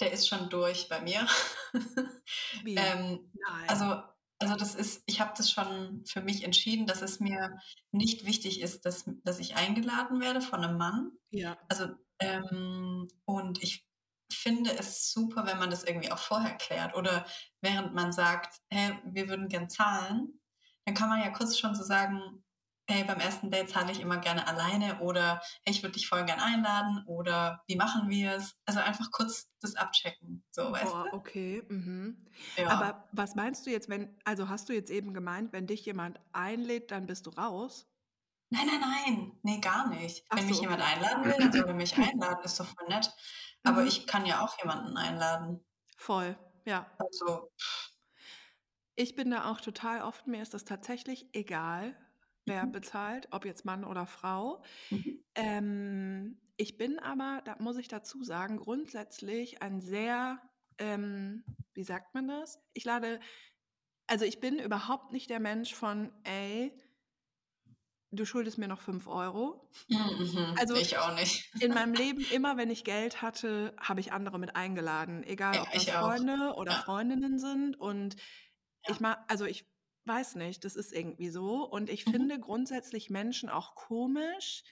der 0.00 0.10
ist 0.10 0.26
schon 0.26 0.50
durch 0.50 0.88
bei 0.88 1.00
mir. 1.00 1.24
Wie? 2.64 2.74
ähm, 2.74 3.30
Nein. 3.32 3.68
also, 3.68 4.02
also 4.40 4.56
das 4.56 4.74
ist, 4.74 5.04
ich 5.06 5.20
habe 5.20 5.32
das 5.36 5.52
schon 5.52 6.04
für 6.04 6.20
mich 6.20 6.42
entschieden, 6.42 6.88
dass 6.88 7.00
es 7.00 7.20
mir 7.20 7.60
nicht 7.92 8.26
wichtig 8.26 8.60
ist, 8.60 8.84
dass, 8.84 9.04
dass 9.22 9.38
ich 9.38 9.54
eingeladen 9.54 10.20
werde 10.20 10.40
von 10.40 10.64
einem 10.64 10.78
Mann. 10.78 11.12
ja. 11.30 11.56
Also, 11.68 11.90
ähm, 12.18 13.06
und 13.24 13.62
ich 13.62 13.86
finde 14.32 14.76
es 14.76 15.12
super, 15.12 15.46
wenn 15.46 15.60
man 15.60 15.70
das 15.70 15.84
irgendwie 15.84 16.10
auch 16.10 16.18
vorher 16.18 16.56
klärt. 16.56 16.96
Oder 16.96 17.24
während 17.60 17.94
man 17.94 18.10
sagt, 18.10 18.60
hey, 18.68 18.98
wir 19.04 19.28
würden 19.28 19.48
gern 19.48 19.70
zahlen, 19.70 20.40
dann 20.84 20.96
kann 20.96 21.08
man 21.08 21.20
ja 21.20 21.30
kurz 21.30 21.56
schon 21.56 21.76
so 21.76 21.84
sagen, 21.84 22.42
hey, 22.88 23.04
beim 23.04 23.20
ersten 23.20 23.50
Date 23.50 23.70
zahle 23.70 23.92
ich 23.92 24.00
immer 24.00 24.18
gerne 24.18 24.46
alleine 24.48 25.00
oder 25.00 25.40
hey, 25.64 25.74
ich 25.74 25.82
würde 25.82 25.94
dich 25.94 26.08
voll 26.08 26.24
gern 26.24 26.40
einladen 26.40 27.04
oder 27.06 27.62
wie 27.68 27.76
machen 27.76 28.08
wir 28.10 28.32
es? 28.34 28.56
Also 28.66 28.80
einfach 28.80 29.10
kurz 29.12 29.50
das 29.60 29.76
abchecken, 29.76 30.44
so, 30.50 30.72
weißt 30.72 30.96
Boah, 30.96 31.08
du? 31.10 31.10
okay. 31.12 31.62
Mhm. 31.68 32.26
Ja. 32.56 32.68
Aber 32.68 33.08
was 33.12 33.34
meinst 33.34 33.66
du 33.66 33.70
jetzt, 33.70 33.88
wenn, 33.88 34.16
also 34.24 34.48
hast 34.48 34.68
du 34.68 34.72
jetzt 34.74 34.90
eben 34.90 35.12
gemeint, 35.14 35.52
wenn 35.52 35.66
dich 35.66 35.84
jemand 35.84 36.20
einlädt, 36.32 36.90
dann 36.90 37.06
bist 37.06 37.26
du 37.26 37.30
raus? 37.30 37.88
nein, 38.50 38.66
nein, 38.66 38.80
nein, 38.80 39.38
nee, 39.42 39.60
gar 39.60 39.88
nicht. 39.88 40.24
Ach 40.30 40.38
Wenn 40.38 40.46
so, 40.48 40.54
mich 40.54 40.60
jemand 40.60 40.82
okay. 40.82 40.82
einladen 40.82 41.24
will, 41.24 41.34
dann 41.38 41.52
soll 41.52 41.66
er 41.68 41.74
mich 41.74 41.96
einladen, 41.96 42.44
ist 42.44 42.58
doch 42.60 42.66
voll 42.66 42.88
nett. 42.88 43.10
Aber 43.64 43.84
Mhm. 43.84 43.86
ich 43.86 44.06
kann 44.06 44.26
ja 44.26 44.44
auch 44.44 44.58
jemanden 44.58 44.96
einladen. 44.96 45.64
Voll, 45.98 46.38
ja. 46.64 46.86
Also, 47.00 47.50
Ich 48.96 49.14
bin 49.14 49.30
da 49.30 49.50
auch 49.50 49.62
total 49.62 50.02
oft, 50.02 50.26
mir 50.26 50.42
ist 50.42 50.52
das 50.52 50.64
tatsächlich 50.66 51.34
egal. 51.34 51.96
Wer 52.48 52.66
Mhm. 52.66 52.72
bezahlt, 52.72 53.28
ob 53.32 53.44
jetzt 53.44 53.64
Mann 53.64 53.84
oder 53.84 54.06
Frau. 54.06 54.62
Mhm. 54.90 55.18
Ähm, 55.36 56.40
ich 56.56 56.78
bin 56.78 56.98
aber, 56.98 57.42
da 57.44 57.56
muss 57.60 57.78
ich 57.78 57.88
dazu 57.88 58.24
sagen, 58.24 58.58
grundsätzlich 58.58 59.62
ein 59.62 59.80
sehr, 59.80 60.40
ähm, 60.78 61.44
wie 61.74 61.84
sagt 61.84 62.14
man 62.14 62.28
das? 62.28 62.60
Ich 62.74 62.84
lade, 62.84 63.20
also 64.08 64.24
ich 64.26 64.40
bin 64.40 64.58
überhaupt 64.60 65.12
nicht 65.12 65.30
der 65.30 65.40
Mensch 65.40 65.74
von, 65.74 66.12
ey, 66.24 66.76
du 68.12 68.24
schuldest 68.24 68.58
mir 68.58 68.68
noch 68.68 68.80
5 68.80 69.06
Euro. 69.06 69.68
Mhm. 69.90 70.60
Also 70.60 70.76
Ich 70.76 70.96
auch 70.98 71.14
nicht. 71.14 71.50
in 71.60 71.72
meinem 71.72 71.94
Leben, 71.94 72.24
immer 72.26 72.56
wenn 72.56 72.70
ich 72.70 72.84
Geld 72.84 73.22
hatte, 73.22 73.74
habe 73.80 74.00
ich 74.00 74.12
andere 74.12 74.38
mit 74.38 74.56
eingeladen, 74.56 75.24
egal 75.24 75.58
Ja, 75.58 75.60
ob 75.60 75.72
das 75.72 75.82
ich 75.82 75.92
auch. 75.94 76.12
Freunde 76.12 76.54
oder 76.56 76.74
Ja. 76.74 76.76
Freundinnen 76.76 77.38
sind. 77.38 77.80
Und 77.80 78.16
Ja. 78.84 78.94
ich 78.94 79.00
mag, 79.00 79.24
also 79.28 79.44
ich 79.46 79.70
weiß 80.08 80.36
nicht, 80.36 80.64
das 80.64 80.76
ist 80.76 80.92
irgendwie 80.92 81.30
so. 81.30 81.64
Und 81.68 81.90
ich 81.90 82.04
Mhm. 82.06 82.28
finde 82.28 82.40
grundsätzlich 82.40 83.10
Menschen 83.10 83.48
auch 83.50 83.74
komisch, 83.74 84.64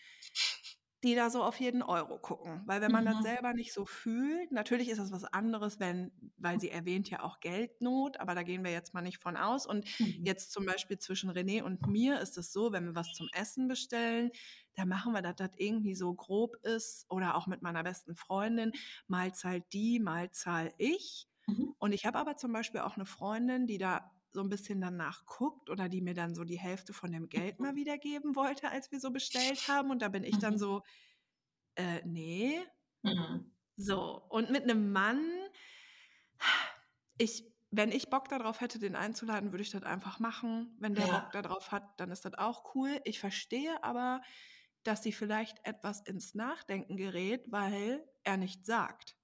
die 1.05 1.15
da 1.15 1.31
so 1.31 1.43
auf 1.45 1.61
jeden 1.61 1.83
Euro 1.83 2.19
gucken. 2.19 2.63
Weil 2.67 2.81
wenn 2.81 2.91
man 2.91 3.05
das 3.05 3.17
Mhm. 3.17 3.23
selber 3.23 3.53
nicht 3.53 3.73
so 3.73 3.85
fühlt, 3.85 4.51
natürlich 4.51 4.89
ist 4.89 4.99
das 4.99 5.13
was 5.13 5.25
anderes, 5.25 5.79
wenn, 5.79 6.11
weil 6.39 6.59
sie 6.59 6.71
erwähnt 6.71 7.11
ja 7.11 7.23
auch 7.23 7.41
Geldnot, 7.41 8.19
aber 8.19 8.35
da 8.35 8.43
gehen 8.43 8.65
wir 8.65 8.73
jetzt 8.73 8.95
mal 8.95 9.03
nicht 9.03 9.19
von 9.23 9.37
aus. 9.37 9.67
Und 9.67 9.87
Mhm. 9.99 10.25
jetzt 10.25 10.53
zum 10.53 10.65
Beispiel 10.65 10.99
zwischen 10.99 11.31
René 11.31 11.63
und 11.63 11.87
mir 11.87 12.19
ist 12.21 12.39
es 12.39 12.53
so, 12.53 12.73
wenn 12.73 12.87
wir 12.87 12.95
was 12.95 13.13
zum 13.13 13.29
Essen 13.33 13.69
bestellen, 13.69 14.31
da 14.75 14.85
machen 14.87 15.13
wir, 15.13 15.23
dass 15.23 15.37
das 15.37 15.51
irgendwie 15.57 15.95
so 15.95 16.13
grob 16.15 16.57
ist 16.63 17.07
oder 17.11 17.37
auch 17.37 17.47
mit 17.47 17.63
meiner 17.63 17.85
besten 17.85 18.17
Freundin, 18.17 18.73
mal 19.07 19.33
zahlt 19.35 19.65
die, 19.75 20.01
mal 20.01 20.31
zahl 20.33 20.73
ich. 20.79 21.29
Mhm. 21.49 21.73
Und 21.79 21.93
ich 21.93 22.07
habe 22.07 22.19
aber 22.19 22.37
zum 22.37 22.53
Beispiel 22.53 22.81
auch 22.81 22.97
eine 22.97 23.07
Freundin, 23.07 23.67
die 23.67 23.79
da 23.79 24.11
so 24.37 24.43
ein 24.43 24.51
bisschen 24.51 24.81
danach 24.81 25.27
guckt 25.27 25.71
oder 25.71 25.89
die 25.91 26.03
mir 26.03 26.15
dann 26.15 26.37
so 26.37 26.45
die 26.45 26.61
Hälfte 26.61 26.95
von 26.95 27.13
dem 27.13 27.29
Geld 27.31 27.61
mal 27.61 27.75
wiedergeben 27.77 28.37
wollte, 28.37 28.71
als 28.71 28.93
wir 28.93 29.01
so 29.01 29.11
bestellt 29.13 29.69
haben. 29.69 29.91
Und 29.91 30.03
da 30.03 30.09
bin 30.11 30.25
ich 30.25 30.39
dann 30.39 30.55
Mhm. 30.55 30.59
so, 30.59 30.83
äh, 31.77 32.03
nee. 32.07 32.61
Mhm. 33.03 33.51
So, 33.79 34.23
und 34.31 34.51
mit 34.51 34.65
einem 34.65 34.93
Mann, 34.93 35.21
ich, 37.19 37.45
wenn 37.71 37.93
ich 37.93 38.11
Bock 38.11 38.29
darauf 38.29 38.61
hätte, 38.61 38.79
den 38.79 38.97
einzuladen, 38.97 39.53
würde 39.53 39.63
ich 39.63 39.71
das 39.71 39.83
einfach 39.83 40.19
machen. 40.19 40.77
Wenn 40.79 40.95
der 40.95 41.07
Ja. 41.07 41.09
Bock 41.09 41.31
darauf 41.33 41.73
hat, 41.73 41.99
dann 42.01 42.11
ist 42.11 42.25
das 42.25 42.35
auch 42.35 42.75
cool. 42.75 43.01
Ich 43.05 43.21
verstehe 43.21 43.83
aber, 43.83 44.23
dass 44.83 45.03
sie 45.03 45.13
vielleicht 45.13 45.59
etwas 45.67 46.01
ins 46.03 46.35
Nachdenken 46.35 46.97
gerät, 46.97 47.47
weil 47.51 48.05
er 48.25 48.37
nicht 48.37 48.67
sagt. 48.67 49.17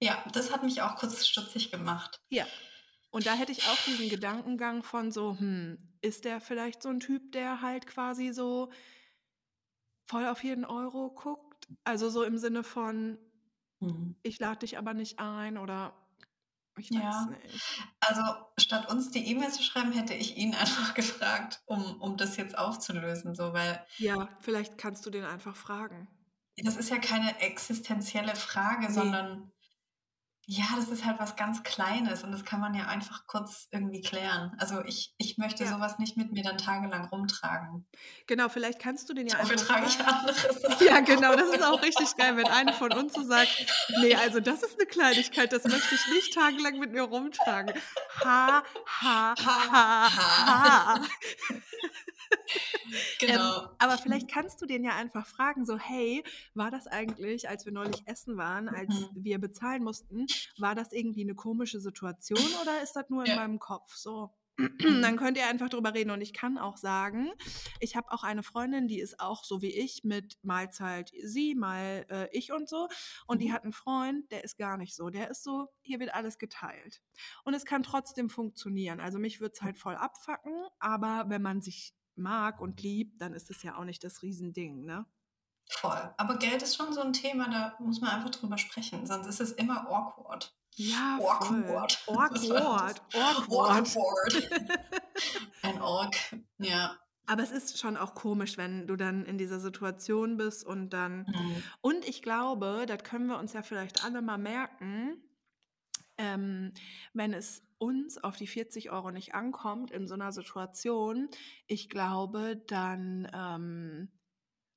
Ja, 0.00 0.24
das 0.32 0.52
hat 0.52 0.62
mich 0.64 0.82
auch 0.82 0.96
kurz 0.96 1.24
stutzig 1.26 1.70
gemacht. 1.70 2.20
Ja. 2.30 2.48
Und 3.10 3.26
da 3.26 3.34
hätte 3.34 3.52
ich 3.52 3.64
auch 3.66 3.82
diesen 3.82 4.08
Gedankengang 4.08 4.82
von 4.82 5.10
so, 5.12 5.38
hm, 5.38 5.78
ist 6.02 6.24
der 6.24 6.40
vielleicht 6.40 6.82
so 6.82 6.90
ein 6.90 7.00
Typ, 7.00 7.32
der 7.32 7.62
halt 7.62 7.86
quasi 7.86 8.32
so 8.32 8.70
voll 10.06 10.26
auf 10.26 10.42
jeden 10.44 10.64
Euro 10.64 11.10
guckt? 11.10 11.68
Also 11.84 12.10
so 12.10 12.22
im 12.24 12.38
Sinne 12.38 12.62
von, 12.64 13.18
Mhm. 13.80 14.14
ich 14.22 14.38
lade 14.38 14.60
dich 14.60 14.78
aber 14.78 14.94
nicht 14.94 15.18
ein 15.18 15.58
oder 15.58 16.08
ich 16.78 16.94
weiß 16.94 17.26
Ja. 17.26 17.28
nicht. 17.28 17.62
Also 18.00 18.22
statt 18.58 18.90
uns 18.90 19.10
die 19.10 19.26
E-Mail 19.28 19.52
zu 19.52 19.62
schreiben, 19.62 19.92
hätte 19.92 20.14
ich 20.14 20.36
ihn 20.36 20.54
einfach 20.56 20.94
gefragt, 20.94 21.62
um, 21.66 22.00
um 22.00 22.16
das 22.16 22.36
jetzt 22.36 22.56
aufzulösen, 22.58 23.34
so, 23.34 23.52
weil 23.52 23.84
Ja, 23.98 24.34
vielleicht 24.40 24.78
kannst 24.78 25.04
du 25.04 25.10
den 25.10 25.24
einfach 25.24 25.54
fragen. 25.54 26.08
das 26.56 26.76
ist 26.76 26.90
ja 26.90 26.98
keine 26.98 27.40
existenzielle 27.40 28.34
Frage, 28.36 28.92
Nee. 28.92 28.92
sondern 28.92 29.52
ja, 30.50 30.64
das 30.76 30.88
ist 30.88 31.04
halt 31.04 31.18
was 31.18 31.36
ganz 31.36 31.62
Kleines 31.62 32.24
und 32.24 32.32
das 32.32 32.42
kann 32.42 32.58
man 32.58 32.72
ja 32.72 32.86
einfach 32.86 33.26
kurz 33.26 33.68
irgendwie 33.70 34.00
klären. 34.00 34.54
Also 34.58 34.82
ich, 34.82 35.14
ich 35.18 35.36
möchte 35.36 35.64
Ja. 35.64 35.70
sowas 35.74 35.98
nicht 35.98 36.16
mit 36.16 36.32
mir 36.32 36.42
dann 36.42 36.56
tagelang 36.56 37.04
rumtragen. 37.08 37.84
Genau, 38.26 38.48
vielleicht 38.48 38.78
kannst 38.78 39.10
du 39.10 39.12
den 39.12 39.26
ja 39.26 39.36
Dafür 39.36 39.52
einfach 39.52 39.66
trage 39.66 39.86
ich 39.86 40.00
andere 40.00 40.32
Sachen. 40.60 40.86
Ja, 40.86 41.00
genau, 41.00 41.36
das 41.36 41.50
ist 41.54 41.62
auch 41.62 41.82
richtig 41.82 42.16
geil, 42.16 42.38
wenn 42.38 42.46
eine 42.46 42.72
von 42.72 42.90
uns 42.94 43.12
so 43.12 43.22
sagt, 43.24 43.66
nee, 44.00 44.14
also 44.14 44.40
das 44.40 44.62
ist 44.62 44.78
eine 44.78 44.86
Kleinigkeit, 44.86 45.52
das 45.52 45.64
möchte 45.64 45.94
ich 45.94 46.06
nicht 46.14 46.32
tagelang 46.32 46.78
mit 46.78 46.92
mir 46.92 47.02
rumtragen. 47.02 47.74
Ha, 48.24 48.62
ha, 49.02 49.34
ha, 49.38 50.08
ha. 50.16 51.00
Ähm, 53.20 53.28
Genau. 53.32 53.68
aber 53.78 53.98
vielleicht 53.98 54.30
kannst 54.30 54.62
du 54.62 54.66
den 54.66 54.82
ja 54.84 54.94
einfach 54.96 55.26
fragen, 55.26 55.66
so, 55.66 55.76
hey, 55.78 56.24
war 56.54 56.70
das 56.70 56.86
eigentlich, 56.86 57.48
als 57.48 57.66
wir 57.66 57.72
neulich 57.72 58.02
essen 58.06 58.36
waren, 58.38 58.68
als 58.68 58.88
Mhm. 58.88 59.08
wir 59.14 59.38
bezahlen 59.38 59.82
mussten, 59.84 60.26
war 60.58 60.74
das 60.74 60.92
irgendwie 60.92 61.22
eine 61.22 61.34
komische 61.34 61.80
Situation 61.80 62.40
oder 62.62 62.82
ist 62.82 62.94
das 62.94 63.08
nur 63.10 63.24
in 63.24 63.28
Ja. 63.30 63.36
meinem 63.36 63.58
Kopf? 63.58 63.94
So. 63.96 64.30
Mhm. 64.58 65.02
Dann 65.02 65.16
könnt 65.16 65.36
ihr 65.36 65.46
einfach 65.46 65.68
drüber 65.68 65.94
reden. 65.94 66.10
Und 66.10 66.20
ich 66.20 66.32
kann 66.32 66.58
auch 66.58 66.76
sagen, 66.76 67.30
ich 67.78 67.94
habe 67.96 68.10
auch 68.10 68.24
eine 68.24 68.42
Freundin, 68.42 68.88
die 68.88 68.98
ist 69.00 69.20
auch 69.20 69.44
so 69.44 69.62
wie 69.62 69.70
ich, 69.72 70.02
mit 70.04 70.36
mal 70.42 70.70
zahlt 70.72 71.12
sie, 71.22 71.54
mal 71.54 72.06
äh, 72.10 72.28
ich 72.36 72.52
und 72.52 72.68
so. 72.68 72.88
Und 73.26 73.40
die 73.42 73.48
Mhm. 73.48 73.52
hat 73.52 73.62
einen 73.64 73.72
Freund, 73.72 74.30
der 74.32 74.42
ist 74.44 74.56
gar 74.58 74.76
nicht 74.76 74.94
so. 74.96 75.10
Der 75.10 75.30
ist 75.30 75.44
so, 75.44 75.68
hier 75.80 76.00
wird 76.00 76.12
alles 76.14 76.38
geteilt. 76.38 77.00
Und 77.44 77.54
es 77.54 77.64
kann 77.64 77.82
trotzdem 77.84 78.30
funktionieren. 78.30 79.00
Also 79.00 79.18
mich 79.18 79.40
würde 79.40 79.52
es 79.54 79.62
halt 79.62 79.78
voll 79.78 79.94
abfacken, 79.96 80.52
aber 80.80 81.26
wenn 81.28 81.42
man 81.42 81.60
sich 81.62 81.94
mag 82.16 82.60
und 82.60 82.82
liebt, 82.82 83.20
dann 83.22 83.34
ist 83.34 83.50
es 83.50 83.62
ja 83.62 83.76
auch 83.76 83.84
nicht 83.84 84.02
das 84.02 84.22
Riesending, 84.22 84.84
ne? 84.84 85.06
Voll. 85.68 86.14
Aber 86.16 86.36
Geld 86.38 86.62
ist 86.62 86.76
schon 86.76 86.92
so 86.92 87.02
ein 87.02 87.12
Thema, 87.12 87.48
da 87.50 87.76
muss 87.84 88.00
man 88.00 88.10
einfach 88.10 88.30
drüber 88.30 88.58
sprechen, 88.58 89.06
sonst 89.06 89.26
ist 89.26 89.40
es 89.40 89.52
immer 89.52 89.88
awkward. 89.90 90.54
Ja, 90.76 91.18
Awkward. 91.20 91.92
voll. 91.92 92.16
Awkward. 92.16 93.02
Awkward. 93.14 93.96
Awkward. 93.96 94.50
Ein 95.62 95.82
Ork. 95.82 96.16
Ja. 96.58 96.96
Aber 97.26 97.42
es 97.42 97.50
ist 97.50 97.78
schon 97.78 97.96
auch 97.96 98.14
komisch, 98.14 98.56
wenn 98.56 98.86
du 98.86 98.96
dann 98.96 99.26
in 99.26 99.38
dieser 99.38 99.60
Situation 99.60 100.36
bist 100.36 100.64
und 100.64 100.90
dann. 100.90 101.26
Mhm. 101.26 101.62
Und 101.80 102.08
ich 102.08 102.22
glaube, 102.22 102.84
das 102.86 103.02
können 103.02 103.26
wir 103.26 103.38
uns 103.38 103.52
ja 103.52 103.62
vielleicht 103.62 104.04
alle 104.04 104.22
mal 104.22 104.38
merken, 104.38 105.20
ähm, 106.16 106.72
wenn 107.12 107.34
es 107.34 107.62
uns 107.78 108.16
auf 108.16 108.36
die 108.36 108.46
40 108.46 108.90
Euro 108.90 109.10
nicht 109.10 109.34
ankommt 109.34 109.90
in 109.90 110.06
so 110.06 110.14
einer 110.14 110.32
Situation, 110.32 111.28
ich 111.66 111.88
glaube, 111.88 112.56
dann, 112.68 113.28
ähm, 113.32 114.08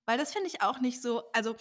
weil 0.06 0.18
das 0.18 0.34
finde 0.34 0.48
ich 0.48 0.62
auch 0.62 0.80
nicht 0.82 1.02
so, 1.02 1.32
also 1.34 1.56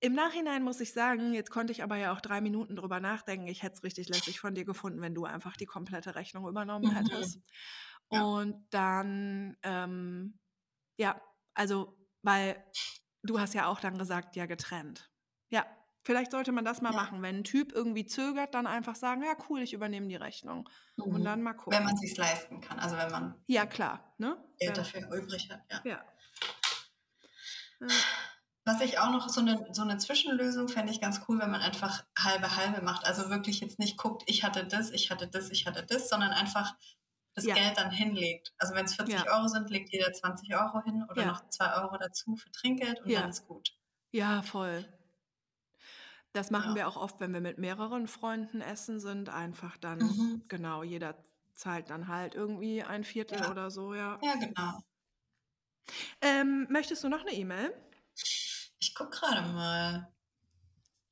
im 0.00 0.12
Nachhinein 0.14 0.62
muss 0.62 0.80
ich 0.80 0.92
sagen, 0.92 1.34
jetzt 1.34 1.50
konnte 1.50 1.72
ich 1.72 1.82
aber 1.82 1.96
ja 1.96 2.12
auch 2.12 2.20
drei 2.20 2.40
Minuten 2.40 2.76
drüber 2.76 3.00
nachdenken. 3.00 3.48
Ich 3.48 3.62
hätte 3.64 3.74
es 3.74 3.82
richtig 3.82 4.08
lässig 4.08 4.38
von 4.38 4.54
dir 4.54 4.64
gefunden, 4.64 5.00
wenn 5.00 5.14
du 5.14 5.24
einfach 5.24 5.56
die 5.56 5.66
komplette 5.66 6.14
Rechnung 6.14 6.46
übernommen 6.48 6.88
hättest. 6.90 7.40
Ja. 8.10 8.28
Und 8.28 8.66
dann, 8.70 9.56
ähm, 9.62 10.38
ja, 10.98 11.20
also, 11.54 11.98
weil 12.22 12.64
du 13.24 13.40
hast 13.40 13.54
ja 13.54 13.66
auch 13.66 13.80
dann 13.80 13.98
gesagt, 13.98 14.36
ja, 14.36 14.46
getrennt. 14.46 15.10
Ja, 15.50 15.66
vielleicht 16.04 16.30
sollte 16.32 16.52
man 16.52 16.64
das 16.64 16.82
mal 16.82 16.92
Ja. 16.92 16.94
machen. 16.94 17.22
Wenn 17.22 17.38
ein 17.38 17.44
Typ 17.44 17.72
irgendwie 17.72 18.06
zögert, 18.06 18.54
dann 18.54 18.66
einfach 18.68 18.96
sagen, 18.96 19.22
ja, 19.24 19.36
cool, 19.50 19.62
ich 19.62 19.74
übernehme 19.74 20.08
die 20.08 20.16
Rechnung. 20.16 20.68
Und 21.08 21.24
Mhm. 21.24 21.24
dann 21.24 21.42
mal 21.42 21.54
Wenn 21.68 21.84
gucken. 21.84 21.84
man 21.84 21.96
sich 21.96 22.16
leisten 22.16 22.60
kann, 22.60 22.78
also 22.78 22.96
wenn 22.96 23.10
man 23.10 23.44
Ja, 23.46 23.66
klar, 23.66 24.14
ne? 24.18 24.36
Geld 24.58 24.76
Ja. 24.76 24.78
dafür 24.78 25.10
übrig 25.12 25.50
hat, 25.50 25.62
ja. 25.70 25.84
Ja. 25.84 26.04
Ja. 27.80 28.04
Was 28.66 28.80
ich 28.82 28.98
auch 28.98 29.10
noch 29.10 29.28
so 29.28 29.40
eine, 29.40 29.66
so 29.72 29.82
eine 29.82 29.98
Zwischenlösung 29.98 30.68
fände 30.68 30.92
ich 30.92 31.00
ganz 31.00 31.20
cool, 31.28 31.38
wenn 31.38 31.50
man 31.50 31.60
einfach 31.62 32.04
halbe 32.18 32.56
halbe 32.56 32.82
macht. 32.82 33.04
Also 33.06 33.30
wirklich 33.30 33.60
jetzt 33.60 33.78
nicht 33.78 33.96
guckt, 33.96 34.24
ich 34.26 34.44
hatte 34.44 34.66
das, 34.66 34.90
ich 34.90 35.10
hatte 35.10 35.28
das, 35.28 35.50
ich 35.50 35.66
hatte 35.66 35.84
das, 35.86 36.08
sondern 36.08 36.30
einfach 36.32 36.76
das 37.34 37.44
Ja. 37.44 37.54
Geld 37.54 37.78
dann 37.78 37.90
hinlegt. 37.90 38.52
Also 38.58 38.74
wenn 38.74 38.84
es 38.84 38.94
40 38.94 39.14
Ja. 39.14 39.26
Euro 39.28 39.48
sind, 39.48 39.70
legt 39.70 39.90
jeder 39.92 40.12
20 40.12 40.54
Euro 40.56 40.82
hin 40.82 41.04
oder 41.08 41.22
Ja. 41.22 41.26
noch 41.26 41.48
2 41.48 41.74
Euro 41.82 41.96
dazu 41.98 42.36
für 42.36 42.50
Trinkgeld 42.52 43.00
und 43.00 43.14
dann 43.14 43.28
ist 43.30 43.46
gut. 43.46 43.70
Ja, 44.14 44.42
voll. 44.42 44.86
Das 46.34 46.50
machen 46.50 46.74
wir 46.74 46.88
auch 46.88 46.96
oft, 46.96 47.20
wenn 47.20 47.32
wir 47.32 47.40
mit 47.40 47.58
mehreren 47.58 48.06
Freunden 48.06 48.60
essen 48.60 49.00
sind. 49.00 49.28
Einfach 49.30 49.76
dann, 49.78 49.98
Mhm. 49.98 50.42
genau, 50.48 50.82
jeder 50.82 51.22
zahlt 51.54 51.90
dann 51.90 52.08
halt 52.08 52.34
irgendwie 52.34 52.82
ein 52.82 53.04
Viertel 53.04 53.44
oder 53.44 53.70
so, 53.70 53.94
ja. 53.94 54.22
Ja, 54.22 54.34
genau. 54.36 54.82
Ähm, 56.20 56.66
möchtest 56.70 57.04
du 57.04 57.08
noch 57.08 57.22
eine 57.22 57.32
E-Mail? 57.32 57.72
Ich 58.80 58.94
gucke 58.94 59.10
gerade 59.18 59.42
mal. 59.52 60.12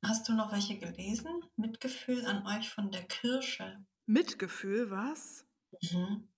Hast 0.04 0.28
du 0.28 0.34
noch 0.34 0.52
welche 0.52 0.78
gelesen? 0.78 1.42
Mitgefühl 1.56 2.24
an 2.26 2.46
euch 2.46 2.70
von 2.70 2.90
der 2.90 3.04
Kirsche. 3.04 3.84
Mitgefühl, 4.06 4.90
was? 4.90 5.46
Mhm. 5.82 6.28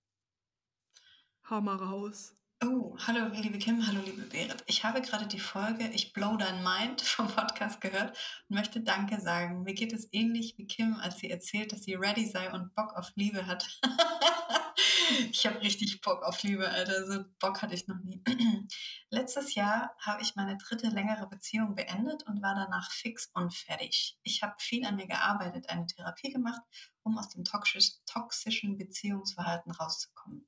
Hau 1.49 1.61
mal 1.61 1.75
raus. 1.75 2.38
Oh, 2.61 2.93
hallo 3.07 3.27
liebe 3.27 3.57
Kim, 3.57 3.87
hallo 3.87 4.01
liebe 4.05 4.23
Berit. 4.23 4.65
Ich 4.65 4.83
habe 4.83 5.01
gerade 5.01 5.25
die 5.25 5.39
Folge 5.39 5.87
Ich 5.93 6.11
blow 6.11 6.35
dein 6.35 6.61
Mind 6.61 6.99
vom 7.01 7.29
Podcast 7.29 7.79
gehört 7.79 8.17
und 8.49 8.57
möchte 8.57 8.81
Danke 8.81 9.21
sagen. 9.21 9.63
Mir 9.63 9.73
geht 9.73 9.93
es 9.93 10.09
ähnlich 10.11 10.57
wie 10.57 10.67
Kim, 10.67 10.95
als 10.95 11.19
sie 11.19 11.29
erzählt, 11.29 11.71
dass 11.71 11.83
sie 11.83 11.93
ready 11.93 12.25
sei 12.25 12.51
und 12.51 12.75
Bock 12.75 12.97
auf 12.97 13.13
Liebe 13.15 13.47
hat. 13.47 13.65
ich 15.31 15.47
habe 15.47 15.61
richtig 15.61 16.01
Bock 16.01 16.21
auf 16.21 16.43
Liebe, 16.43 16.67
Alter. 16.67 17.07
So 17.09 17.23
Bock 17.39 17.61
hatte 17.61 17.75
ich 17.75 17.87
noch 17.87 17.99
nie. 18.03 18.21
Letztes 19.09 19.55
Jahr 19.55 19.95
habe 20.01 20.21
ich 20.21 20.35
meine 20.35 20.57
dritte 20.57 20.87
längere 20.87 21.27
Beziehung 21.27 21.75
beendet 21.75 22.23
und 22.27 22.41
war 22.41 22.55
danach 22.55 22.91
fix 22.91 23.29
und 23.33 23.53
fertig. 23.53 24.19
Ich 24.23 24.43
habe 24.43 24.55
viel 24.59 24.85
an 24.85 24.97
mir 24.97 25.07
gearbeitet, 25.07 25.69
eine 25.69 25.87
Therapie 25.87 26.33
gemacht, 26.33 26.61
um 27.03 27.17
aus 27.17 27.29
dem 27.29 27.45
toxisch, 27.45 27.93
toxischen 28.05 28.77
Beziehungsverhalten 28.77 29.71
rauszukommen. 29.71 30.45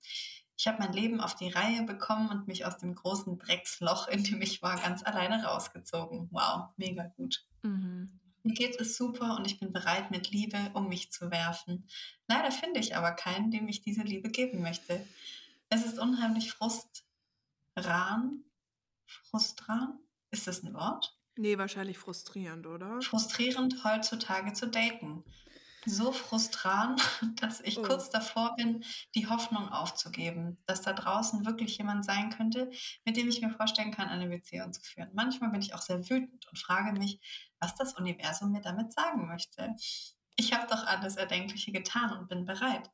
Ich 0.62 0.68
habe 0.68 0.78
mein 0.78 0.94
Leben 0.94 1.20
auf 1.22 1.36
die 1.36 1.50
Reihe 1.50 1.82
bekommen 1.82 2.30
und 2.30 2.48
mich 2.48 2.68
aus 2.68 2.78
dem 2.78 2.94
großen 2.94 3.40
Drecksloch, 3.40 4.08
in 4.08 4.24
dem 4.24 4.44
ich 4.44 4.62
war, 4.62 4.80
ganz 4.80 5.04
alleine 5.04 5.44
rausgezogen. 5.44 6.28
Wow, 6.30 6.70
mega 6.78 7.08
gut. 7.18 7.44
Mhm. 7.64 8.20
Mir 8.44 8.54
geht 8.54 8.80
es 8.80 8.96
super 8.96 9.38
und 9.38 9.48
ich 9.48 9.60
bin 9.60 9.74
bereit, 9.74 10.12
mit 10.12 10.30
Liebe 10.30 10.60
um 10.76 10.88
mich 10.88 11.12
zu 11.12 11.32
werfen. 11.32 11.88
Leider 12.28 12.52
finde 12.52 12.80
ich 12.80 12.96
aber 12.96 13.14
keinen, 13.14 13.50
dem 13.50 13.68
ich 13.68 13.82
diese 13.82 14.04
Liebe 14.04 14.30
geben 14.30 14.62
möchte. 14.62 15.04
Es 15.70 15.84
ist 15.84 15.98
unheimlich 15.98 16.52
frustran. 16.52 18.44
Frustran? 19.08 19.98
Ist 20.30 20.46
das 20.46 20.62
ein 20.62 20.76
Wort? 20.76 21.18
Nee, 21.38 21.58
wahrscheinlich 21.58 21.98
frustrierend, 21.98 22.68
oder? 22.68 23.02
Frustrierend 23.02 23.84
heutzutage 23.84 24.54
zu 24.54 24.68
daten. 24.68 25.24
So 25.86 26.12
frustrant, 26.12 27.02
dass 27.42 27.62
ich 27.62 27.80
oh. 27.80 27.82
kurz 27.82 28.10
davor 28.10 28.56
bin, 28.56 28.84
die 29.16 29.28
Hoffnung 29.28 29.70
aufzugeben, 29.70 30.58
dass 30.66 30.82
da 30.82 30.94
draußen 30.94 31.46
wirklich 31.46 31.78
jemand 31.78 32.06
sein 32.06 32.30
könnte, 32.30 32.70
mit 33.04 33.18
dem 33.18 33.28
ich 33.28 33.42
mir 33.42 33.50
vorstellen 33.50 33.92
kann, 33.92 34.10
eine 34.10 34.28
Beziehung 34.28 34.74
zu 34.74 34.82
führen. 34.82 35.10
Manchmal 35.14 35.50
bin 35.50 35.62
ich 35.62 35.74
auch 35.74 35.82
sehr 35.82 36.08
wütend 36.10 36.48
und 36.48 36.60
frage 36.60 36.98
mich, 36.98 37.20
was 37.60 37.76
das 37.76 37.94
Universum 37.94 38.52
mir 38.52 38.62
damit 38.62 38.94
sagen 38.94 39.28
möchte. 39.28 39.76
Ich 40.36 40.54
habe 40.54 40.68
doch 40.68 40.86
alles 40.86 41.18
Erdenkliche 41.18 41.72
getan 41.72 42.18
und 42.18 42.30
bin 42.30 42.46
bereit. 42.46 42.90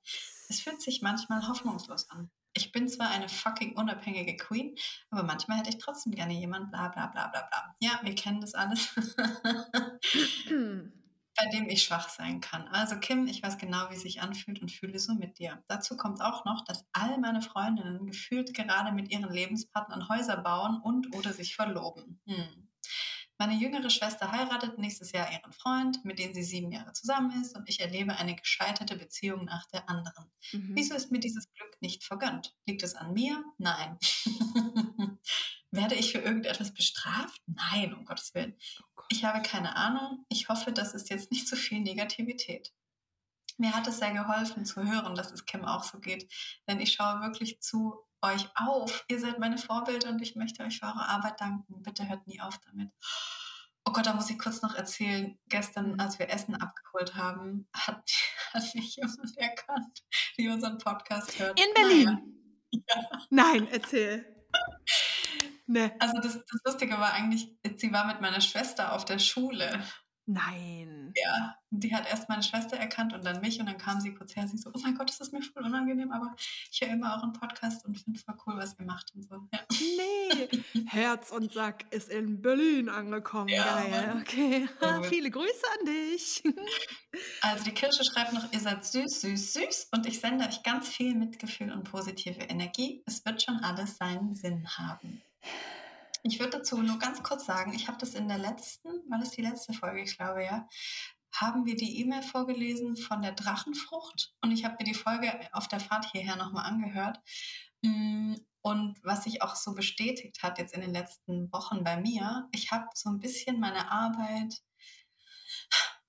Es 0.50 0.62
fühlt 0.62 0.82
sich 0.82 1.02
manchmal 1.02 1.48
hoffnungslos 1.48 2.10
an. 2.10 2.32
Ich 2.54 2.72
bin 2.72 2.90
zwar 2.90 3.10
eine 3.10 3.30
fucking 3.30 3.76
unabhängige 3.76 4.36
Queen, 4.36 4.76
aber 5.12 5.24
manchmal 5.24 5.60
hätte 5.60 5.70
ich 5.70 5.78
trotzdem 5.78 6.14
gerne 6.14 6.34
jemand, 6.34 6.72
bla 6.72 6.88
bla 6.88 7.08
bla 7.08 7.28
bla 7.28 7.42
bla. 7.42 7.76
Ja, 7.80 8.00
wir 8.02 8.16
kennen 8.16 8.42
das 8.42 8.56
alles. 8.56 8.96
bei 11.38 11.46
dem 11.50 11.70
ich 11.70 11.84
schwach 11.84 12.10
sein 12.10 12.42
kann. 12.42 12.68
Also 12.70 12.98
Kim, 12.98 13.28
ich 13.28 13.42
weiß 13.42 13.58
genau, 13.58 13.90
wie 13.90 13.96
es 13.96 14.02
sich 14.02 14.22
anfühlt 14.22 14.62
und 14.62 14.72
fühle 14.72 15.00
so 15.00 15.14
mit 15.14 15.40
dir. 15.40 15.64
Dazu 15.68 15.96
kommt 15.96 16.22
auch 16.22 16.46
noch, 16.46 16.66
dass 16.66 16.86
all 16.92 17.18
meine 17.20 17.42
Freundinnen 17.42 18.06
gefühlt 18.06 18.54
gerade 18.54 18.92
mit 18.92 19.12
ihren 19.12 19.32
Lebenspartnern 19.32 20.10
Häuser 20.10 20.38
bauen 20.38 20.82
und 20.82 21.16
oder 21.16 21.32
sich 21.34 21.56
verloben. 21.56 22.20
Hm. 22.28 22.68
Meine 23.40 23.54
jüngere 23.54 23.92
Schwester 23.92 24.32
heiratet 24.32 24.80
nächstes 24.80 25.12
Jahr 25.12 25.32
ihren 25.32 25.54
Freund, 25.54 26.04
mit 26.04 26.18
dem 26.18 26.34
sie 26.34 26.42
sieben 26.42 26.72
Jahre 26.72 26.92
zusammen 26.94 27.40
ist, 27.40 27.56
und 27.56 27.70
ich 27.70 27.80
erlebe 27.80 28.16
eine 28.16 28.36
gescheiterte 28.36 28.96
Beziehung 28.96 29.46
nach 29.46 29.68
der 29.68 29.88
anderen. 29.88 30.32
Mhm. 30.52 30.72
Wieso 30.74 30.96
ist 30.96 31.12
mir 31.12 31.20
dieses 31.20 31.48
Glück 31.54 31.80
nicht 31.80 32.04
vergönnt? 32.04 32.56
Liegt 32.66 32.82
es 32.82 32.96
an 32.96 33.14
mir? 33.14 33.44
Nein. 33.60 34.00
Werde 35.72 35.96
ich 35.96 36.12
für 36.12 36.20
irgendetwas 36.20 36.74
bestraft? 36.74 37.42
Nein, 37.46 37.94
um 37.94 38.06
Gottes 38.06 38.34
Willen. 38.34 38.56
Oh 38.98 39.02
ich 39.10 39.26
habe 39.26 39.42
keine 39.42 39.76
Ahnung. 39.76 40.26
Ich 40.30 40.50
hoffe, 40.50 40.72
das 40.72 40.94
ist 40.94 41.10
jetzt 41.10 41.32
nicht 41.32 41.48
zu 41.48 41.56
viel 41.56 41.82
Negativität. 41.82 42.74
Mir 43.58 43.74
hat 43.74 43.88
es 43.88 43.98
sehr 44.00 44.14
geholfen 44.14 44.66
zu 44.66 44.84
hören, 44.84 45.16
dass 45.16 45.32
es 45.32 45.46
Kim 45.46 45.66
auch 45.66 45.84
so 45.84 46.00
geht, 46.00 46.32
denn 46.68 46.80
ich 46.80 46.94
schaue 46.94 47.22
wirklich 47.22 47.60
zu 47.60 47.96
euch 48.22 48.48
auf. 48.56 49.04
Ihr 49.08 49.20
seid 49.20 49.40
meine 49.40 49.58
Vorbilder 49.58 50.10
und 50.10 50.22
ich 50.22 50.36
möchte 50.36 50.64
euch 50.64 50.80
für 50.80 50.86
eure 50.86 51.08
Arbeit 51.08 51.42
danken. 51.42 51.82
Bitte 51.82 52.08
hört 52.08 52.28
nie 52.28 52.40
auf 52.40 52.60
damit. 52.66 52.92
Oh 53.86 53.92
Gott, 53.92 54.06
da 54.06 54.14
muss 54.14 54.30
ich 54.30 54.38
kurz 54.38 54.62
noch 54.62 54.76
erzählen. 54.76 55.40
Gestern, 55.48 56.00
als 56.00 56.20
wir 56.20 56.30
Essen 56.30 56.56
abgeholt 56.56 57.16
haben, 57.16 57.68
hat, 57.74 58.10
hat 58.54 58.76
mich 58.76 58.96
jemand 58.96 59.38
erkannt, 59.38 60.04
die 60.38 60.50
unseren 60.50 60.78
Podcast 60.78 61.40
hört. 61.40 61.60
In 61.60 61.74
Berlin? 61.74 62.06
Naja. 62.06 62.20
Ja. 62.70 63.02
Nein, 63.30 63.66
erzähl. 63.72 64.26
Nee. 65.68 65.92
Also 66.00 66.16
das, 66.22 66.34
das 66.34 66.62
Lustige 66.66 66.98
war 66.98 67.14
eigentlich, 67.14 67.50
sie 67.76 67.92
war 67.92 68.08
mit 68.08 68.22
meiner 68.22 68.42
Schwester 68.42 68.94
auf 68.94 69.06
der 69.06 69.20
Schule 69.20 69.84
Nein. 70.30 71.14
Ja, 71.16 71.56
die 71.70 71.96
hat 71.96 72.06
erst 72.10 72.28
meine 72.28 72.44
Schwester 72.44 72.76
erkannt 72.76 73.14
und 73.14 73.24
dann 73.24 73.40
mich 73.40 73.62
und 73.62 73.66
dann 73.66 73.78
kam 73.78 74.02
sie 74.02 74.14
kurz 74.14 74.36
her, 74.36 74.46
sie 74.46 74.58
so, 74.58 74.70
oh 74.74 74.80
mein 74.84 74.94
Gott, 74.96 75.10
das 75.10 75.22
ist 75.22 75.32
mir 75.32 75.42
voll 75.42 75.64
unangenehm, 75.64 76.12
aber 76.12 76.36
ich 76.70 76.82
höre 76.82 76.90
immer 76.90 77.16
euren 77.16 77.32
Podcast 77.32 77.86
und 77.86 77.98
finde 77.98 78.20
voll 78.20 78.36
cool, 78.46 78.58
was 78.58 78.78
ihr 78.78 78.86
macht 78.86 79.16
und 79.16 79.24
so. 79.24 79.48
Ja. 79.54 79.62
Nee, 79.72 80.50
Herz 80.88 81.32
und 81.32 81.54
Sack 81.54 81.86
ist 81.92 82.10
in 82.10 82.42
Berlin 82.42 82.90
angekommen. 82.90 83.48
Ja, 83.48 83.64
Geil, 83.64 83.90
Mann. 83.90 84.22
okay. 84.22 84.68
Viele 85.10 85.32
Grüße 85.32 85.64
an 85.80 85.86
dich. 85.86 86.44
Also 87.42 87.64
die 87.64 87.72
Kirsche 87.72 88.04
schreibt 88.04 88.34
noch, 88.34 88.52
ihr 88.52 88.60
seid 88.60 88.86
süß, 88.86 89.22
süß, 89.22 89.54
süß 89.54 89.88
und 89.92 90.06
ich 90.06 90.20
sende 90.20 90.46
euch 90.46 90.62
ganz 90.62 90.88
viel 90.88 91.16
Mitgefühl 91.16 91.72
und 91.72 91.84
positive 91.90 92.42
Energie. 92.42 93.02
Es 93.08 93.26
wird 93.26 93.42
schon 93.42 93.56
alles 93.56 93.98
seinen 93.98 94.36
Sinn 94.36 94.68
haben. 94.78 95.24
Ich 96.24 96.40
würde 96.40 96.58
dazu 96.58 96.82
nur 96.82 97.00
ganz 97.00 97.24
kurz 97.24 97.46
sagen, 97.46 97.74
ich 97.74 97.88
habe 97.88 97.98
das 97.98 98.14
in 98.14 98.28
der 98.28 98.38
letzten, 98.38 98.90
war 99.10 99.20
das 99.20 99.32
die 99.32 99.42
letzte 99.42 99.74
Folge, 99.74 100.02
ich 100.02 100.18
glaube 100.18 100.44
ja, 100.44 100.68
haben 101.34 101.66
wir 101.66 101.76
die 101.76 102.00
E-Mail 102.02 102.24
vorgelesen 102.24 102.98
von 102.98 103.22
der 103.22 103.34
Drachenfrucht 103.34 104.34
und 104.42 104.52
ich 104.52 104.66
habe 104.66 104.76
mir 104.80 104.86
die 104.86 104.98
Folge 104.98 105.32
auf 105.54 105.68
der 105.68 105.80
Fahrt 105.80 106.06
hierher 106.12 106.36
nochmal 106.36 106.66
angehört. 106.66 107.20
Mm, 107.82 108.36
und 108.62 108.98
was 109.04 109.24
sich 109.24 109.42
auch 109.42 109.56
so 109.56 109.74
bestätigt 109.74 110.44
hat 110.44 110.58
jetzt 110.58 110.74
in 110.74 110.82
den 110.82 110.94
letzten 110.94 111.52
Wochen 111.54 111.84
bei 111.84 111.98
mir, 111.98 112.50
ich 112.52 112.72
habe 112.72 112.88
so 112.96 113.10
ein 113.10 113.20
bisschen 113.20 113.60
meine 113.60 113.92
Arbeit 113.92 114.62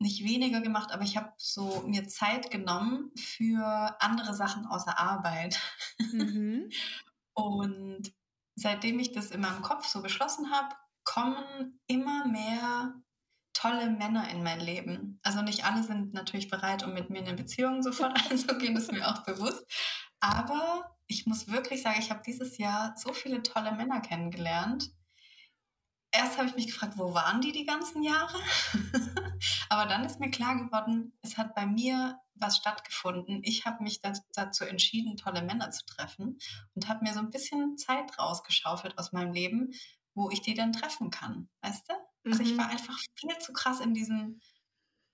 nicht 0.01 0.25
weniger 0.25 0.61
gemacht, 0.61 0.93
aber 0.93 1.03
ich 1.03 1.17
habe 1.17 1.33
so 1.37 1.83
mir 1.87 2.09
Zeit 2.09 2.51
genommen 2.51 3.11
für 3.17 3.97
andere 4.01 4.35
Sachen 4.35 4.67
außer 4.67 4.99
Arbeit. 4.99 5.61
Mhm. 5.99 6.71
Und 7.35 8.13
seitdem 8.59 8.99
ich 8.99 9.13
das 9.13 9.31
in 9.31 9.41
meinem 9.41 9.63
Kopf 9.63 9.87
so 9.87 10.03
beschlossen 10.03 10.51
habe, 10.51 10.75
kommen 11.05 11.81
immer 11.87 12.27
mehr 12.27 12.95
tolle 13.55 13.91
Männer 13.91 14.29
in 14.31 14.43
mein 14.43 14.61
Leben. 14.61 15.19
Also 15.23 15.43
nicht 15.43 15.65
alle 15.65 15.83
sind 15.83 16.15
natürlich 16.15 16.49
bereit, 16.49 16.85
um 16.85 16.95
mit 16.95 17.11
mir 17.11 17.19
in 17.19 17.27
eine 17.27 17.37
Beziehung 17.37 17.83
sofort 17.83 18.31
einzugehen, 18.31 18.77
ist 18.77 18.93
mir 18.93 19.09
auch 19.09 19.25
bewusst. 19.25 19.65
Aber 20.21 20.97
ich 21.07 21.27
muss 21.27 21.49
wirklich 21.49 21.83
sagen, 21.83 22.01
ich 22.01 22.11
habe 22.11 22.23
dieses 22.25 22.59
Jahr 22.59 22.95
so 22.97 23.13
viele 23.13 23.43
tolle 23.43 23.73
Männer 23.73 24.01
kennengelernt. 24.01 24.91
Erst 26.11 26.39
habe 26.39 26.49
ich 26.49 26.55
mich 26.55 26.67
gefragt, 26.67 26.95
wo 26.97 27.13
waren 27.13 27.41
die 27.41 27.53
die 27.53 27.67
ganzen 27.67 28.03
Jahre? 28.03 28.39
Aber 29.69 29.87
dann 29.87 30.05
ist 30.05 30.21
mir 30.21 30.31
klar 30.31 30.57
geworden, 30.57 31.13
es 31.23 31.37
hat 31.37 31.55
bei 31.55 31.67
mir 31.67 32.19
was 32.35 32.57
stattgefunden. 32.57 33.41
Ich 33.45 33.67
habe 33.67 33.83
mich 33.83 34.01
dazu 34.01 34.65
entschieden, 34.65 35.17
tolle 35.17 35.43
Männer 35.43 35.71
zu 35.71 35.85
treffen 35.85 36.39
und 36.75 36.89
habe 36.89 37.05
mir 37.05 37.13
so 37.13 37.21
ein 37.21 37.31
bisschen 37.31 37.77
Zeit 37.77 38.19
rausgeschaufelt 38.19 38.97
aus 38.97 39.13
meinem 39.13 39.33
Leben, 39.33 39.73
wo 40.15 40.31
ich 40.31 40.41
die 40.41 40.55
dann 40.55 40.73
treffen 40.73 41.11
kann. 41.11 41.49
Weißt 41.61 41.89
du? 41.89 41.95
Also 42.25 42.43
mhm. 42.43 42.49
ich 42.49 42.59
war 42.59 42.69
einfach 42.69 42.99
viel 43.15 43.37
zu 43.39 43.53
krass 43.53 43.81
in 43.81 43.95
diesem 43.95 44.41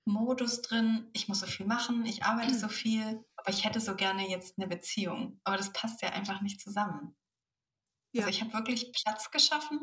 Modus 0.07 0.61
drin, 0.63 1.09
ich 1.15 1.29
muss 1.29 1.41
so 1.41 1.47
viel 1.47 1.67
machen, 1.67 2.05
ich 2.05 2.25
arbeite 2.25 2.55
so 2.55 2.69
viel, 2.69 3.25
aber 3.37 3.49
ich 3.49 3.65
hätte 3.65 3.81
so 3.81 3.97
gerne 3.97 4.29
jetzt 4.29 4.59
eine 4.59 4.69
Beziehung. 4.69 5.41
Aber 5.45 5.57
das 5.57 5.73
passt 5.73 6.03
ja 6.03 6.11
einfach 6.11 6.43
nicht 6.43 6.61
zusammen. 6.61 7.17
Ja. 8.13 8.27
Also 8.27 8.31
ich 8.31 8.43
habe 8.43 8.53
wirklich 8.53 8.93
Platz 8.93 9.31
geschaffen, 9.31 9.81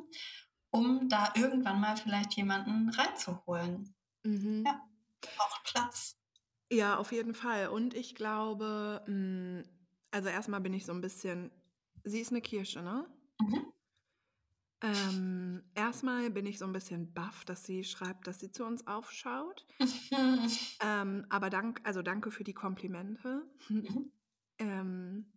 um 0.71 1.09
da 1.09 1.31
irgendwann 1.35 1.79
mal 1.79 1.97
vielleicht 1.97 2.33
jemanden 2.35 2.89
reinzuholen. 2.89 3.93
Mhm. 4.23 4.63
Ja, 4.65 4.81
auch 5.37 5.63
Platz. 5.63 6.17
Ja, 6.71 6.97
auf 6.97 7.11
jeden 7.11 7.33
Fall. 7.33 7.67
Und 7.67 7.93
ich 7.93 8.15
glaube, 8.15 9.03
hm, 9.05 9.63
also 10.11 10.29
erstmal 10.29 10.61
bin 10.61 10.73
ich 10.73 10.85
so 10.85 10.93
ein 10.93 11.01
bisschen, 11.01 11.51
sie 12.03 12.19
ist 12.19 12.31
eine 12.31 12.41
Kirsche, 12.41 12.81
ne? 12.81 13.05
Mhm. 13.39 13.73
Ähm, 14.83 15.63
erstmal 15.75 16.31
bin 16.31 16.47
ich 16.47 16.57
so 16.57 16.65
ein 16.65 16.73
bisschen 16.73 17.13
baff, 17.13 17.45
dass 17.45 17.65
sie 17.65 17.83
schreibt, 17.83 18.25
dass 18.25 18.39
sie 18.39 18.51
zu 18.51 18.65
uns 18.65 18.87
aufschaut. 18.87 19.67
ähm, 20.81 21.25
aber 21.29 21.49
dank, 21.49 21.81
also 21.83 22.01
danke 22.01 22.31
für 22.31 22.43
die 22.43 22.53
Komplimente. 22.53 23.43
Mhm. 23.69 24.11
ähm, 24.57 25.31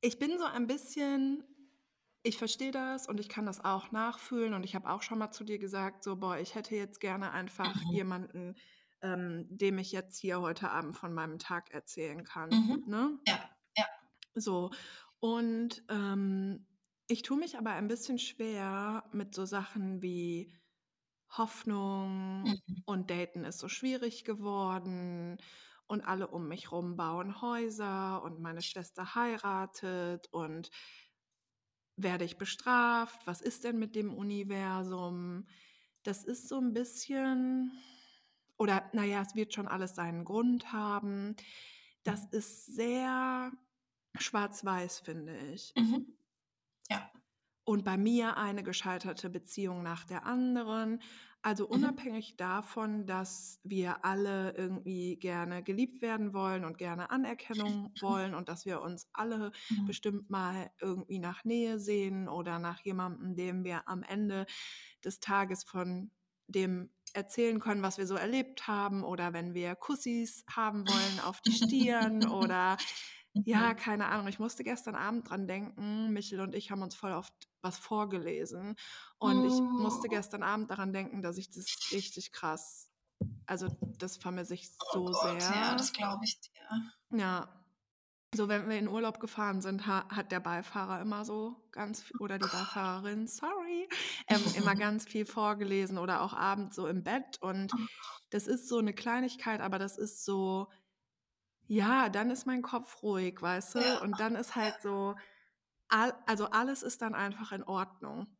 ich 0.00 0.18
bin 0.18 0.38
so 0.38 0.44
ein 0.44 0.66
bisschen, 0.66 1.44
ich 2.28 2.36
verstehe 2.36 2.70
das 2.70 3.08
und 3.08 3.18
ich 3.20 3.28
kann 3.30 3.46
das 3.46 3.64
auch 3.64 3.90
nachfühlen 3.90 4.52
und 4.52 4.62
ich 4.62 4.74
habe 4.74 4.90
auch 4.90 5.02
schon 5.02 5.18
mal 5.18 5.30
zu 5.30 5.44
dir 5.44 5.58
gesagt, 5.58 6.04
so, 6.04 6.16
boah, 6.16 6.36
ich 6.36 6.54
hätte 6.54 6.76
jetzt 6.76 7.00
gerne 7.00 7.32
einfach 7.32 7.74
mhm. 7.74 7.90
jemanden, 7.90 8.54
ähm, 9.00 9.46
dem 9.48 9.78
ich 9.78 9.92
jetzt 9.92 10.18
hier 10.18 10.42
heute 10.42 10.70
Abend 10.70 10.94
von 10.94 11.14
meinem 11.14 11.38
Tag 11.38 11.70
erzählen 11.70 12.24
kann. 12.24 12.50
Mhm. 12.50 12.84
Ne? 12.86 13.18
Ja, 13.26 13.50
ja. 13.78 13.86
So. 14.34 14.70
Und 15.20 15.82
ähm, 15.88 16.66
ich 17.06 17.22
tue 17.22 17.38
mich 17.38 17.56
aber 17.56 17.70
ein 17.70 17.88
bisschen 17.88 18.18
schwer 18.18 19.04
mit 19.12 19.34
so 19.34 19.46
Sachen 19.46 20.02
wie 20.02 20.54
Hoffnung 21.30 22.42
mhm. 22.42 22.82
und 22.84 23.10
Daten 23.10 23.44
ist 23.44 23.58
so 23.58 23.68
schwierig 23.68 24.24
geworden 24.24 25.38
und 25.86 26.02
alle 26.02 26.28
um 26.28 26.46
mich 26.46 26.70
rum 26.72 26.96
bauen 26.96 27.40
Häuser 27.40 28.22
und 28.22 28.40
meine 28.40 28.60
Schwester 28.60 29.14
heiratet 29.14 30.28
und 30.30 30.70
werde 32.02 32.24
ich 32.24 32.38
bestraft? 32.38 33.26
Was 33.26 33.40
ist 33.40 33.64
denn 33.64 33.78
mit 33.78 33.94
dem 33.94 34.14
Universum? 34.14 35.46
Das 36.02 36.24
ist 36.24 36.48
so 36.48 36.58
ein 36.58 36.72
bisschen, 36.72 37.72
oder 38.56 38.88
naja, 38.92 39.22
es 39.22 39.34
wird 39.34 39.52
schon 39.52 39.68
alles 39.68 39.94
seinen 39.94 40.24
Grund 40.24 40.72
haben. 40.72 41.36
Das 42.04 42.22
mhm. 42.22 42.38
ist 42.38 42.66
sehr 42.66 43.52
schwarz-weiß, 44.16 45.00
finde 45.00 45.36
ich. 45.52 45.72
Mhm. 45.76 46.06
Ja. 46.90 47.10
Und 47.64 47.84
bei 47.84 47.98
mir 47.98 48.36
eine 48.36 48.62
gescheiterte 48.62 49.28
Beziehung 49.28 49.82
nach 49.82 50.04
der 50.04 50.24
anderen. 50.24 51.02
Also 51.42 51.68
Mhm. 51.72 51.98
unabhängig 51.98 52.36
davon, 52.36 53.06
dass 53.06 53.60
wir 53.62 54.04
alle 54.04 54.54
irgendwie 54.56 55.16
gerne 55.18 55.62
geliebt 55.62 56.02
werden 56.02 56.34
wollen 56.34 56.64
und 56.64 56.78
gerne 56.78 57.10
Anerkennung 57.10 57.92
wollen 58.00 58.34
und 58.34 58.48
dass 58.48 58.66
wir 58.66 58.82
uns 58.82 59.08
alle 59.12 59.52
Mhm. 59.70 59.86
bestimmt 59.86 60.28
mal 60.30 60.70
irgendwie 60.80 61.20
nach 61.20 61.44
Nähe 61.44 61.78
sehen 61.78 62.28
oder 62.28 62.58
nach 62.58 62.80
jemandem, 62.80 63.36
dem 63.36 63.64
wir 63.64 63.88
am 63.88 64.02
Ende 64.02 64.46
des 65.04 65.20
Tages 65.20 65.64
von 65.64 66.10
dem 66.48 66.90
erzählen 67.14 67.60
können, 67.60 67.82
was 67.82 67.98
wir 67.98 68.06
so 68.06 68.16
erlebt 68.16 68.66
haben 68.68 69.02
oder 69.04 69.32
wenn 69.32 69.54
wir 69.54 69.76
Kussis 69.76 70.44
haben 70.50 70.86
wollen 70.86 71.20
auf 71.20 71.40
die 71.40 71.52
Stirn 71.52 72.26
oder 72.26 72.78
ja, 73.44 73.74
Mhm. 73.74 73.74
keine 73.74 74.06
Ahnung. 74.06 74.28
Ich 74.28 74.38
musste 74.38 74.64
gestern 74.64 74.94
Abend 74.94 75.28
dran 75.30 75.46
denken. 75.46 76.12
Michel 76.12 76.40
und 76.40 76.54
ich 76.54 76.70
haben 76.70 76.82
uns 76.82 76.94
voll 76.94 77.12
oft 77.12 77.32
was 77.62 77.78
vorgelesen 77.78 78.76
und 79.18 79.44
ich 79.44 79.62
musste 79.76 80.08
Oh. 80.08 80.10
gestern 80.10 80.42
Abend 80.44 80.70
daran 80.70 80.92
denken, 80.92 81.22
dass 81.22 81.38
ich 81.38 81.50
das 81.50 81.86
richtig 81.92 82.32
krass 82.32 82.90
also, 83.46 83.68
das 83.98 84.16
vermisse 84.18 84.54
ich 84.54 84.70
Oh 84.80 84.86
so 84.90 85.12
Gott, 85.12 85.48
ja, 85.50 85.74
sehr. 85.74 85.76
das 85.76 85.92
glaube 85.92 86.24
ich 86.24 86.40
dir. 86.40 86.92
Ja. 87.12 87.64
So, 88.34 88.48
wenn 88.48 88.68
wir 88.68 88.78
in 88.78 88.88
Urlaub 88.88 89.20
gefahren 89.20 89.62
sind, 89.62 89.86
ha 89.86 90.08
hat 90.10 90.32
der 90.32 90.40
Beifahrer 90.40 91.00
immer 91.02 91.24
so 91.24 91.68
ganz 91.72 92.02
v 92.02 92.14
Oh 92.14 92.18
oder 92.18 92.38
die 92.38 92.48
Gott. 92.48 92.48
Beifahrerin, 92.48 93.26
sorry, 93.28 93.88
ähm, 94.28 94.50
immer 94.52 94.76
ganz 94.76 95.06
viel 95.06 95.26
vorgelesen 95.26 95.98
oder 95.98 96.22
auch 96.22 96.34
abends 96.34 96.76
so 96.76 96.86
im 96.88 97.04
Bett 97.04 97.38
und 97.42 97.74
Oh. 97.74 97.88
das 98.30 98.46
ist 98.48 98.68
so 98.68 98.80
'ne 98.82 98.94
Kleinigkeit, 98.94 99.60
aber 99.62 99.78
das 99.78 99.98
ist 99.98 100.24
so 100.24 100.68
ja, 101.68 102.08
dann 102.08 102.30
ist 102.30 102.46
mein 102.46 102.62
Kopf 102.62 103.02
ruhig, 103.02 103.40
weißt 103.42 103.76
du? 103.76 103.80
Ja, 103.82 104.00
Und 104.00 104.20
dann 104.20 104.34
ist 104.36 104.56
halt 104.56 104.80
so 104.82 105.16
all 105.88 106.14
also, 106.26 106.46
alles 106.50 106.82
ist 106.82 107.02
dann 107.02 107.14
einfach 107.14 107.52
in 107.52 107.64
Ordnung. 107.64 108.36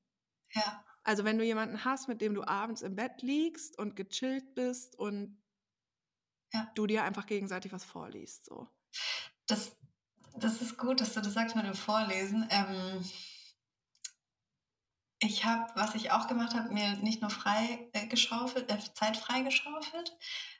Ja. 0.54 0.84
Also, 1.04 1.24
wenn 1.24 1.38
du 1.38 1.44
jemanden 1.44 1.84
hast, 1.84 2.06
mit 2.08 2.20
dem 2.20 2.34
du 2.34 2.44
abends 2.46 2.82
im 2.82 2.94
Bett 2.94 3.22
liegst 3.22 3.76
und 3.78 3.96
gechillt 3.96 4.54
bist 4.54 4.96
und 4.96 5.42
Ja. 6.52 6.74
du 6.74 6.86
dir 6.86 7.04
einfach 7.04 7.26
gegenseitig 7.26 7.72
was 7.72 7.84
vorliest, 7.84 8.46
so. 8.46 8.68
Das 9.46 9.76
das 10.36 10.62
ist 10.62 10.78
gut, 10.78 11.00
dass 11.00 11.14
du 11.14 11.20
das 11.20 11.34
sagst 11.34 11.56
mit 11.56 11.66
dem 11.66 11.74
Vorlesen. 11.74 12.46
Ähm 12.50 13.04
ich 15.20 15.44
habe 15.44 15.72
was 15.74 15.94
ich 15.94 16.10
auch 16.12 16.28
gemacht 16.28 16.54
habe, 16.54 16.72
mir 16.72 16.96
nicht 16.98 17.20
nur 17.22 17.30
frei, 17.30 17.88
äh, 17.92 18.06
geschaufelt 18.06 18.70
äh, 18.70 18.78
Zeit 18.94 19.16
freigeschaufelt, 19.16 20.16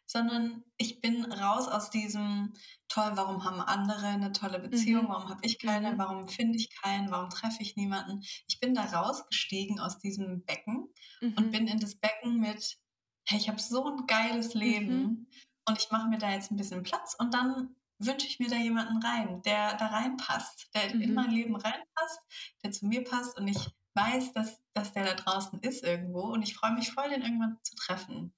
sondern 0.07 0.65
ich 0.79 1.01
bin 1.01 1.31
raus 1.33 1.69
aus 1.69 1.91
diesem: 1.91 2.55
„Toll, 2.89 3.13
warum 3.15 3.45
haben 3.45 3.61
andere 3.61 4.17
'ne 4.19 4.33
tolle 4.33 4.59
Beziehung? 4.61 5.09
Mhm. 5.09 5.09
Warum 5.09 5.29
habe 5.31 5.41
ich 5.45 5.59
keine? 5.65 5.97
Mhm. 5.97 5.99
Warum 5.99 6.29
finde 6.29 6.59
ich 6.59 6.71
keinen? 6.83 7.11
Warum 7.11 7.31
treffe 7.31 7.63
ich 7.63 7.77
niemanden?“ 7.77 8.23
Ich 8.49 8.61
bin 8.61 8.75
da 8.75 8.85
rausgestiegen 8.85 9.81
aus 9.81 9.99
diesem 9.99 10.45
Becken 10.45 10.89
und 11.37 11.51
Mhm. 11.51 11.53
bin 11.53 11.67
in 11.69 11.79
das 11.81 11.97
Becken 11.97 12.41
mit: 12.41 12.79
„Hey, 13.27 13.39
ich 13.39 13.49
habe 13.49 13.61
so 13.61 13.87
'n 13.87 14.07
geiles 14.07 14.55
Mhm. 14.65 15.09
Leben 15.09 15.29
und 15.69 15.79
ich 15.79 15.91
mache 15.91 16.09
mir 16.09 16.19
da 16.19 16.31
jetzt 16.33 16.51
'n 16.51 16.57
bisschen 16.57 16.83
Platz 16.83 17.15
und 17.19 17.35
dann 17.35 17.77
wünsche 18.01 18.27
ich 18.29 18.39
mir 18.41 18.49
da 18.49 18.57
jemanden 18.57 19.03
rein, 19.03 19.43
der 19.43 19.75
da 19.77 19.87
reinpasst, 19.89 20.69
der 20.75 21.01
in 21.01 21.15
mein 21.15 21.31
Mhm. 21.31 21.33
Leben 21.33 21.57
reinpasst, 21.57 22.21
der 22.65 22.71
zu 22.73 22.87
mir 22.87 23.05
passt 23.05 23.37
und 23.39 23.49
ich 23.49 23.59
weiß, 23.95 24.33
dass 24.35 24.61
dass 24.75 24.93
der 24.93 25.05
da 25.05 25.15
draußen 25.15 25.61
ist 25.61 25.85
irgendwo 25.85 26.23
und 26.23 26.43
ich 26.43 26.55
freue 26.57 26.73
mich 26.73 26.93
voll, 26.93 27.09
den 27.11 27.23
irgendwann 27.23 27.59
zu 27.65 27.75
treffen.“ 27.77 28.35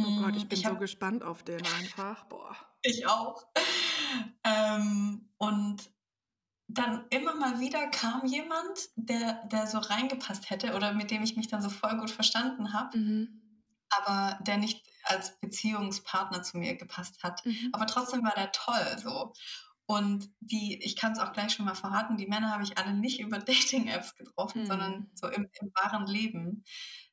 Oh 0.00 0.12
Gott, 0.12 0.36
ich 0.36 0.48
bin 0.48 0.60
ich 0.60 0.66
so 0.66 0.68
habe 0.68 0.78
gespannt 0.78 1.22
auf 1.22 1.42
den 1.42 1.66
einfach. 1.66 2.24
Boah. 2.24 2.56
Ich 2.84 3.06
auch. 3.06 3.44
Ähm, 4.44 5.30
und 5.38 5.90
dann 6.68 7.06
immer 7.10 7.34
mal 7.34 7.60
wieder 7.60 7.88
kam 7.88 8.26
jemand, 8.26 8.90
der 8.96 9.44
der 9.46 9.66
so 9.68 9.78
reingepasst 9.78 10.50
hätte 10.50 10.74
oder 10.74 10.92
mit 10.94 11.10
dem 11.10 11.22
ich 11.22 11.36
mich 11.36 11.48
dann 11.48 11.62
so 11.62 11.70
voll 11.70 11.98
gut 11.98 12.10
verstanden 12.10 12.72
habe, 12.74 12.98
Mhm. 12.98 13.62
aber 13.90 14.38
der 14.44 14.58
nicht 14.58 14.86
als 15.04 15.38
Beziehungspartner 15.40 16.42
zu 16.42 16.58
mir 16.58 16.76
gepasst 16.76 17.22
hat. 17.24 17.44
Mhm. 17.44 17.70
Aber 17.72 17.86
trotzdem 17.86 18.24
war 18.24 18.34
der 18.34 18.52
toll 18.52 18.98
so. 19.02 19.32
Und 19.86 20.30
die 20.40 20.82
ich 20.82 20.96
kann's 20.96 21.18
auch 21.18 21.32
gleich 21.32 21.52
schon 21.54 21.66
mal 21.66 21.74
verraten, 21.74 22.16
die 22.16 22.26
Männer 22.26 22.50
habe 22.52 22.62
ich 22.64 22.78
alle 22.78 22.94
nicht 22.94 23.20
über 23.20 23.38
Dating-Apps 23.40 24.14
getroffen, 24.16 24.64
sondern 24.64 25.06
Mhm. 25.06 25.12
so 25.14 25.28
im 25.28 25.48
im 25.60 25.72
wahren 25.74 26.06
Leben. 26.06 26.64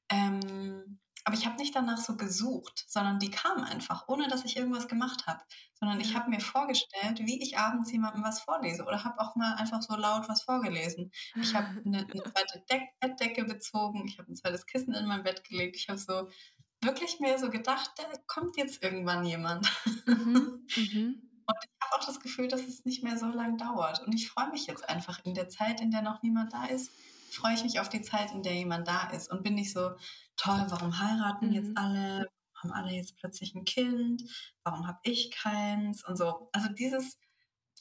Ähm, 0.10 1.00
aber 1.26 1.36
ich 1.38 1.46
habe 1.46 1.58
nicht 1.58 1.76
danach 1.76 1.98
so 2.00 2.16
gesucht, 2.18 2.86
sondern 2.88 3.20
die 3.20 3.30
kamen 3.30 3.64
einfach, 3.64 4.08
ohne 4.08 4.28
dass 4.30 4.46
ich 4.46 4.58
irgendwas 4.58 4.88
gemacht 4.88 5.28
habe. 5.28 5.44
Sondern 5.74 6.00
ich 6.00 6.16
habe 6.16 6.30
mir 6.30 6.40
vorgestellt, 6.42 7.20
wie 7.20 7.42
ich 7.44 7.58
abends 7.60 7.92
jemandem 7.92 8.24
was 8.24 8.40
vorlese 8.42 8.84
oder 8.86 9.04
habe 9.04 9.20
auch 9.20 9.36
mal 9.36 9.56
einfach 9.56 9.82
so 9.82 9.96
laut 9.96 10.28
was 10.30 10.42
vorgelesen. 10.44 11.12
Ich 11.40 11.56
habe 11.56 11.70
'ne 11.84 12.10
'ne 12.14 12.24
2. 12.34 12.64
Deck 12.72 12.84
Bettdecke 13.00 13.46
bezogen, 13.46 14.06
ich 14.08 14.18
habe 14.20 14.32
'n 14.32 14.36
2. 14.36 14.66
Kissen 14.66 14.94
in 14.96 15.06
mein 15.08 15.24
Bett 15.24 15.44
gelegt. 15.44 15.76
Ich 15.76 15.90
habe 15.90 16.00
so 16.00 16.30
wirklich 16.84 17.20
mir 17.20 17.38
so 17.40 17.50
gedacht: 17.50 17.92
„Da 17.98 18.06
kommt 18.28 18.58
jetzt 18.58 18.84
irgendwann 18.84 19.26
jemand.“ 19.26 19.70
Mhm. 20.14 20.60
Mhm. 20.76 21.29
Und 21.50 21.56
ich 21.64 21.70
habe 21.88 22.02
auch 22.02 22.06
das 22.06 22.20
Gefühl, 22.22 22.48
dass 22.48 22.62
es 22.68 22.86
nicht 22.86 23.04
mehr 23.04 23.18
so 23.18 23.28
lang 23.28 23.58
dauert. 23.58 24.02
Und 24.06 24.14
ich 24.14 24.30
freue 24.30 24.50
mich 24.52 24.68
jetzt 24.68 24.88
einfach 24.90 25.20
in 25.26 25.34
der 25.34 25.50
Zeit, 25.50 25.82
in 25.82 25.92
der 25.92 26.02
noch 26.04 26.22
niemand 26.24 26.54
da 26.54 26.66
ist, 26.66 26.94
freue 27.30 27.56
ich 27.56 27.64
mich 27.64 27.80
auf 27.80 27.90
die 27.90 28.02
Zeit, 28.02 28.32
in 28.34 28.44
der 28.44 28.56
jemand 28.56 28.88
da 28.88 29.10
ist 29.12 29.32
und 29.32 29.44
bin 29.44 29.56
nicht 29.56 29.74
so: 29.74 29.92
„Toll, 30.38 30.66
warum 30.70 31.00
heiraten 31.00 31.52
jetzt 31.52 31.72
Mhm. 31.72 31.78
alle? 31.78 32.28
Haben 32.56 32.72
alle 32.74 32.92
jetzt 32.94 33.18
plötzlich 33.18 33.56
'n 33.56 33.66
Kind? 33.66 34.24
Warum 34.64 34.88
habe 34.88 35.00
ich 35.04 35.32
keins?“ 35.32 36.04
Und 36.06 36.18
so. 36.18 36.50
Also, 36.54 36.70
dieses 36.70 37.18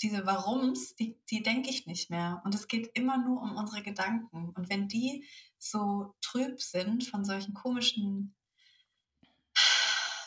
diese 0.03 0.27
Warums, 0.27 0.95
die 0.97 1.21
die 1.31 1.43
denke 1.43 1.71
ich 1.71 1.87
nicht 1.87 2.11
mehr. 2.11 2.41
Und 2.45 2.55
es 2.55 2.69
geht 2.69 2.91
immer 2.97 3.19
nur 3.19 3.43
um 3.43 3.57
unsere 3.57 3.83
Gedanken. 3.83 4.51
Und 4.51 4.71
wenn 4.71 4.89
die 4.89 5.27
so 5.59 6.15
trüb 6.21 6.63
sind 6.63 7.05
von 7.05 7.25
solchen 7.25 7.55
komischen 7.55 8.35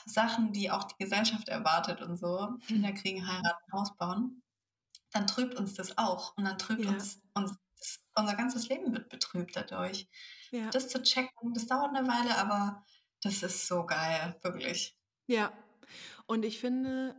Sachen, 0.06 0.54
die 0.54 0.72
auch 0.72 0.84
die 0.86 0.96
Gesellschaft 1.00 1.50
erwartet 1.50 2.02
und 2.02 2.18
so, 2.18 2.58
Kinder 2.68 2.92
kriegen, 2.94 3.28
heiraten, 3.28 3.74
Haus 3.74 3.96
bauen, 3.98 4.44
dann 5.14 5.28
trübt 5.28 5.56
uns 5.56 5.76
das 5.76 5.98
auch. 6.00 6.38
Und 6.38 6.46
dann 6.46 6.58
trübt 6.60 6.86
Ja. 6.86 6.88
uns 6.88 7.22
uns 7.36 7.58
unser 8.16 8.36
ganzes 8.36 8.70
Leben 8.70 8.94
wird 8.94 9.10
betrübt 9.10 9.56
dadurch. 9.58 10.10
Ja. 10.54 10.74
Das 10.74 10.90
zu 10.90 11.02
checken, 11.04 11.54
das 11.56 11.68
dauert 11.68 11.94
'ne 11.94 12.08
Weile, 12.08 12.38
aber 12.40 12.86
das 13.24 13.44
ist 13.44 13.68
so 13.68 13.86
geil, 13.88 14.38
wirklich. 14.44 14.94
Ja. 15.30 15.54
Und 16.28 16.46
ich 16.46 16.60
finde 16.60 17.16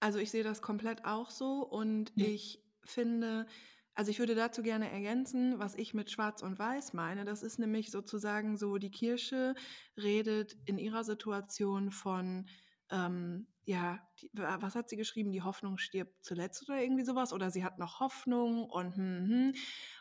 also, 0.00 0.18
ich 0.18 0.32
sehe 0.32 0.42
das 0.42 0.62
komplett 0.62 1.04
auch 1.04 1.30
so 1.30 1.62
und 1.64 2.12
Mhm. 2.16 2.32
ich 2.32 2.60
finde 2.84 3.46
also, 3.94 4.10
ich 4.10 4.18
würde 4.18 4.34
dazu 4.34 4.62
gerne 4.62 4.90
ergänzen, 4.90 5.58
was 5.58 5.74
ich 5.74 5.94
mit 5.94 6.10
Schwarz 6.10 6.42
und 6.42 6.58
Weiß 6.58 6.92
meine. 6.94 7.24
Das 7.24 7.42
ist 7.42 7.58
nämlich 7.58 7.90
sozusagen 7.90 8.56
so 8.56 8.78
die 8.78 8.90
Kirche 8.90 9.54
redet 9.96 10.56
in 10.64 10.78
ihrer 10.78 11.04
Situation 11.04 11.90
von, 11.90 12.48
ähm, 12.90 13.48
ja, 13.64 14.00
die 14.20 14.30
wa 14.34 14.58
was 14.60 14.74
hat 14.74 14.88
sie 14.88 14.96
geschrieben? 14.96 15.30
Die 15.32 15.42
Hoffnung 15.42 15.78
stirbt 15.78 16.24
zuletzt 16.24 16.68
oder 16.68 16.80
irgendwie 16.82 17.04
so 17.04 17.14
was 17.14 17.32
oder 17.32 17.50
sie 17.50 17.64
hat 17.64 17.78
noch 17.78 18.00
Hoffnung 18.00 18.64
und 18.64 18.96
hm, 18.96 19.26
hm. 19.28 19.52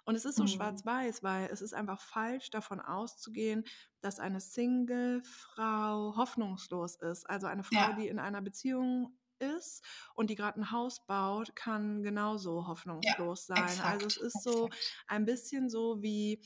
Und 0.05 0.15
es 0.15 0.25
ist 0.25 0.37
so 0.37 0.45
Mhm. 0.45 0.47
schwarz-weiß, 0.47 1.21
weil 1.23 1.49
es 1.51 1.61
ist 1.61 1.73
einfach 1.73 2.01
falsch, 2.01 2.49
davon 2.49 2.79
auszugehen, 2.79 3.63
dass 4.01 4.19
eine 4.19 4.39
Singlefrau 4.41 6.15
hoffnungslos 6.17 6.95
ist. 6.95 7.29
Also, 7.29 7.47
eine 7.47 7.63
Frau, 7.63 7.91
Ja. 7.91 7.93
die 7.93 8.07
in 8.07 8.19
einer 8.19 8.41
Beziehung 8.41 9.17
ist 9.41 9.83
und 10.15 10.29
die 10.29 10.35
grad 10.35 10.57
'n 10.57 10.71
Haus 10.71 11.05
baut, 11.07 11.55
kann 11.55 12.03
genauso 12.03 12.67
Ja, 13.01 13.13
hoffnungslos 13.13 13.45
sein. 13.47 13.81
Also, 13.81 14.07
es 14.07 14.17
exakt, 14.17 14.17
ist 14.17 14.43
so 14.43 14.69
exakt. 14.69 15.01
ein 15.07 15.25
bisschen 15.25 15.69
so 15.69 16.01
wie, 16.03 16.43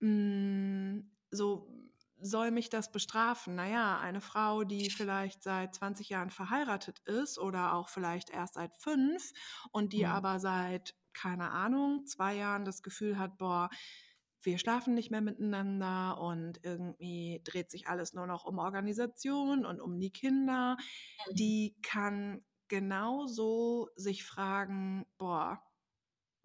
hm, 0.00 1.16
so 1.30 1.70
soll 2.20 2.50
mich 2.50 2.68
das 2.70 2.90
bestrafen? 2.90 3.54
Na 3.56 3.68
ja, 3.68 3.98
eine 4.00 4.20
Frau, 4.20 4.64
die 4.64 4.90
vielleicht 4.90 5.42
seit 5.42 5.74
20 5.74 6.08
Jahren 6.08 6.30
verheiratet 6.30 7.00
ist 7.06 7.38
oder 7.38 7.74
auch 7.74 7.88
vielleicht 7.88 8.30
erst 8.30 8.54
seit 8.54 8.76
5 8.76 9.32
und 9.72 9.92
die 9.92 10.06
Mhm. 10.06 10.08
aber 10.08 10.40
seit, 10.40 10.94
keine 11.12 11.50
Ahnung, 11.50 12.06
2 12.06 12.34
Jahren 12.36 12.64
das 12.64 12.82
Gefühl 12.82 13.18
hat: 13.18 13.38
„Boah, 13.38 13.70
wir 14.42 14.58
schlafen 14.58 14.94
nicht 14.94 15.10
mehr 15.10 15.20
miteinander 15.20 16.18
und 16.20 16.60
irgendwie 16.64 17.40
dreht 17.44 17.70
sich 17.70 17.88
alles 17.88 18.14
nur 18.14 18.26
noch 18.26 18.44
um 18.44 18.58
Organisation 18.58 19.64
und 19.66 19.80
um 19.80 19.98
die 19.98 20.10
Kinder.“ 20.12 20.76
Mhm. 21.26 21.38
Die 21.38 21.76
kann 21.82 22.44
genauso 22.68 23.88
sich 23.96 24.24
fragen: 24.24 25.06
„Boah, 25.18 25.62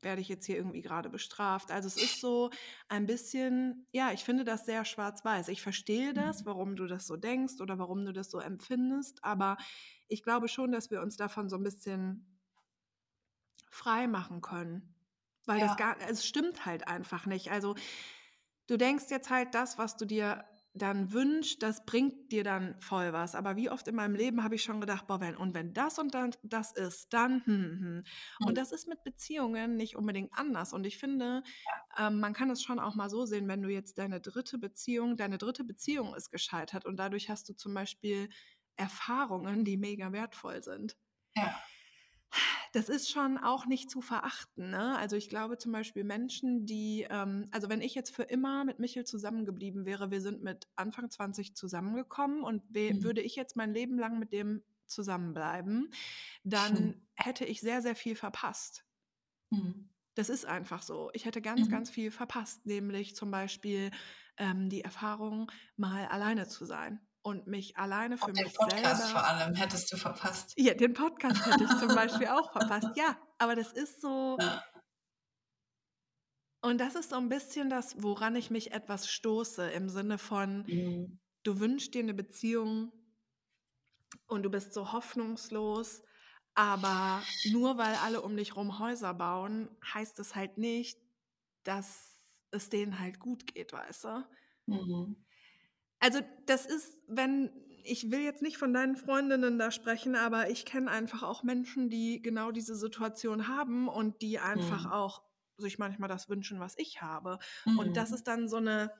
werde 0.01 0.21
ich 0.21 0.27
jetzt 0.29 0.45
hier 0.45 0.57
irgendwie 0.57 0.81
grade 0.81 1.09
bestraft?“ 1.09 1.71
Also, 1.71 1.87
es 1.87 1.97
ist 1.97 2.19
so 2.19 2.49
ein 2.89 3.05
bisschen 3.05 3.87
ja, 3.93 4.11
ich 4.11 4.23
finde 4.23 4.43
das 4.43 4.65
sehr 4.65 4.85
schwarz-weiß. 4.85 5.47
Ich 5.49 5.61
verstehe 5.61 6.13
das, 6.13 6.45
Mhm. 6.45 6.45
warum 6.45 6.75
du 6.75 6.87
das 6.87 7.07
so 7.07 7.15
denkst 7.17 7.61
oder 7.61 7.79
warum 7.79 8.05
du 8.05 8.11
das 8.13 8.29
so 8.31 8.39
empfindest, 8.39 9.23
aber 9.23 9.57
ich 10.09 10.23
glaube 10.23 10.47
schon, 10.49 10.71
dass 10.71 10.91
wir 10.91 11.01
uns 11.01 11.17
davon 11.17 11.49
so 11.49 11.55
'n 11.57 11.63
bisschen 11.63 12.39
freimachen 13.69 14.41
können, 14.41 14.92
weil 15.45 15.59
das 15.59 15.75
Ja. 15.75 15.77
gar 15.77 15.97
es 16.09 16.25
stimmt 16.25 16.65
halt 16.65 16.87
einfach 16.87 17.25
nicht. 17.25 17.51
Also, 17.51 17.75
du 18.67 18.77
denkst 18.77 19.05
jetzt 19.09 19.29
halt 19.29 19.55
das, 19.55 19.77
was 19.77 19.97
du 19.97 20.05
dir 20.05 20.45
dann 20.75 21.13
wünscht, 21.13 21.61
das 21.63 21.85
bringt 21.85 22.31
dir 22.31 22.43
dann 22.43 22.81
voll 22.81 23.13
was. 23.13 23.35
Aber 23.35 23.55
wie 23.57 23.69
oft 23.69 23.87
in 23.87 23.95
meinem 23.95 24.15
Leben 24.15 24.43
habe 24.43 24.55
ich 24.55 24.63
schon 24.63 24.81
gedacht, 24.81 25.05
boah, 25.07 25.21
wenn, 25.21 25.37
und 25.37 25.53
wenn 25.53 25.73
das 25.73 25.99
und 25.99 26.15
dann 26.15 26.31
das 26.43 26.71
ist, 26.73 27.13
dann, 27.13 27.45
hm, 27.45 27.53
hm. 27.55 27.79
hm. 27.81 28.03
Und 28.43 28.57
Mhm. 28.57 28.57
das 28.57 28.71
ist 28.71 28.87
mit 28.87 29.03
Beziehungen 29.03 29.75
nicht 29.77 29.95
unbedingt 29.97 30.33
anders. 30.33 30.73
Und 30.73 30.85
ich 30.87 30.97
finde, 30.97 31.43
ähm, 31.97 32.19
man 32.19 32.33
kann 32.33 32.49
es 32.49 32.63
schon 32.63 32.79
auch 32.79 32.95
mal 32.95 33.09
so 33.09 33.25
sehen, 33.25 33.47
wenn 33.47 33.61
du 33.61 33.69
jetzt 33.69 33.97
deine 33.99 34.19
dritte 34.21 34.57
Beziehung, 34.57 35.15
deine 35.17 35.37
dritte 35.37 35.63
Beziehung 35.63 36.15
ist 36.15 36.31
gescheitert 36.31 36.85
und 36.85 36.97
dadurch 36.97 37.29
hast 37.29 37.49
du 37.49 37.53
zum 37.55 37.73
Beispiel 37.73 38.29
Erfahrungen, 38.75 39.65
die 39.65 39.77
mega 39.77 40.11
wertvoll 40.11 40.63
sind. 40.63 40.97
Ja. 41.35 41.72
Das 42.71 42.89
ist 42.89 43.09
schon 43.09 43.37
auch 43.37 43.65
nicht 43.65 43.89
zu 43.89 44.01
verachten. 44.01 44.69
Ne? 44.71 44.97
Also 44.97 45.15
ich 45.15 45.29
glaube 45.29 45.57
zum 45.57 45.71
Beispiel 45.71 46.03
Menschen, 46.03 46.65
die, 46.65 47.05
ähm, 47.09 47.47
also 47.51 47.69
wenn 47.69 47.81
ich 47.81 47.95
jetzt 47.95 48.13
für 48.15 48.23
immer 48.23 48.65
mit 48.65 48.79
Michel 48.79 49.05
zusammengeblieben 49.05 49.85
wäre, 49.85 50.11
wir 50.11 50.21
sind 50.21 50.41
mit 50.43 50.67
Anfang 50.75 51.09
20 51.09 51.55
zusammengekommen 51.55 52.43
und 52.43 52.63
Mhm. 52.89 53.03
würde 53.03 53.21
ich 53.21 53.35
jetzt 53.35 53.55
mein 53.55 53.73
Leben 53.73 53.97
lang 53.97 54.19
mit 54.19 54.31
dem 54.33 54.63
zusammenbleiben, 54.85 55.91
dann 56.43 56.95
Hm. 56.95 57.03
hätte 57.15 57.45
ich 57.45 57.61
sehr, 57.61 57.81
sehr 57.81 57.95
viel 57.95 58.15
verpasst. 58.15 58.85
Mhm. 59.51 59.87
Das 60.15 60.29
ist 60.29 60.45
einfach 60.45 60.81
so. 60.83 61.09
Ich 61.13 61.25
hätte 61.25 61.41
ganz, 61.41 61.69
Mhm. 61.69 61.69
ganz 61.69 61.89
viel 61.89 62.11
verpasst, 62.11 62.65
nämlich 62.65 63.15
zum 63.15 63.31
Beispiel 63.31 63.91
ähm, 64.37 64.69
die 64.69 64.81
Erfahrung, 64.81 65.51
mal 65.75 66.05
alleine 66.07 66.47
zu 66.47 66.65
sein 66.65 67.07
und 67.23 67.47
mich 67.47 67.77
alleine 67.77 68.17
für 68.17 68.25
Und 68.25 68.37
den 68.37 68.43
mich 68.45 68.53
Podcast 68.55 69.03
selber. 69.03 69.19
vor 69.19 69.27
allem 69.27 69.55
hättest 69.55 69.91
du 69.91 69.97
verpasst. 69.97 70.53
Ja, 70.57 70.73
den 70.73 70.93
Podcast 70.93 71.45
hätte 71.45 71.63
ich 71.63 71.77
zum 71.79 71.87
Beispiel 71.95 72.27
auch 72.27 72.51
verpasst. 72.51 72.89
Ja, 72.95 73.17
aber 73.39 73.55
das 73.55 73.71
ist 73.73 74.01
so. 74.01 74.37
Ja. 74.39 74.63
Und 76.61 76.77
das 76.79 76.95
ist 76.95 77.09
so 77.09 77.17
ein 77.17 77.29
bisschen 77.29 77.69
das, 77.69 78.01
woran 78.01 78.35
ich 78.35 78.49
mich 78.49 78.71
etwas 78.71 79.07
stoße, 79.09 79.69
im 79.71 79.89
Sinne 79.89 80.17
von, 80.17 80.63
Mhm. 80.67 81.19
du 81.43 81.59
wünschst 81.59 81.93
dir 81.93 82.03
eine 82.03 82.13
Beziehung 82.13 82.91
und 84.27 84.43
du 84.43 84.49
bist 84.49 84.73
so 84.73 84.93
hoffnungslos, 84.93 86.03
aber 86.55 87.21
nur 87.51 87.77
weil 87.77 87.95
alle 87.95 88.21
um 88.21 88.37
dich 88.37 88.55
rum 88.55 88.79
Häuser 88.79 89.13
bauen, 89.13 89.69
heißt 89.93 90.19
es 90.19 90.35
halt 90.35 90.57
nicht, 90.57 90.99
dass 91.63 92.13
es 92.51 92.69
denen 92.69 92.99
halt 92.99 93.19
gut 93.19 93.47
geht, 93.53 93.73
weißt 93.73 94.03
du? 94.05 94.25
Mhm. 94.67 95.22
Also 96.03 96.19
das 96.45 96.65
ist, 96.65 97.01
wenn, 97.07 97.49
ich 97.83 98.11
will 98.11 98.19
jetzt 98.21 98.41
nicht 98.41 98.57
von 98.57 98.73
deinen 98.73 98.97
Freundinnen 98.97 99.57
da 99.57 99.71
sprechen, 99.71 100.15
aber 100.15 100.49
ich 100.49 100.65
kenne 100.65 100.91
einfach 100.91 101.23
auch 101.23 101.43
Menschen, 101.43 101.89
die 101.89 102.21
genau 102.21 102.51
diese 102.51 102.75
Situation 102.75 103.47
haben 103.47 103.87
und 103.87 104.21
die 104.21 104.39
einfach 104.39 104.85
Mhm. 104.85 104.91
auch 104.91 105.23
sich 105.57 105.79
manchmal 105.79 106.09
das 106.09 106.27
wünschen, 106.29 106.59
was 106.59 106.77
ich 106.77 107.01
habe. 107.01 107.39
Und 107.73 107.95
das 107.95 108.11
Mhm. 108.11 108.13
ist 108.13 108.25
dann 108.27 108.49
so 108.49 108.57
eine, 108.57 108.91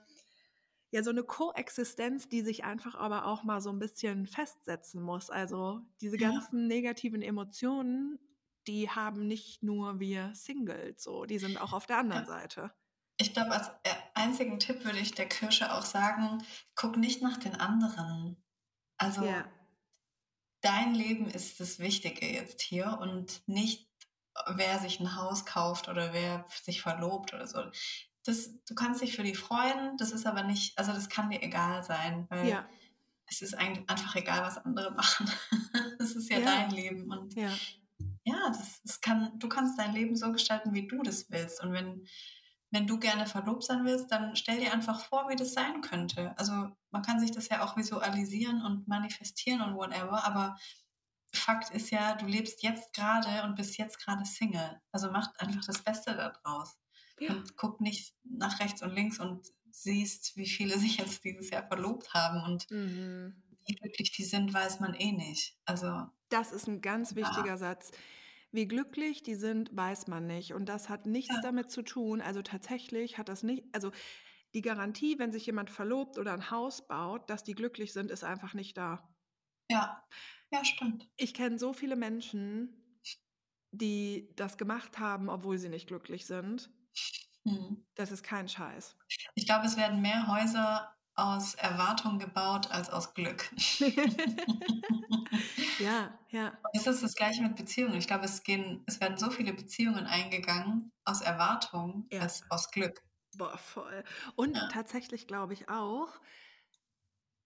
ja, 0.92 1.04
so 1.04 1.10
eine 1.10 1.24
Koexistenz, 1.24 2.30
die 2.30 2.42
sich 2.42 2.64
einfach 2.64 2.96
aber 2.96 3.26
auch 3.26 3.44
mal 3.44 3.62
so 3.62 3.72
ein 3.72 3.80
bisschen 3.80 4.28
festsetzen 4.28 5.02
muss. 5.02 5.30
Also 5.32 5.82
diese 6.02 6.18
Ja. 6.18 6.32
ganzen 6.32 6.68
negativen 6.68 7.22
Emotionen, 7.24 8.20
die 8.68 8.90
haben 8.90 9.28
nicht 9.28 9.64
nur 9.64 10.00
wir 10.00 10.32
Singles, 10.36 11.04
so, 11.04 11.26
die 11.26 11.40
sind 11.40 11.58
auch 11.60 11.74
auf 11.74 11.88
der 11.88 11.98
anderen 12.00 12.24
Ja. 12.24 12.28
Seite. 12.28 12.74
Ich 13.18 13.34
glaube, 13.34 13.52
als 13.52 13.68
äh, 13.84 13.94
einzigen 14.16 14.60
Tipp 14.60 14.84
würde 14.86 15.00
ich 15.00 15.14
der 15.14 15.28
Kirsche 15.30 15.74
auch 15.74 15.84
sagen, 15.86 16.44
guck 16.76 16.98
nicht 16.98 17.22
nach 17.22 17.38
den 17.38 17.56
anderen. 17.56 18.38
Also 18.98 19.24
Ja. 19.26 19.46
dein 20.62 20.96
Leben 20.96 21.28
ist 21.28 21.60
das 21.60 21.80
Wichtige 21.80 22.26
jetzt 22.26 22.62
hier 22.62 22.98
und 23.00 23.42
nicht, 23.48 23.88
wer 24.56 24.80
sich 24.80 25.00
ein 25.00 25.16
Haus 25.16 25.46
kauft 25.46 25.90
oder 25.90 26.14
wer 26.14 26.46
sich 26.64 26.82
verlobt 26.82 27.34
oder 27.34 27.46
so. 27.48 27.64
Das, 28.26 28.50
du 28.66 28.74
kannst 28.74 29.02
dich 29.02 29.16
für 29.16 29.24
die 29.24 29.36
freuen, 29.36 29.98
das 29.98 30.12
ist 30.12 30.26
aber 30.26 30.44
nicht, 30.44 30.78
also 30.78 30.94
das 30.94 31.10
kann 31.10 31.30
dir 31.30 31.44
egal 31.44 31.84
sein, 31.84 32.26
weil 32.30 32.48
Ja, 32.50 32.70
es 33.28 33.42
ist 33.42 33.54
eigentlich 33.54 33.88
einfach 33.90 34.16
egal, 34.16 34.42
was 34.44 34.58
andere 34.58 34.92
machen. 34.92 35.30
Das 36.00 36.16
ist 36.16 36.30
ja, 36.30 36.40
Ja. 36.40 36.46
dein 36.46 36.72
Leben 36.72 37.12
und 37.12 37.34
ja. 37.36 37.50
ja, 38.26 38.50
das, 38.50 38.82
das 38.84 39.02
kann, 39.02 39.38
du 39.40 39.48
kannst 39.50 39.78
dein 39.80 39.94
Leben 39.94 40.16
so 40.16 40.32
gestalten, 40.32 40.74
wie 40.74 40.88
du 40.88 41.02
das 41.02 41.30
willst. 41.30 41.62
Und 41.64 41.72
wenn, 41.74 42.08
wenn 42.74 42.88
du 42.88 42.98
gerne 43.00 43.28
verlobt 43.28 43.64
sein 43.64 43.86
willst, 43.86 44.12
dann 44.12 44.36
stell 44.36 44.60
dir 44.60 44.74
einfach 44.74 45.00
vor, 45.06 45.30
wie 45.30 45.36
das 45.36 45.54
sein 45.54 45.82
könnte. 45.82 46.38
Also 46.38 46.52
man 46.92 47.02
kann 47.04 47.20
sich 47.20 47.32
das 47.32 47.48
ja 47.50 47.64
auch 47.64 47.78
visualisieren 47.78 48.64
und 48.66 48.88
manifestieren 48.88 49.62
und 49.62 49.76
whatever, 49.76 50.24
aber 50.26 50.58
Fakt 51.36 51.72
ist 51.72 51.90
ja, 51.90 52.14
du 52.16 52.26
lebst 52.28 52.62
jetzt 52.62 52.94
gerade 52.94 53.44
und 53.44 53.56
bist 53.56 53.78
jetzt 53.78 53.98
gerade 54.04 54.24
Single. 54.26 54.80
Also 54.92 55.10
mach 55.12 55.34
einfach 55.38 55.66
das 55.66 55.82
Beste 55.84 56.16
daraus. 56.16 56.78
Ja. 57.20 57.32
Und 57.32 57.56
guck 57.58 57.80
nicht 57.82 58.14
nach 58.24 58.60
rechts 58.60 58.82
und 58.84 58.94
links 58.94 59.20
und 59.20 59.48
siehst, 59.72 60.36
wie 60.36 60.48
viele 60.48 60.78
sich 60.80 60.98
jetzt 60.98 61.24
dieses 61.24 61.50
Jahr 61.50 61.66
verlobt 61.68 62.14
haben 62.14 62.44
und 62.44 62.70
Mhm. 62.70 63.36
wie 63.66 63.76
glücklich 63.76 64.12
die 64.12 64.26
sind, 64.26 64.54
weiß 64.54 64.80
man 64.80 64.94
eh 64.94 65.12
nicht. 65.12 65.58
Also 65.66 66.08
Das 66.30 66.52
ist 66.52 66.68
ein 66.68 66.82
ganz 66.82 67.12
Ja. 67.12 67.16
wichtiger 67.18 67.58
Satz. 67.58 67.92
Wie 68.54 68.68
glücklich 68.70 69.22
die 69.24 69.36
sind, 69.36 69.76
weiß 69.76 70.08
man 70.08 70.28
nicht. 70.28 70.54
Und 70.54 70.68
das 70.70 70.88
hat 70.90 71.06
nichts 71.08 71.36
Ja. 71.36 71.42
damit 71.42 71.70
zu 71.72 71.82
tun. 71.82 72.22
Also 72.22 72.42
tatsächlich 72.42 73.18
hat 73.18 73.28
das 73.28 73.44
nicht, 73.44 73.66
also 73.74 73.92
die 74.54 74.62
Garantie, 74.62 75.20
wenn 75.20 75.32
sich 75.34 75.46
jemand 75.48 75.70
verlobt 75.72 76.18
oder 76.20 76.34
ein 76.34 76.52
Haus 76.52 76.88
baut, 76.88 77.30
dass 77.30 77.44
die 77.44 77.56
glücklich 77.56 77.94
sind, 77.94 78.12
ist 78.12 78.24
einfach 78.24 78.54
nicht 78.54 78.78
da. 78.78 79.16
ja, 79.70 80.04
ja, 80.52 80.64
stimmt. 80.64 81.10
Ich 81.16 81.34
kenne 81.34 81.58
so 81.60 81.74
viele 81.74 81.96
Menschen, 81.96 83.02
die 83.72 84.32
das 84.36 84.58
gemacht 84.58 85.00
haben, 85.00 85.30
obwohl 85.30 85.58
sie 85.58 85.70
nicht 85.70 85.88
glücklich 85.88 86.26
sind. 86.28 86.72
Mhm. 87.46 87.84
Das 87.96 88.12
ist 88.12 88.22
kein 88.22 88.48
Scheiß. 88.48 88.96
Ich 89.36 89.46
glaube, 89.46 89.66
es 89.66 89.78
werden 89.78 90.02
mehr 90.02 90.28
Häuser 90.28 90.96
aus 91.16 91.56
Erwartung 91.56 92.20
gebaut 92.20 92.72
als 92.72 92.90
aus 92.90 93.14
Glück. 93.14 93.52
ja, 95.78 96.20
ja. 96.30 96.58
Es 96.74 96.88
ist 96.88 97.04
das 97.04 97.16
gleiche 97.16 97.42
mit 97.42 97.56
Beziehungen. 97.56 97.96
Ich 97.96 98.08
glaube, 98.08 98.26
es, 98.26 98.44
gehen, 98.44 98.84
es 98.88 99.00
werden 99.02 99.18
so 99.18 99.30
viele 99.32 99.54
Beziehungen 99.54 100.06
eingegangen 100.06 100.92
aus 101.06 101.22
Erwartung 101.22 102.12
Ja. 102.12 102.20
als 102.20 102.44
aus 102.50 102.70
Glück. 102.72 103.02
Boah, 103.36 103.58
voll. 103.58 104.04
Und 104.36 104.56
Ja. 104.56 104.70
tatsächlich 104.70 105.28
glaube 105.28 105.54
ich 105.54 105.70
auch, 105.70 106.20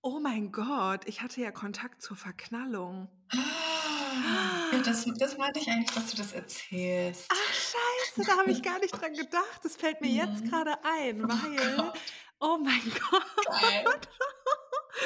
oh 0.01 0.19
mein 0.19 0.51
Gott, 0.51 1.07
ich 1.07 1.21
hatte 1.21 1.41
ja 1.41 1.51
Kontakt 1.51 2.01
zur 2.01 2.17
Verknallung. 2.17 3.09
Ja, 4.71 4.81
das, 4.81 5.05
das 5.19 5.37
meinte 5.37 5.59
ich 5.59 5.67
eigentlich, 5.69 5.91
dass 5.93 6.11
du 6.11 6.17
das 6.17 6.33
erzählst. 6.33 7.29
Ach 7.29 7.53
scheiße, 7.53 7.77
da 8.25 8.37
habe 8.37 8.51
ich 8.51 8.61
gar 8.63 8.79
nicht 8.79 8.91
dran 8.99 9.13
gedacht. 9.13 9.59
Das 9.63 9.75
fällt 9.75 10.01
mir 10.01 10.09
jetzt 10.09 10.43
Mhm. 10.43 10.49
gerade 10.49 10.73
ein, 10.83 11.23
Oh 11.25 11.27
weil, 11.27 11.75
Gott, 11.77 11.93
oh 12.39 12.57
mein 12.59 12.81
Gott. 13.11 14.07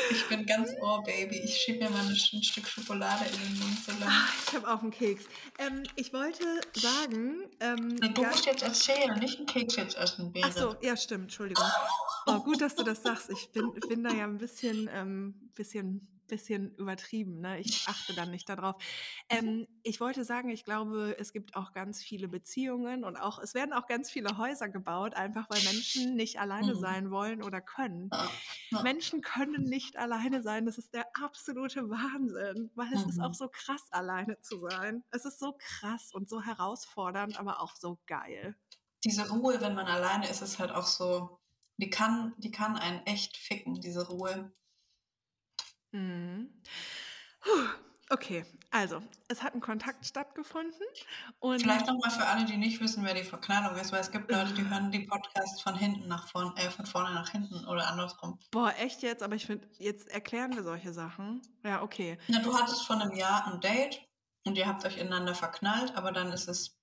Ich 0.09 0.27
bin 0.29 0.45
ganz 0.45 0.69
Ohr, 0.81 1.03
Baby. 1.03 1.37
Ich 1.43 1.57
schiebe 1.57 1.83
mir 1.83 1.89
mal 1.89 2.05
ein 2.05 2.15
Stück 2.15 2.65
Schokolade 2.67 3.25
in 3.25 3.39
den 3.41 3.59
Mund 3.59 3.77
so 3.85 3.91
lang. 3.93 4.03
Ah, 4.09 4.27
Ich 4.47 4.53
habe 4.55 4.67
auch 4.73 4.81
einen 4.81 4.91
Keks. 4.91 5.25
Ähm, 5.57 5.83
ich 5.95 6.13
wollte 6.13 6.61
sagen, 6.73 7.49
ähm, 7.59 7.87
Nee, 7.99 8.09
du 8.09 8.23
musst 8.23 8.45
jetzt 8.45 8.63
erzählen, 8.63 9.17
nicht 9.19 9.37
einen 9.37 9.47
Keks 9.47 9.75
jetzt 9.75 9.97
essen, 9.97 10.33
ach 10.43 10.51
so, 10.53 10.69
Berit. 10.69 10.83
ja 10.85 10.95
stimmt, 10.95 11.23
Entschuldigung. 11.23 11.65
Oh, 12.25 12.39
gut, 12.39 12.61
dass 12.61 12.75
du 12.75 12.83
das 12.83 13.01
sagst. 13.03 13.29
Ich 13.31 13.51
bin, 13.51 13.71
bin 13.89 14.03
da 14.03 14.11
ja 14.13 14.23
ein 14.25 14.37
bisschen, 14.37 14.89
ähm, 14.93 15.51
bisschen, 15.55 16.07
bisschen 16.31 16.75
übertrieben. 16.77 17.41
Ne? 17.41 17.59
Ich 17.59 17.81
achte 17.85 18.15
dann 18.15 18.31
nicht 18.31 18.49
darauf. 18.49 18.77
Ähm, 19.29 19.67
ich 19.83 19.99
wollte 20.01 20.25
sagen, 20.25 20.49
ich 20.49 20.63
glaube, 20.65 21.15
es 21.19 21.33
gibt 21.33 21.55
auch 21.55 21.73
ganz 21.73 22.01
viele 22.03 22.27
Beziehungen 22.29 23.03
und 23.03 23.17
auch 23.17 23.39
es 23.39 23.53
werden 23.53 23.73
auch 23.73 23.87
ganz 23.87 24.09
viele 24.11 24.37
Häuser 24.37 24.69
gebaut, 24.69 25.15
einfach 25.15 25.49
weil 25.51 25.61
Menschen 25.61 26.15
nicht 26.15 26.39
alleine 26.39 26.75
Mhm. 26.75 26.77
sein 26.77 27.11
wollen 27.11 27.43
oder 27.43 27.61
können. 27.61 28.11
Ja, 28.11 28.41
ja. 28.71 28.81
Menschen 28.81 29.21
können 29.21 29.69
nicht 29.69 29.97
alleine 29.97 30.41
sein. 30.43 30.65
Das 30.65 30.77
ist 30.77 30.93
der 30.93 31.05
absolute 31.21 31.89
Wahnsinn, 31.89 32.71
weil 32.75 32.93
es 32.93 33.05
ist 33.05 33.21
auch 33.21 33.33
Mhm. 33.33 33.35
so 33.35 33.49
krass, 33.49 33.87
alleine 33.91 34.39
zu 34.41 34.59
sein. 34.59 35.03
Es 35.11 35.25
ist 35.25 35.39
so 35.39 35.55
krass 35.59 36.11
und 36.13 36.29
so 36.29 36.41
herausfordernd, 36.41 37.37
aber 37.37 37.61
auch 37.61 37.75
so 37.75 37.99
geil. 38.07 38.55
Diese 39.03 39.29
Ruhe, 39.29 39.61
wenn 39.61 39.75
man 39.75 39.85
alleine 39.87 40.27
ist, 40.29 40.41
ist 40.41 40.57
halt 40.59 40.71
auch 40.71 40.85
so, 40.87 41.39
die 41.77 41.89
kann, 41.91 42.33
die 42.39 42.49
kann 42.51 42.75
einen 42.77 43.05
echt 43.05 43.37
ficken, 43.37 43.79
diese 43.81 44.07
Ruhe. 44.07 44.53
Mhm. 45.91 46.49
Puh. 47.41 47.67
Okay, 48.11 48.43
also 48.71 49.01
es 49.29 49.41
hat 49.41 49.55
ein 49.55 49.61
Kontakt 49.61 50.05
stattgefunden 50.05 50.85
und 51.39 51.61
Vielleicht 51.61 51.87
nochmal 51.87 52.11
für 52.11 52.25
alle, 52.25 52.43
die 52.43 52.57
nicht 52.57 52.81
wissen, 52.81 53.05
wer 53.05 53.13
die 53.13 53.23
Verknallung 53.23 53.79
ist, 53.79 53.93
weil 53.93 54.01
es 54.01 54.11
gibt 54.11 54.29
Leute, 54.29 54.51
die 54.53 54.67
hören 54.69 54.91
die 54.91 55.05
Podcasts 55.05 55.61
von 55.61 55.75
hinten 55.75 56.09
nach 56.09 56.27
vorne, 56.27 56.53
äh, 56.57 56.69
von 56.69 56.85
vorne 56.85 57.13
nach 57.13 57.29
hinten 57.29 57.65
oder 57.65 57.87
andersrum. 57.87 58.37
boah, 58.51 58.73
echt 58.77 59.01
jetzt, 59.01 59.23
aber 59.23 59.35
ich 59.35 59.45
finde, 59.45 59.65
jetzt 59.77 60.09
erklären 60.09 60.53
wir 60.53 60.63
solche 60.63 60.91
Sachen. 60.91 61.41
Ja, 61.63 61.81
okay. 61.83 62.17
Na, 62.27 62.39
du 62.39 62.53
hattest 62.53 62.85
vor 62.85 62.99
einem 62.99 63.15
Jahr 63.15 63.47
ein 63.47 63.61
Date 63.61 64.01
und 64.43 64.57
ihr 64.57 64.67
habt 64.67 64.83
euch 64.85 64.97
ineinander 64.97 65.33
verknallt, 65.33 65.95
aber 65.95 66.11
dann 66.11 66.33
ist 66.33 66.49
es 66.49 66.77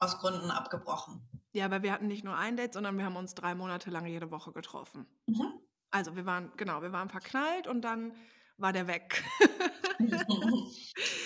aus 0.00 0.18
Gründen 0.18 0.50
abgebrochen. 0.50 1.26
Ja, 1.52 1.64
aber 1.64 1.82
wir 1.82 1.92
hatten 1.92 2.08
nicht 2.08 2.24
nur 2.24 2.36
ein 2.36 2.58
Date, 2.58 2.74
sondern 2.74 2.98
wir 2.98 3.06
haben 3.06 3.16
uns 3.16 3.34
drei 3.34 3.54
Monate 3.54 3.88
lang 3.88 4.04
jede 4.04 4.30
Woche 4.30 4.52
getroffen. 4.52 5.06
Mhm. 5.26 5.60
Also 5.90 6.14
wir 6.14 6.26
waren, 6.26 6.52
genau, 6.58 6.82
wir 6.82 6.92
waren 6.92 7.08
verknallt 7.08 7.66
und 7.68 7.82
dann 7.82 8.12
war 8.58 8.72
der 8.72 8.86
weg. 8.86 9.24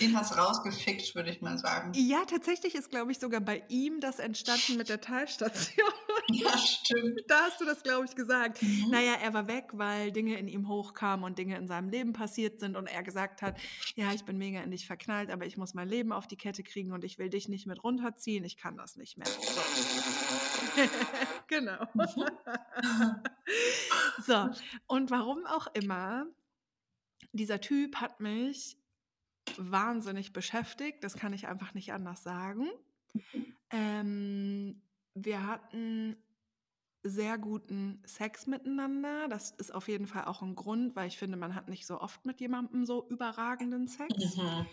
Den 0.01 0.17
hast 0.17 0.37
rausgefickt, 0.37 1.15
würde 1.15 1.31
ich 1.31 1.41
mal 1.41 1.59
sagen. 1.59 1.93
Ja, 1.95 2.25
tatsächlich 2.25 2.75
ist, 2.75 2.91
glaube 2.91 3.13
ich, 3.13 3.19
sogar 3.19 3.41
bei 3.41 3.63
ihm 3.69 4.01
das 4.01 4.19
entstanden 4.19 4.77
mit 4.77 4.89
der 4.89 5.01
Teilstation. 5.01 5.89
Ja, 6.31 6.59
stimmt. 6.59 7.23
Da 7.29 7.45
hast 7.45 7.59
du 7.59 7.65
das, 7.65 7.83
glaube 7.83 8.05
ich, 8.05 8.15
gesagt. 8.15 8.63
Mhm. 8.63 8.91
Naja, 8.91 9.15
er 9.23 9.33
war 9.33 9.49
weg, 9.49 9.71
weil 9.73 10.13
Dinge 10.13 10.39
in 10.39 10.47
ihm 10.47 10.69
hochkamen 10.69 11.25
und 11.25 11.39
Dinge 11.39 11.57
in 11.57 11.67
seinem 11.67 11.89
Leben 11.89 12.13
passiert 12.13 12.61
sind 12.61 12.77
und 12.77 12.87
er 12.87 13.03
gesagt 13.03 13.41
hat, 13.41 13.57
ja, 13.95 14.13
ich 14.13 14.27
bin 14.27 14.37
mega 14.37 14.61
in 14.61 14.71
dich 14.71 14.87
verknallt, 14.87 15.31
aber 15.31 15.47
ich 15.47 15.57
muss 15.57 15.73
mein 15.73 15.89
Leben 15.89 16.13
auf 16.13 16.27
die 16.27 16.37
Kette 16.37 16.63
kriegen 16.63 16.93
und 16.93 17.03
ich 17.03 17.19
will 17.19 17.31
dich 17.31 17.49
nicht 17.49 17.67
mit 17.67 17.83
runterziehen, 17.83 18.45
ich 18.45 18.59
kann 18.59 18.77
das 18.77 18.97
nicht 18.97 19.17
mehr. 19.17 19.27
Genau. 21.49 21.79
so, 24.27 24.51
und 24.87 25.11
warum 25.11 25.47
auch 25.47 25.67
immer, 25.73 26.27
dieser 27.33 27.61
Typ 27.61 27.97
hat 27.97 28.21
mich 28.21 28.77
wahnsinnig 29.57 30.33
beschäftigt, 30.33 31.03
das 31.03 31.15
kann 31.15 31.33
ich 31.33 31.49
einfach 31.49 31.75
nicht 31.75 31.93
anders 31.93 32.23
sagen. 32.23 32.69
Ähm, 33.71 34.83
wir 35.15 35.47
hatten 35.47 36.17
sehr 37.03 37.39
guten 37.39 38.03
Sex 38.05 38.47
miteinander. 38.47 39.29
Das 39.29 39.51
ist 39.53 39.75
auf 39.75 39.89
jeden 39.89 40.07
Fall 40.07 40.25
auch 40.25 40.43
ein 40.43 40.55
Grund, 40.55 40.97
weil 40.97 41.09
ich 41.09 41.19
finde, 41.19 41.37
man 41.37 41.55
hat 41.55 41.69
nicht 41.69 41.87
so 41.87 42.01
oft 42.01 42.25
mit 42.27 42.41
jemandem 42.41 42.85
so 42.85 43.09
überragenden 43.09 43.89
Sex. 43.89 44.37
Mhm. 44.37 44.67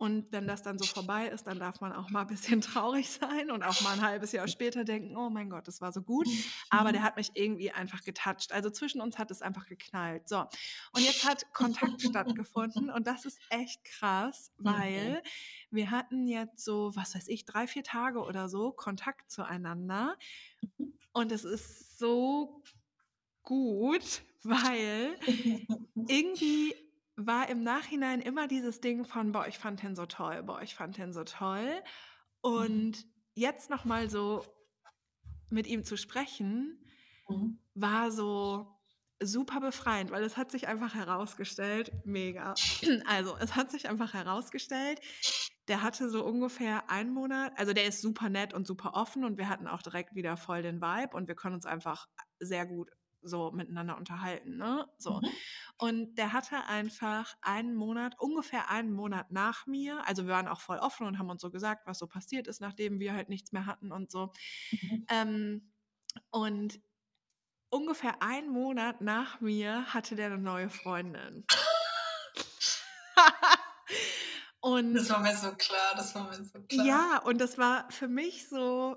Und 0.00 0.32
wenn 0.32 0.46
das 0.46 0.62
dann 0.62 0.78
so 0.78 0.86
vorbei 0.86 1.26
ist, 1.26 1.46
dann 1.46 1.58
darf 1.58 1.82
man 1.82 1.92
auch 1.92 2.08
mal 2.08 2.22
ein 2.22 2.26
bisschen 2.26 2.60
traurig 2.62 3.10
sein 3.10 3.50
und 3.50 3.62
auch 3.62 3.82
mal 3.82 3.92
ein 3.92 4.00
halbes 4.00 4.32
Jahr 4.32 4.48
später 4.48 4.82
denken, 4.82 5.14
oh 5.14 5.28
mein 5.28 5.50
Gott, 5.50 5.68
das 5.68 5.82
war 5.82 5.92
so 5.92 6.00
gut. 6.00 6.26
Aber 6.70 6.90
der 6.90 7.02
hat 7.02 7.18
mich 7.18 7.32
irgendwie 7.34 7.70
einfach 7.70 8.02
getoucht. 8.02 8.50
Also 8.50 8.70
zwischen 8.70 9.02
uns 9.02 9.18
hat 9.18 9.30
es 9.30 9.42
einfach 9.42 9.66
geknallt. 9.66 10.26
So. 10.26 10.38
Und 10.94 11.02
jetzt 11.02 11.28
hat 11.28 11.52
Kontakt 11.52 12.00
stattgefunden 12.00 12.88
und 12.88 13.06
das 13.06 13.26
ist 13.26 13.38
echt 13.50 13.84
krass, 13.84 14.50
weil 14.56 15.22
wir 15.70 15.90
hatten 15.90 16.26
jetzt 16.26 16.64
so, 16.64 16.92
was 16.94 17.14
weiß 17.14 17.28
ich, 17.28 17.44
drei, 17.44 17.66
vier 17.66 17.84
Tage 17.84 18.20
oder 18.20 18.48
so 18.48 18.72
Kontakt 18.72 19.30
zueinander. 19.30 20.16
Und 21.12 21.30
es 21.30 21.44
ist 21.44 21.98
so 21.98 22.62
gut, 23.42 24.22
weil 24.44 25.14
irgendwie 26.08 26.74
war 27.26 27.48
im 27.48 27.62
Nachhinein 27.62 28.20
immer 28.20 28.48
dieses 28.48 28.80
Ding 28.80 29.04
von, 29.04 29.32
boah, 29.32 29.46
ich 29.46 29.58
fand 29.58 29.82
den 29.82 29.94
so 29.96 30.06
toll, 30.06 30.42
boah, 30.42 30.62
ich 30.62 30.74
fand 30.74 30.96
den 30.98 31.12
so 31.12 31.24
toll. 31.24 31.82
Und 32.40 33.06
jetzt 33.34 33.70
nochmal 33.70 34.08
so 34.10 34.44
mit 35.50 35.66
ihm 35.66 35.84
zu 35.84 35.96
sprechen, 35.96 36.84
Mhm. 37.28 37.58
war 37.74 38.10
so 38.10 38.76
super 39.22 39.60
befreiend, 39.60 40.10
weil 40.10 40.24
es 40.24 40.36
hat 40.36 40.50
sich 40.50 40.66
einfach 40.66 40.94
herausgestellt, 40.94 41.92
mega. 42.04 42.54
Also 43.06 43.36
es 43.36 43.54
hat 43.54 43.70
sich 43.70 43.88
einfach 43.88 44.14
herausgestellt, 44.14 45.00
der 45.68 45.82
hatte 45.82 46.08
so 46.10 46.24
ungefähr 46.24 46.90
einen 46.90 47.12
Monat, 47.12 47.52
also 47.56 47.72
der 47.72 47.84
ist 47.86 48.00
super 48.00 48.28
nett 48.28 48.54
und 48.54 48.66
super 48.66 48.94
offen 48.94 49.24
und 49.24 49.36
wir 49.38 49.48
hatten 49.48 49.68
auch 49.68 49.82
direkt 49.82 50.14
wieder 50.14 50.36
voll 50.36 50.62
den 50.62 50.80
Vibe 50.80 51.16
und 51.16 51.28
wir 51.28 51.34
können 51.36 51.54
uns 51.54 51.66
einfach 51.66 52.08
sehr 52.40 52.66
gut 52.66 52.90
so 53.22 53.50
miteinander 53.52 53.96
unterhalten, 53.96 54.56
ne? 54.56 54.86
So. 54.98 55.20
Mhm. 55.20 55.28
Und 55.78 56.14
der 56.16 56.32
hatte 56.32 56.66
einfach 56.66 57.34
einen 57.40 57.74
Monat, 57.74 58.14
ungefähr 58.18 58.70
einen 58.70 58.92
Monat 58.92 59.30
nach 59.30 59.66
mir, 59.66 60.06
also 60.06 60.26
wir 60.26 60.34
waren 60.34 60.48
auch 60.48 60.60
voll 60.60 60.78
offen 60.78 61.06
und 61.06 61.18
haben 61.18 61.30
uns 61.30 61.42
so 61.42 61.50
gesagt, 61.50 61.86
was 61.86 61.98
so 61.98 62.06
passiert 62.06 62.46
ist, 62.46 62.60
nachdem 62.60 63.00
wir 63.00 63.14
halt 63.14 63.28
nichts 63.28 63.52
mehr 63.52 63.66
hatten 63.66 63.92
und 63.92 64.10
so. 64.10 64.32
Mhm. 64.70 65.06
Ähm, 65.08 65.72
und 66.30 66.80
ungefähr 67.70 68.22
einen 68.22 68.50
Monat 68.50 69.00
nach 69.00 69.40
mir 69.40 69.94
hatte 69.94 70.16
der 70.16 70.26
eine 70.26 70.38
neue 70.38 70.68
Freundin. 70.68 71.44
und 74.60 74.94
Das 74.94 75.10
war 75.10 75.20
mir 75.20 75.36
so 75.36 75.52
klar, 75.52 75.94
das 75.96 76.14
war 76.14 76.28
mir 76.28 76.34
so 76.34 76.60
klar. 76.62 76.86
ja, 76.86 77.18
und 77.24 77.40
das 77.40 77.58
war 77.58 77.90
für 77.90 78.08
mich 78.08 78.48
so, 78.48 78.96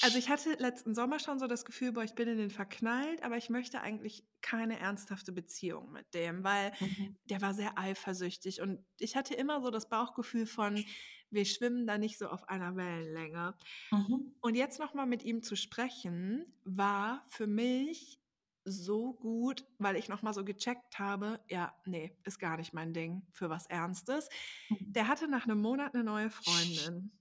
also 0.00 0.18
ich 0.18 0.28
hatte 0.28 0.54
letzten 0.54 0.94
Sommer 0.94 1.18
schon 1.18 1.38
so 1.38 1.46
das 1.46 1.64
Gefühl, 1.64 1.92
boah, 1.92 2.02
ich 2.04 2.14
bin 2.14 2.28
in 2.28 2.38
den 2.38 2.50
verknallt, 2.50 3.22
aber 3.22 3.36
ich 3.36 3.50
möchte 3.50 3.80
eigentlich 3.80 4.24
keine 4.40 4.78
ernsthafte 4.78 5.32
Beziehung 5.32 5.92
mit 5.92 6.12
dem, 6.14 6.44
weil 6.44 6.72
Mhm. 6.80 7.16
der 7.24 7.40
war 7.42 7.54
sehr 7.54 7.78
eifersüchtig 7.78 8.60
und 8.60 8.84
ich 8.98 9.16
hatte 9.16 9.34
immer 9.34 9.60
so 9.62 9.70
das 9.70 9.88
Bauchgefühl 9.88 10.46
von, 10.46 10.84
wir 11.30 11.44
schwimmen 11.44 11.86
da 11.86 11.98
nicht 11.98 12.18
so 12.18 12.28
auf 12.28 12.48
einer 12.48 12.76
Wellenlänge. 12.76 13.56
Mhm. 13.92 14.36
Und 14.40 14.54
jetzt 14.56 14.78
nochmal 14.78 15.06
mit 15.06 15.24
ihm 15.24 15.42
zu 15.42 15.56
sprechen, 15.56 16.46
war 16.64 17.24
für 17.28 17.46
mich 17.46 18.20
so 18.64 19.14
gut, 19.14 19.64
weil 19.78 19.96
ich 19.96 20.08
nochmal 20.08 20.34
so 20.34 20.44
gecheckt 20.44 20.98
habe, 20.98 21.40
ja, 21.48 21.74
nee, 21.86 22.16
ist 22.24 22.38
gar 22.38 22.56
nicht 22.56 22.72
mein 22.74 22.92
Ding 22.92 23.26
für 23.32 23.48
was 23.50 23.66
Ernstes. 23.66 24.28
Mhm. 24.70 24.96
Der 24.96 25.08
hatte 25.08 25.28
nach 25.28 25.44
einem 25.44 25.60
Monat 25.60 25.94
eine 25.94 26.04
neue 26.04 26.30
Freundin. 26.30 27.12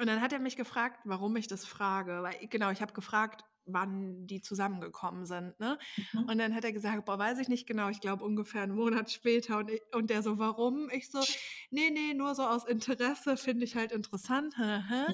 Und 0.00 0.06
dann 0.06 0.20
hat 0.22 0.32
er 0.32 0.38
mich 0.38 0.56
gefragt, 0.56 1.00
warum 1.04 1.36
ich 1.36 1.48
das 1.48 1.64
frage. 1.66 2.22
Weil, 2.22 2.46
genau, 2.48 2.70
ich 2.70 2.80
habe 2.80 2.94
gefragt, 2.94 3.44
wann 3.66 4.26
die 4.26 4.40
zusammengekommen 4.40 5.26
sind. 5.26 5.58
Ne? 5.60 5.78
Mhm. 5.96 6.28
Und 6.28 6.38
dann 6.38 6.54
hat 6.54 6.64
er 6.64 6.72
gesagt, 6.72 7.04
boah, 7.04 7.18
weiß 7.18 7.38
ich 7.38 7.48
nicht 7.48 7.66
genau, 7.66 7.88
ich 7.90 8.00
glaube 8.00 8.24
ungefähr 8.24 8.62
einen 8.62 8.74
Monat 8.74 9.10
später. 9.10 9.58
Und, 9.58 9.70
ich, 9.70 9.82
und 9.94 10.10
der 10.10 10.22
so, 10.22 10.38
warum? 10.38 10.88
Ich 10.90 11.10
so, 11.10 11.26
nee, 11.70 11.90
nee, 11.90 12.14
nur 12.14 12.34
so 12.34 12.42
aus 12.44 12.64
Interesse, 12.64 13.36
finde 13.36 13.64
ich 13.64 13.76
halt 13.76 13.92
interessant. 13.92 14.54
Mhm. 14.56 15.06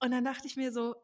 Und 0.00 0.10
dann 0.10 0.24
dachte 0.24 0.46
ich 0.46 0.56
mir 0.56 0.72
so, 0.72 0.96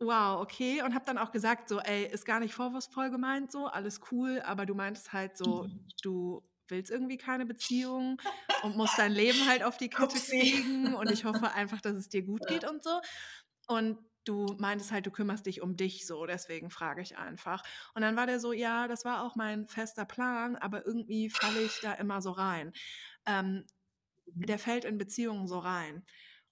wow, 0.00 0.40
okay. 0.40 0.82
Und 0.82 0.94
habe 0.94 1.04
dann 1.04 1.18
auch 1.18 1.32
gesagt, 1.32 1.68
so, 1.68 1.78
ey, 1.80 2.06
ist 2.06 2.24
gar 2.24 2.40
nicht 2.40 2.54
vorwurfsvoll 2.54 3.10
gemeint, 3.10 3.52
so, 3.52 3.66
alles 3.66 4.00
cool, 4.10 4.40
aber 4.44 4.66
du 4.66 4.74
meintest 4.74 5.12
halt 5.12 5.36
so, 5.36 5.66
Mhm. 5.66 5.88
du 6.02 6.42
willst 6.70 6.90
irgendwie 6.90 7.18
keine 7.18 7.46
Beziehung 7.46 8.20
und 8.62 8.76
musst 8.76 8.98
dein 8.98 9.12
Leben 9.12 9.48
halt 9.48 9.62
auf 9.62 9.76
die 9.76 9.90
Kette 9.90 10.18
kriegen 10.18 10.94
und 10.94 11.10
ich 11.10 11.24
hoffe 11.24 11.50
einfach, 11.54 11.80
dass 11.80 11.94
es 11.94 12.08
dir 12.08 12.22
gut 12.22 12.46
geht 12.46 12.68
und 12.68 12.82
so. 12.82 13.00
Und 13.66 13.98
du 14.24 14.56
meintest 14.58 14.92
halt, 14.92 15.06
du 15.06 15.10
kümmerst 15.10 15.46
dich 15.46 15.62
um 15.62 15.76
dich 15.76 16.06
so, 16.06 16.26
deswegen 16.26 16.70
frage 16.70 17.02
ich 17.02 17.18
einfach. 17.18 17.62
Und 17.94 18.02
dann 18.02 18.16
war 18.16 18.26
der 18.26 18.40
so, 18.40 18.52
ja, 18.52 18.88
das 18.88 19.04
war 19.04 19.22
auch 19.22 19.36
mein 19.36 19.66
fester 19.66 20.04
Plan, 20.04 20.56
aber 20.56 20.86
irgendwie 20.86 21.30
falle 21.30 21.60
ich 21.60 21.80
da 21.80 21.94
immer 21.94 22.20
so 22.20 22.30
rein. 22.32 22.72
Ähm, 23.26 23.64
der 24.26 24.58
fällt 24.58 24.84
in 24.84 24.98
Beziehungen 24.98 25.48
so 25.48 25.58
rein. 25.58 26.04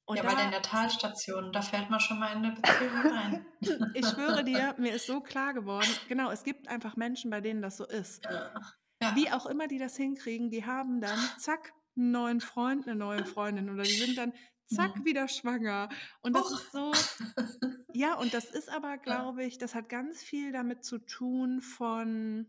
Und 0.04 0.16
ja, 0.16 0.22
da, 0.22 0.42
in 0.42 0.50
der 0.50 0.62
Talstation, 0.62 1.52
da 1.52 1.60
fällt 1.60 1.90
man 1.90 2.00
schon 2.00 2.18
mal 2.18 2.32
in 2.32 2.38
eine 2.38 2.52
Beziehung 2.52 3.12
rein. 3.12 3.46
ich 3.94 4.06
schwöre 4.06 4.42
dir, 4.42 4.74
mir 4.78 4.94
ist 4.94 5.06
so 5.06 5.20
klar 5.20 5.52
geworden, 5.52 5.90
genau, 6.08 6.30
es 6.30 6.44
gibt 6.44 6.66
einfach 6.68 6.96
Menschen, 6.96 7.30
bei 7.30 7.42
denen 7.42 7.60
das 7.60 7.76
so 7.76 7.86
ist. 7.86 8.24
Ja. 8.24 8.54
Ja. 9.00 9.14
Wie 9.14 9.30
auch 9.30 9.46
immer 9.46 9.68
die 9.68 9.78
das 9.78 9.96
hinkriegen, 9.96 10.50
die 10.50 10.64
haben 10.66 11.00
dann, 11.00 11.18
zack, 11.38 11.72
einen 11.96 12.10
neuen 12.10 12.40
Freund, 12.40 12.86
eine 12.86 12.96
neue 12.96 13.24
Freundin 13.24 13.70
oder 13.70 13.82
die 13.84 13.90
sind 13.96 14.16
dann, 14.18 14.32
zack, 14.66 14.96
Mhm. 14.96 15.04
wieder 15.04 15.28
schwanger. 15.28 15.88
Und 16.20 16.34
das 16.34 16.44
Huch. 16.46 16.52
ist 16.60 16.72
so, 16.72 16.92
ja, 17.94 18.14
und 18.14 18.34
das 18.34 18.46
ist 18.46 18.68
aber, 18.68 18.98
glaube 18.98 19.44
ich, 19.44 19.58
das 19.58 19.74
hat 19.74 19.88
ganz 19.88 20.22
viel 20.22 20.52
damit 20.52 20.84
zu 20.84 20.98
tun 20.98 21.60
von, 21.60 22.48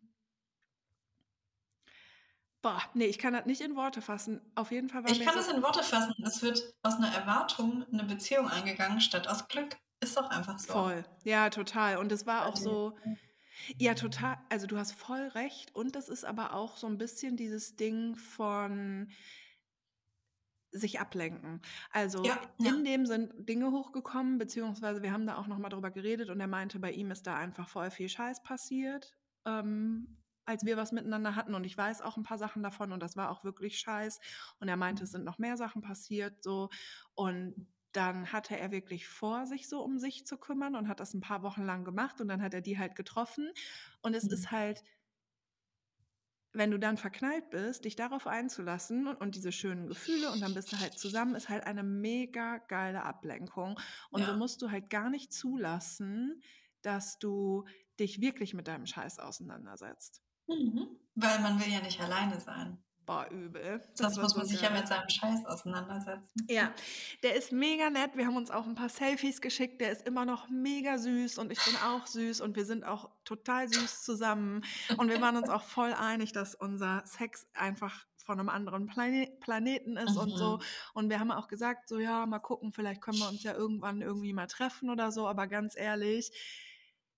boah, 2.61 2.81
nee, 2.93 3.05
ich 3.05 3.17
kann 3.19 3.33
das 3.33 3.45
nicht 3.45 3.61
in 3.61 3.75
Worte 3.75 4.01
fassen. 4.01 4.41
Auf 4.55 4.71
jeden 4.71 4.89
Fall 4.89 5.03
war 5.03 5.11
Ich 5.11 5.19
kann 5.21 5.33
so, 5.33 5.39
das 5.39 5.49
in 5.49 5.61
Worte 5.63 5.83
fassen. 5.83 6.13
Es 6.25 6.41
wird 6.41 6.61
aus 6.83 6.95
einer 6.95 7.13
Erwartung 7.13 7.85
eine 7.91 8.03
Beziehung 8.03 8.49
eingegangen, 8.49 9.01
statt 9.01 9.27
aus 9.27 9.47
Glück. 9.47 9.77
Ist 10.01 10.15
doch 10.17 10.29
einfach 10.29 10.59
so. 10.59 10.71
Voll. 10.73 11.03
Ja, 11.23 11.49
total. 11.49 11.97
Und 11.97 12.11
es 12.11 12.25
war 12.25 12.45
auch 12.47 12.55
so, 12.55 12.97
ja, 13.77 13.93
total. 13.93 14.37
Also 14.49 14.67
du 14.67 14.77
hast 14.77 14.93
voll 14.93 15.27
recht. 15.29 15.75
Und 15.75 15.95
das 15.95 16.09
ist 16.09 16.25
aber 16.25 16.53
auch 16.53 16.77
so 16.77 16.87
ein 16.87 16.97
bisschen 16.97 17.37
dieses 17.37 17.75
Ding 17.75 18.15
von 18.15 19.09
sich 20.71 20.99
ablenken. 20.99 21.61
Also 21.91 22.23
Ja, 22.23 22.39
ja. 22.59 22.69
in 22.69 22.83
dem 22.83 23.05
sind 23.05 23.47
Dinge 23.49 23.71
hochgekommen, 23.71 24.37
beziehungsweise 24.37 25.01
wir 25.01 25.11
haben 25.11 25.25
da 25.25 25.37
auch 25.37 25.47
nochmal 25.47 25.71
drüber 25.71 25.91
geredet 25.91 26.29
und 26.29 26.39
er 26.39 26.47
meinte, 26.47 26.79
bei 26.79 26.91
ihm 26.91 27.11
ist 27.11 27.25
da 27.25 27.35
einfach 27.37 27.67
voll 27.67 27.89
viel 27.89 28.09
Scheiß 28.09 28.43
passiert, 28.43 29.15
ähm, 29.45 30.21
als 30.45 30.65
wir 30.65 30.77
was 30.77 30.91
miteinander 30.91 31.35
hatten. 31.35 31.55
Und 31.55 31.63
ich 31.63 31.77
weiß 31.77 32.01
auch 32.01 32.17
ein 32.17 32.23
paar 32.23 32.37
Sachen 32.37 32.61
davon 32.61 32.91
und 32.91 33.01
das 33.01 33.15
war 33.17 33.31
auch 33.31 33.43
wirklich 33.43 33.79
Scheiß. 33.79 34.19
Und 34.59 34.67
er 34.67 34.77
meinte, 34.77 35.03
es 35.03 35.11
sind 35.11 35.25
noch 35.25 35.39
mehr 35.39 35.57
Sachen 35.57 35.81
passiert, 35.81 36.43
so. 36.43 36.69
Und 37.15 37.67
dann 37.93 38.31
hatte 38.31 38.57
er 38.57 38.71
wirklich 38.71 39.07
vor, 39.07 39.45
sich 39.47 39.67
so 39.69 39.81
um 39.83 39.97
sich 39.99 40.25
zu 40.25 40.37
kümmern 40.37 40.75
und 40.75 40.87
hat 40.87 40.99
das 40.99 41.13
ein 41.13 41.21
paar 41.21 41.43
Wochen 41.43 41.63
lang 41.63 41.83
gemacht 41.85 42.21
und 42.21 42.27
dann 42.27 42.41
hat 42.41 42.53
er 42.53 42.61
die 42.61 42.77
halt 42.79 42.95
getroffen. 42.95 43.51
Und 44.01 44.15
es 44.15 44.25
Mhm. 44.25 44.29
ist 44.31 44.51
halt, 44.51 44.83
wenn 46.51 46.71
du 46.71 46.79
dann 46.79 46.97
verknallt 46.97 47.49
bist, 47.51 47.85
dich 47.85 47.95
darauf 47.95 48.25
einzulassen 48.25 49.07
und, 49.07 49.17
und 49.17 49.35
diese 49.35 49.51
schönen 49.51 49.87
Gefühle 49.87 50.31
und 50.31 50.39
dann 50.41 50.53
bist 50.55 50.71
du 50.71 50.79
halt 50.79 50.97
zusammen, 50.97 51.35
ist 51.35 51.49
halt 51.49 51.63
eine 51.65 51.83
mega 51.83 52.57
geile 52.57 53.03
Ablenkung. 53.03 53.79
Und 54.09 54.25
so 54.25 54.33
Ja. 54.33 54.35
musst 54.35 54.61
du 54.61 54.71
halt 54.71 54.89
gar 54.89 55.09
nicht 55.11 55.31
zulassen, 55.31 56.41
dass 56.81 57.19
du 57.19 57.65
dich 57.99 58.19
wirklich 58.21 58.53
mit 58.55 58.67
deinem 58.67 58.87
Scheiß 58.87 59.19
auseinandersetzt. 59.19 60.23
Mhm. 60.47 60.99
Weil 61.15 61.39
man 61.39 61.59
will 61.61 61.71
ja 61.71 61.79
nicht 61.81 62.01
alleine 62.01 62.39
sein. 62.41 62.83
Super 63.09 63.29
übel. 63.31 63.81
Das 63.97 64.15
muss 64.15 64.33
war 64.33 64.37
man 64.39 64.47
so 64.47 64.53
sich 64.53 64.61
ja 64.61 64.69
mit 64.69 64.87
seinem 64.87 65.09
Scheiß 65.09 65.45
auseinandersetzen. 65.45 66.45
Ja, 66.47 66.71
der 67.23 67.35
ist 67.35 67.51
mega 67.51 67.89
nett. 67.89 68.11
Wir 68.15 68.25
haben 68.25 68.37
uns 68.37 68.51
auch 68.51 68.65
ein 68.65 68.75
paar 68.75 68.89
Selfies 68.89 69.41
geschickt. 69.41 69.81
Der 69.81 69.91
ist 69.91 70.07
immer 70.07 70.25
noch 70.25 70.49
mega 70.49 70.97
süß 70.97 71.37
und 71.39 71.51
ich 71.51 71.63
bin 71.63 71.75
auch 71.85 72.05
süß 72.05 72.41
und 72.41 72.55
wir 72.55 72.65
sind 72.65 72.83
auch 72.83 73.09
total 73.25 73.67
süß 73.67 74.03
zusammen. 74.03 74.63
Und 74.97 75.09
wir 75.09 75.21
waren 75.21 75.37
uns 75.37 75.49
auch 75.49 75.63
voll 75.63 75.93
einig, 75.93 76.31
dass 76.33 76.55
unser 76.55 77.03
Sex 77.05 77.47
einfach 77.53 78.05
von 78.17 78.39
einem 78.39 78.49
anderen 78.49 78.85
Plane 78.85 79.27
Planeten 79.39 79.97
ist 79.97 80.15
und 80.15 80.29
so. 80.37 80.57
Mhm. 80.57 80.63
Und 80.93 81.09
wir 81.09 81.19
haben 81.19 81.31
auch 81.31 81.47
gesagt, 81.47 81.89
so 81.89 81.97
ja, 81.97 82.27
mal 82.27 82.39
gucken, 82.39 82.71
vielleicht 82.71 83.01
können 83.01 83.17
wir 83.17 83.27
uns 83.27 83.41
ja 83.41 83.55
irgendwann 83.55 84.03
irgendwie 84.03 84.33
mal 84.33 84.45
treffen 84.45 84.91
oder 84.91 85.11
so. 85.11 85.27
Aber 85.27 85.47
ganz 85.47 85.75
ehrlich, 85.75 86.31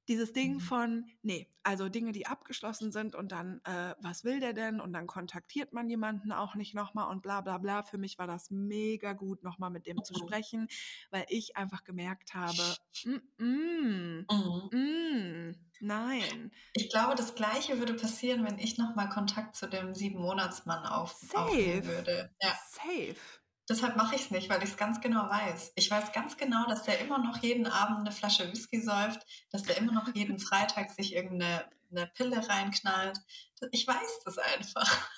dieses 0.07 0.33
Ding 0.33 0.59
Mhm. 0.59 0.59
von, 0.59 1.05
nee, 1.21 1.49
also 1.63 1.89
Dinge, 1.89 2.11
die 2.11 2.27
abgeschlossen 2.27 2.91
sind 2.91 3.15
und 3.15 3.31
dann, 3.31 3.61
äh, 3.65 3.95
was 3.99 4.23
will 4.23 4.39
der 4.39 4.53
denn? 4.53 4.79
Und 4.81 4.93
dann 4.93 5.07
kontaktiert 5.07 5.73
man 5.73 5.89
jemanden 5.89 6.31
auch 6.31 6.55
nicht 6.55 6.73
nochmal 6.73 7.09
und 7.09 7.21
bla 7.21 7.41
bla 7.41 7.57
bla. 7.57 7.83
Für 7.83 7.97
mich 7.97 8.17
war 8.17 8.27
das 8.27 8.49
mega 8.51 9.13
gut, 9.13 9.43
nochmal 9.43 9.69
mit 9.71 9.85
dem 9.87 10.03
zu 10.03 10.13
Mhm. 10.13 10.15
sprechen, 10.15 10.67
weil 11.11 11.25
ich 11.29 11.57
einfach 11.57 11.83
gemerkt 11.83 12.33
habe, 12.33 12.77
mm, 13.03 13.43
mm, 13.43 14.27
Mhm. 14.31 14.71
mm, 14.71 15.51
nein. 15.79 16.51
Ich 16.73 16.89
glaube, 16.89 17.15
das 17.15 17.35
Gleiche 17.35 17.79
würde 17.79 17.93
passieren, 17.95 18.45
wenn 18.45 18.57
ich 18.59 18.77
nochmal 18.77 19.09
Kontakt 19.09 19.55
zu 19.55 19.67
dem 19.69 19.93
Sieben-Monatsmann 19.93 20.85
auf, 20.85 21.17
aufnehmen 21.33 21.85
würde. 21.85 22.33
Ja. 22.41 22.53
Safe. 22.53 23.40
Deshalb 23.71 23.95
mache 23.95 24.15
ich 24.15 24.23
es 24.23 24.31
nicht, 24.31 24.49
weil 24.49 24.61
ich 24.63 24.71
es 24.71 24.77
ganz 24.77 24.99
genau 25.01 25.29
weiß. 25.29 25.71
Ich 25.75 25.89
weiß 25.89 26.11
ganz 26.11 26.35
genau, 26.37 26.65
dass 26.67 26.83
der 26.83 26.99
immer 26.99 27.19
noch 27.19 27.37
jeden 27.41 27.67
Abend 27.67 27.99
eine 27.99 28.11
Flasche 28.11 28.51
Whisky 28.51 28.81
säuft, 28.81 29.25
dass 29.51 29.63
der 29.63 29.77
immer 29.77 29.93
noch 29.93 30.13
jeden 30.13 30.39
Freitag 30.39 30.91
sich 30.91 31.15
irgendeine 31.15 31.69
eine 31.89 32.07
Pille 32.07 32.47
reinknallt. 32.47 33.17
Ich 33.71 33.87
weiß 33.87 34.21
das 34.25 34.37
einfach. 34.37 35.09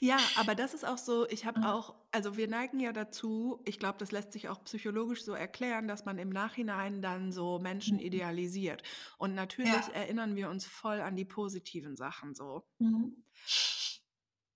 Ja, 0.00 0.30
aber 0.34 0.54
das 0.54 0.74
ist 0.74 0.84
auch 0.84 0.98
so, 0.98 1.28
ich 1.28 1.44
habe 1.46 1.58
Mhm. 1.58 1.64
auch, 1.64 1.94
also 2.10 2.36
wir 2.36 2.48
neigen 2.48 2.80
ja 2.80 2.92
dazu, 2.92 3.60
ich 3.64 3.78
glaube, 3.78 3.98
das 3.98 4.10
lässt 4.12 4.32
sich 4.32 4.48
auch 4.48 4.64
psychologisch 4.64 5.24
so 5.24 5.32
erklären, 5.34 5.88
dass 5.88 6.04
man 6.04 6.18
im 6.18 6.30
Nachhinein 6.30 7.02
dann 7.02 7.32
so 7.32 7.58
Menschen 7.58 7.98
Mhm. 7.98 8.00
idealisiert. 8.00 8.82
Und 9.18 9.34
natürlich 9.34 9.68
Ja. 9.68 9.94
erinnern 9.94 10.36
wir 10.36 10.50
uns 10.50 10.66
voll 10.66 11.00
an 11.00 11.16
die 11.16 11.24
positiven 11.24 11.96
Sachen 11.96 12.34
so. 12.34 12.64
Mhm. 12.80 13.22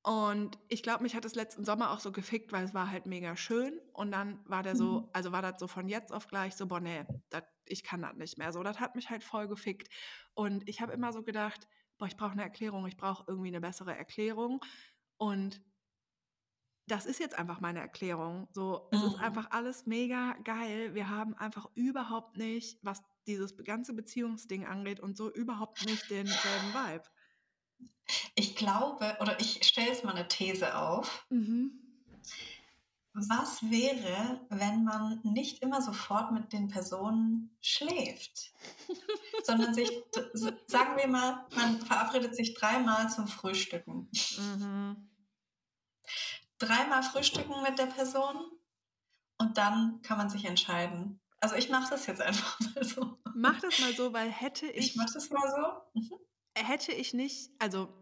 Und 0.06 0.58
ich 0.68 0.82
glaube, 0.82 1.02
mich 1.02 1.16
hat 1.16 1.24
es 1.24 1.34
letzten 1.34 1.64
Sommer 1.64 1.90
auch 1.90 2.00
so 2.00 2.12
gefickt, 2.12 2.52
weil 2.52 2.64
es 2.64 2.74
war 2.74 2.90
halt 2.90 3.06
mega 3.06 3.36
schön. 3.36 3.80
Und 3.94 4.12
dann 4.12 4.40
war 4.48 4.62
der 4.62 4.76
so, 4.76 5.08
Mhm. 5.08 5.10
also 5.14 5.32
war 5.32 5.40
das 5.40 5.58
so 5.58 5.66
von 5.66 5.88
jetzt 5.88 6.12
auf 6.12 6.28
gleich 6.28 6.56
so, 6.56 6.66
boah, 6.66 6.80
nee, 6.80 7.04
dat, 7.30 7.46
ich 7.64 7.82
kann 7.84 8.02
das 8.02 8.14
nicht 8.16 8.36
mehr. 8.36 8.52
So, 8.52 8.62
das 8.62 8.80
hat 8.80 8.96
mich 8.96 9.08
halt 9.08 9.24
voll 9.24 9.48
gefickt. 9.48 9.88
Und 10.34 10.68
ich 10.68 10.82
habe 10.82 10.92
immer 10.92 11.12
so 11.14 11.22
gedacht, 11.22 11.66
boah, 11.98 12.06
ich 12.06 12.18
brauche 12.18 12.32
eine 12.32 12.42
Erklärung, 12.42 12.86
ich 12.86 12.98
brauche 12.98 13.24
irgendwie 13.28 13.48
eine 13.48 13.62
bessere 13.62 13.96
Erklärung. 13.96 14.60
Und 15.16 15.62
das 16.86 17.06
ist 17.06 17.18
jetzt 17.18 17.38
einfach 17.38 17.60
meine 17.60 17.80
Erklärung. 17.80 18.48
So, 18.52 18.88
es 18.92 19.02
ist 19.02 19.14
Mhm. 19.14 19.18
einfach 19.18 19.50
alles 19.50 19.86
mega 19.86 20.34
geil. 20.44 20.94
Wir 20.94 21.08
haben 21.08 21.34
einfach 21.34 21.66
überhaupt 21.74 22.36
nicht, 22.36 22.78
was 22.82 23.02
dieses 23.26 23.56
ganze 23.64 23.94
Beziehungsding 23.94 24.66
angeht 24.66 25.00
und 25.00 25.16
so 25.16 25.32
überhaupt 25.32 25.80
nicht 25.80 26.10
denselben 26.10 26.74
Vibe. 26.74 27.04
Ich 28.34 28.56
glaube, 28.56 29.16
oder 29.20 29.40
ich 29.40 29.64
stelle 29.64 29.88
jetzt 29.88 30.04
mal 30.04 30.14
eine 30.14 30.28
These 30.28 30.76
auf. 30.76 31.26
Mhm. 31.30 31.80
Was 33.16 33.62
wäre, 33.70 34.44
wenn 34.48 34.82
man 34.82 35.20
nicht 35.22 35.62
immer 35.62 35.80
sofort 35.80 36.32
mit 36.32 36.52
den 36.52 36.66
Personen 36.66 37.56
schläft, 37.60 38.52
sondern 39.44 39.72
sich, 39.72 39.88
sagen 40.66 40.96
wir 40.96 41.06
mal, 41.06 41.46
man 41.54 41.80
verabredet 41.80 42.34
sich 42.34 42.54
dreimal 42.54 43.08
zum 43.08 43.28
Frühstücken. 43.28 44.10
Mhm. 44.36 45.08
Dreimal 46.58 47.04
frühstücken 47.04 47.62
mit 47.62 47.78
der 47.78 47.86
Person 47.86 48.50
und 49.38 49.58
dann 49.58 50.02
kann 50.02 50.18
man 50.18 50.28
sich 50.28 50.44
entscheiden. 50.44 51.20
Also 51.40 51.54
ich 51.54 51.68
mache 51.68 51.90
das 51.90 52.06
jetzt 52.06 52.20
einfach 52.20 52.58
mal 52.60 52.84
so. 52.84 53.18
Mach 53.34 53.60
das 53.60 53.78
mal 53.78 53.92
so, 53.92 54.12
weil 54.12 54.30
hätte 54.30 54.66
Ich 54.66 54.90
ich, 54.90 54.96
mache 54.96 55.12
das 55.14 55.30
mal 55.30 55.48
so. 55.50 56.00
Mhm. 56.00 56.18
Hätte 56.54 56.92
ich 56.92 57.14
nicht, 57.14 57.50
also 57.58 57.92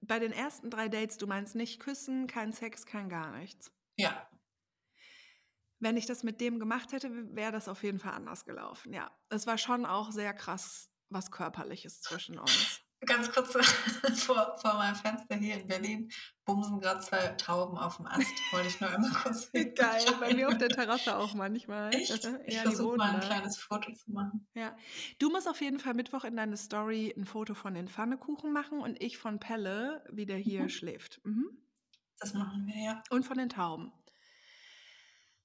bei 0.00 0.18
den 0.18 0.32
ersten 0.32 0.70
drei 0.70 0.88
Dates, 0.88 1.16
du 1.18 1.26
meinst 1.26 1.54
nicht 1.54 1.80
küssen, 1.80 2.26
kein 2.26 2.52
Sex, 2.52 2.86
kein 2.86 3.08
gar 3.08 3.36
nichts. 3.38 3.72
Ja, 3.96 4.28
Wenn 5.78 5.96
ich 5.96 6.06
das 6.06 6.22
mit 6.22 6.40
dem 6.40 6.60
gemacht 6.60 6.92
hätte, 6.92 7.10
wäre 7.34 7.50
das 7.50 7.68
auf 7.68 7.82
jeden 7.82 7.98
Fall 7.98 8.12
anders 8.12 8.44
gelaufen. 8.44 8.92
Ja, 8.92 9.10
es 9.30 9.48
war 9.48 9.58
schon 9.58 9.84
auch 9.84 10.12
sehr 10.12 10.32
krass 10.32 10.90
was 11.08 11.30
Körperliches 11.30 12.00
zwischen 12.00 12.38
uns. 12.38 12.80
Ganz 13.06 13.30
kurz 13.32 13.52
vor, 14.24 14.56
vor 14.60 14.74
meinem 14.74 14.94
Fenster 14.94 15.34
hier 15.36 15.56
in 15.60 15.66
Berlin 15.66 16.10
bumsen 16.44 16.80
gerade 16.80 17.00
zwei 17.00 17.28
Tauben 17.38 17.76
auf 17.78 17.96
dem 17.96 18.06
Ast. 18.06 18.26
Wollte 18.52 18.68
ich 18.68 18.80
nur 18.80 18.90
einmal 18.90 19.10
kurz 19.22 19.50
Geil, 19.52 20.04
bei 20.20 20.34
mir 20.34 20.48
auf 20.48 20.58
der 20.58 20.68
Terrasse 20.68 21.16
auch 21.16 21.34
manchmal. 21.34 21.94
Echt? 21.94 22.28
Ich 22.46 22.54
ja, 22.54 22.62
versuche 22.62 22.96
mal 22.96 23.10
ein 23.14 23.20
da. 23.20 23.26
kleines 23.26 23.58
Foto 23.58 23.92
zu 23.92 24.10
machen. 24.12 24.46
Ja. 24.54 24.76
Du 25.18 25.30
musst 25.30 25.48
auf 25.48 25.60
jeden 25.60 25.78
Fall 25.78 25.94
Mittwoch 25.94 26.24
in 26.24 26.36
deine 26.36 26.56
Story 26.56 27.12
ein 27.16 27.24
Foto 27.24 27.54
von 27.54 27.74
den 27.74 27.88
Pfannekuchen 27.88 28.52
machen 28.52 28.80
und 28.80 29.02
ich 29.02 29.18
von 29.18 29.38
Pelle, 29.38 30.04
wie 30.10 30.26
der 30.26 30.38
hier 30.38 30.62
Mhm. 30.62 30.68
schläft. 30.68 31.20
Mhm. 31.24 31.48
Das 32.18 32.34
machen 32.34 32.66
wir 32.66 32.82
ja. 32.84 33.02
Und 33.10 33.24
von 33.24 33.36
den 33.38 33.48
Tauben. 33.48 33.92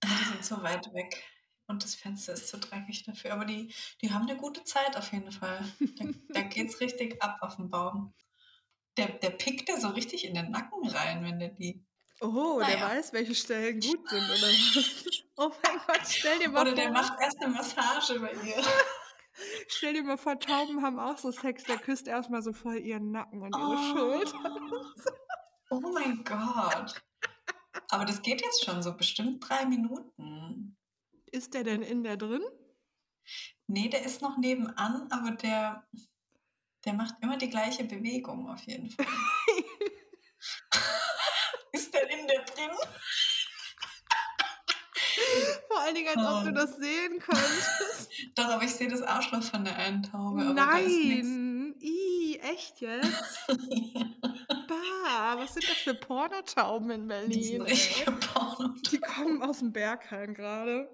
Die 0.03 0.07
sind 0.31 0.45
so 0.45 0.61
weit 0.61 0.93
weg 0.93 1.23
und 1.67 1.83
das 1.83 1.95
Fenster 1.95 2.33
ist 2.33 2.47
zu 2.47 2.57
dreckig 2.57 3.03
dafür. 3.03 3.33
Aber 3.33 3.45
die, 3.45 3.73
die 4.01 4.11
haben 4.13 4.27
eine 4.27 4.37
gute 4.37 4.63
Zeit 4.63 4.95
auf 4.97 5.11
jeden 5.11 5.31
Fall. 5.31 5.59
Da, 5.79 6.05
da 6.29 6.41
geht's 6.43 6.79
richtig 6.79 7.21
ab 7.21 7.37
auf 7.41 7.55
dem 7.57 7.69
Baum. 7.69 8.13
Der, 8.97 9.07
der 9.09 9.29
pickt 9.31 9.69
dir 9.69 9.79
so 9.79 9.89
richtig 9.89 10.25
in 10.25 10.33
den 10.33 10.49
Nacken 10.51 10.87
rein, 10.87 11.23
wenn 11.23 11.39
der 11.39 11.49
die. 11.49 11.85
Oh, 12.19 12.59
der 12.59 12.77
Naja. 12.79 12.89
weiß, 12.89 13.13
welche 13.13 13.35
Stellen 13.35 13.79
gut 13.79 14.09
sind, 14.09 14.23
oder 14.23 14.41
was? 14.41 15.05
Oh 15.39 15.51
mein 15.63 15.77
Gott, 15.85 16.01
stell 16.07 16.39
dir 16.39 16.49
mal 16.49 16.61
Oder 16.61 16.71
vor. 16.71 16.81
der 16.81 16.91
macht 16.91 17.13
erst 17.21 17.39
eine 17.43 17.53
Massage 17.53 18.19
bei 18.19 18.33
ihr. 18.33 18.55
Stell 19.67 19.93
dir 19.93 20.01
mal 20.01 20.17
vor, 20.17 20.39
Tauben 20.39 20.81
haben 20.81 20.97
auch 20.97 21.19
so 21.19 21.29
Sex, 21.29 21.63
der 21.65 21.77
küsst 21.77 22.07
erstmal 22.07 22.41
so 22.41 22.53
voll 22.53 22.77
ihren 22.77 23.11
Nacken 23.11 23.43
und 23.43 23.55
ihre 23.55 23.77
Schulter. 23.93 24.59
Oh 25.69 25.79
mein 25.79 26.23
Gott. 26.23 26.99
Aber 27.89 28.05
das 28.05 28.23
geht 28.23 28.41
jetzt 28.41 28.65
schon 28.65 28.81
so 28.81 28.97
bestimmt 28.97 29.47
drei 29.47 29.67
Minuten. 29.67 30.75
Ist 31.31 31.53
der 31.53 31.63
denn 31.63 31.81
in 31.81 32.03
der 32.03 32.17
drin? 32.17 32.41
Nee, 33.67 33.89
der 33.89 34.03
ist 34.05 34.21
noch 34.21 34.37
nebenan, 34.37 35.07
aber 35.11 35.31
der, 35.31 35.85
der 36.85 36.93
macht 36.93 37.15
immer 37.21 37.37
die 37.37 37.49
gleiche 37.49 37.83
Bewegung 37.83 38.49
auf 38.49 38.61
jeden 38.63 38.89
Fall. 38.89 39.05
ist 41.73 41.93
der 41.93 42.09
in 42.09 42.27
der 42.27 42.43
drin? 42.45 42.69
Vor 45.67 45.79
allen 45.79 45.95
Dingen, 45.95 46.17
als 46.17 46.27
ob 46.27 46.43
du 46.43 46.49
Oh. 46.49 46.53
das 46.53 46.77
sehen 46.77 47.19
könntest. 47.19 48.09
Doch, 48.35 48.45
aber 48.45 48.63
ich 48.63 48.73
sehe 48.73 48.87
das 48.87 49.01
Arschloch 49.01 49.43
von 49.43 49.65
der 49.65 49.75
einen 49.75 50.03
Taube. 50.03 50.43
Nein! 50.45 51.75
Ih, 51.79 52.39
echt 52.41 52.79
jetzt? 52.81 53.47
Bah, 54.67 55.37
was 55.37 55.53
sind 55.53 55.63
das 55.67 55.77
für 55.77 55.93
Pornotauben 55.93 56.89
in 56.91 57.01
Die 57.03 57.07
Berlin? 57.07 57.43
sind 57.43 57.61
ey? 57.61 57.71
richtige 57.71 58.11
Porno. 58.11 58.73
Die 58.91 58.99
kommen 58.99 59.41
aus 59.41 59.59
dem 59.59 59.71
Berghain 59.71 60.33
gerade. 60.33 60.89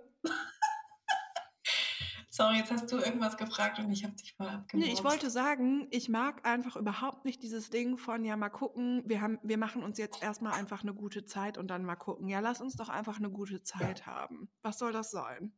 Sorry, 2.29 2.57
jetzt 2.57 2.71
hast 2.71 2.91
du 2.91 2.97
irgendwas 2.97 3.37
gefragt 3.37 3.77
und 3.77 3.91
ich 3.91 4.03
habe 4.03 4.15
dich 4.15 4.35
mal 4.39 4.49
abgemurkst. 4.49 4.73
Nee, 4.73 4.91
ich 4.91 5.03
wollte 5.03 5.29
sagen, 5.29 5.87
ich 5.91 6.09
mag 6.09 6.43
einfach 6.47 6.75
überhaupt 6.75 7.25
nicht 7.25 7.43
dieses 7.43 7.69
Ding 7.69 7.95
von, 7.97 8.25
ja, 8.25 8.35
mal 8.35 8.49
gucken, 8.49 9.03
wir, 9.05 9.21
haben, 9.21 9.37
wir 9.43 9.59
machen 9.59 9.83
uns 9.83 9.99
jetzt 9.99 10.23
erstmal 10.23 10.53
einfach 10.53 10.81
eine 10.81 10.95
gute 10.95 11.25
Zeit 11.25 11.59
und 11.59 11.67
dann 11.67 11.85
mal 11.85 11.95
gucken. 11.95 12.27
Ja, 12.27 12.39
lass 12.39 12.59
uns 12.59 12.75
doch 12.75 12.89
einfach 12.89 13.17
eine 13.17 13.29
gute 13.29 13.61
Zeit 13.61 14.07
haben. 14.07 14.49
Was 14.63 14.79
soll 14.79 14.91
das 14.91 15.11
sein? 15.11 15.53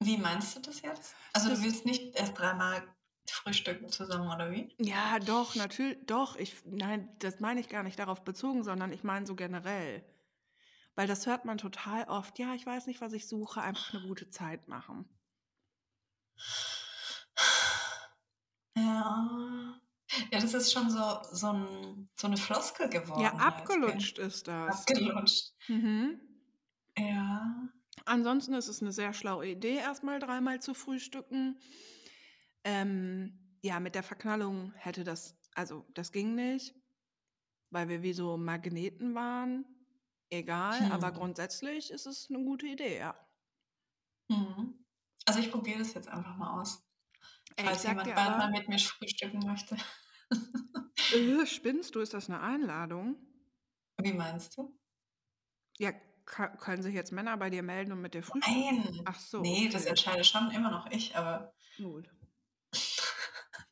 Wie 0.00 0.16
meinst 0.18 0.54
du 0.54 0.60
das 0.60 0.82
jetzt? 0.82 1.16
Also 1.32 1.48
Das- 1.48 1.58
du 1.58 1.64
willst 1.64 1.84
nicht 1.84 2.14
erst 2.14 2.38
dreimal 2.38 2.80
frühstücken 3.28 3.88
zusammen, 3.88 4.30
oder 4.32 4.52
wie? 4.52 4.72
Ja, 4.80 5.18
doch, 5.18 5.56
natürlich, 5.56 5.98
doch. 6.06 6.36
Ich, 6.36 6.62
nein, 6.64 7.08
das 7.18 7.40
meine 7.40 7.58
ich 7.58 7.68
gar 7.68 7.82
nicht 7.82 7.98
darauf 7.98 8.22
bezogen, 8.22 8.62
sondern 8.62 8.92
ich 8.92 9.02
meine 9.02 9.26
so 9.26 9.34
generell. 9.34 10.04
Weil 10.98 11.06
das 11.06 11.28
hört 11.28 11.44
man 11.44 11.58
total 11.58 12.08
oft. 12.08 12.40
Ja, 12.40 12.56
ich 12.56 12.66
weiß 12.66 12.88
nicht, 12.88 13.00
was 13.00 13.12
ich 13.12 13.28
suche, 13.28 13.62
einfach 13.62 13.94
eine 13.94 14.04
gute 14.08 14.30
Zeit 14.30 14.66
machen. 14.66 15.08
Ja. 18.76 19.80
Ja, 20.32 20.40
das 20.40 20.54
ist 20.54 20.72
schon 20.72 20.90
so, 20.90 21.22
so, 21.30 21.52
ein, 21.52 22.10
so 22.16 22.26
eine 22.26 22.36
Floskel 22.36 22.88
geworden. 22.88 23.20
Ja, 23.20 23.32
abgelutscht 23.34 24.18
ist 24.18 24.48
das. 24.48 24.88
Abgelutscht. 24.88 25.54
Mhm. 25.68 26.20
Ja. 26.98 27.68
Ansonsten 28.04 28.54
ist 28.54 28.66
es 28.66 28.82
eine 28.82 28.90
sehr 28.90 29.12
schlaue 29.12 29.46
Idee, 29.46 29.76
erstmal 29.76 30.18
dreimal 30.18 30.60
zu 30.60 30.74
frühstücken. 30.74 31.60
Ähm, 32.64 33.56
ja, 33.62 33.78
mit 33.78 33.94
der 33.94 34.02
Verknallung 34.02 34.72
hätte 34.74 35.04
das, 35.04 35.38
also 35.54 35.86
das 35.94 36.10
ging 36.10 36.34
nicht, 36.34 36.74
weil 37.70 37.88
wir 37.88 38.02
wie 38.02 38.14
so 38.14 38.36
Magneten 38.36 39.14
waren. 39.14 39.64
Egal, 40.30 40.86
Hm. 40.86 40.92
aber 40.92 41.12
grundsätzlich 41.12 41.90
ist 41.90 42.06
es 42.06 42.28
eine 42.30 42.42
gute 42.44 42.66
Idee, 42.66 42.98
ja. 42.98 43.14
Mhm. 44.30 44.84
Also 45.26 45.40
ich 45.40 45.50
probiere 45.50 45.78
das 45.80 45.94
jetzt 45.94 46.08
einfach 46.08 46.36
mal 46.36 46.60
aus. 46.60 46.86
Ey, 47.56 47.64
ich 47.66 47.70
Falls 47.70 47.84
jemand 47.84 48.14
bald 48.14 48.36
aber, 48.36 48.38
mal 48.38 48.50
mit 48.50 48.68
mir 48.68 48.78
frühstücken 48.78 49.40
möchte. 49.46 49.76
äh, 51.10 51.46
spinnst 51.46 51.94
du, 51.94 52.00
ist 52.00 52.14
das 52.14 52.28
eine 52.28 52.40
Einladung? 52.40 53.16
Wie 54.00 54.12
meinst 54.12 54.56
du? 54.56 54.78
Ja, 55.80 55.92
können 56.26 56.82
sich 56.82 56.94
jetzt 56.94 57.12
Männer 57.12 57.36
bei 57.36 57.50
dir 57.50 57.62
melden 57.62 57.92
und 57.92 58.00
mit 58.00 58.14
dir 58.14 58.22
frühstücken? 58.22 58.84
Nein. 58.84 59.02
Ach 59.04 59.18
so. 59.20 59.42
Nee, 59.42 59.68
das 59.68 59.82
okay. 59.82 59.90
entscheide 59.90 60.24
schon 60.24 60.50
immer 60.50 60.70
noch 60.70 60.90
ich, 60.90 61.16
aber 61.16 61.54
Gut. 61.78 62.10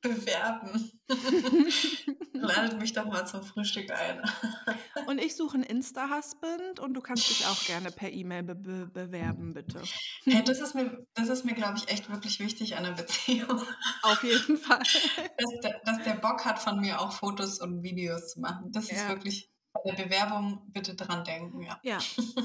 Bewerben. 0.08 0.90
Ladet 2.32 2.78
mich 2.78 2.92
doch 2.92 3.06
mal 3.06 3.26
zum 3.26 3.42
Frühstück 3.42 3.90
ein. 3.90 4.22
Und 5.06 5.18
ich 5.18 5.36
suche 5.36 5.54
einen 5.54 5.62
Insta-Husband 5.64 6.80
und 6.80 6.94
du 6.94 7.00
kannst 7.00 7.28
dich 7.30 7.46
auch 7.46 7.62
gerne 7.64 7.90
per 7.92 8.10
E-Mail 8.10 8.42
be 8.42 8.54
be 8.56 8.86
bewerben, 8.92 9.54
bitte. 9.54 9.80
Hey, 10.24 10.42
das 10.42 10.60
ist 10.60 10.74
mir, 10.74 11.06
das 11.14 11.28
ist 11.28 11.44
mir, 11.44 11.54
glaube 11.54 11.78
ich, 11.78 11.88
echt 11.88 12.10
wirklich 12.10 12.40
wichtig 12.40 12.76
an 12.76 12.84
einer 12.86 12.96
Beziehung. 12.96 13.62
Auf 14.02 14.24
jeden 14.24 14.56
Fall. 14.58 14.80
Dass 15.38 15.60
der, 15.62 15.80
dass 15.84 16.02
der 16.02 16.14
Bock 16.14 16.44
hat, 16.44 16.58
von 16.58 16.80
mir 16.80 17.00
auch 17.00 17.12
Fotos 17.12 17.60
und 17.60 17.82
Videos 17.84 18.32
zu 18.32 18.40
machen. 18.40 18.72
Das 18.72 18.84
ist 18.90 19.00
Ja. 19.02 19.08
wirklich 19.08 19.48
bei 19.72 19.92
der 19.92 20.04
Bewerbung 20.04 20.62
bitte 20.72 20.94
dran 20.94 21.22
denken, 21.24 21.62
ja. 21.62 21.78
Ja, 21.84 21.98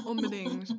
unbedingt. 0.04 0.72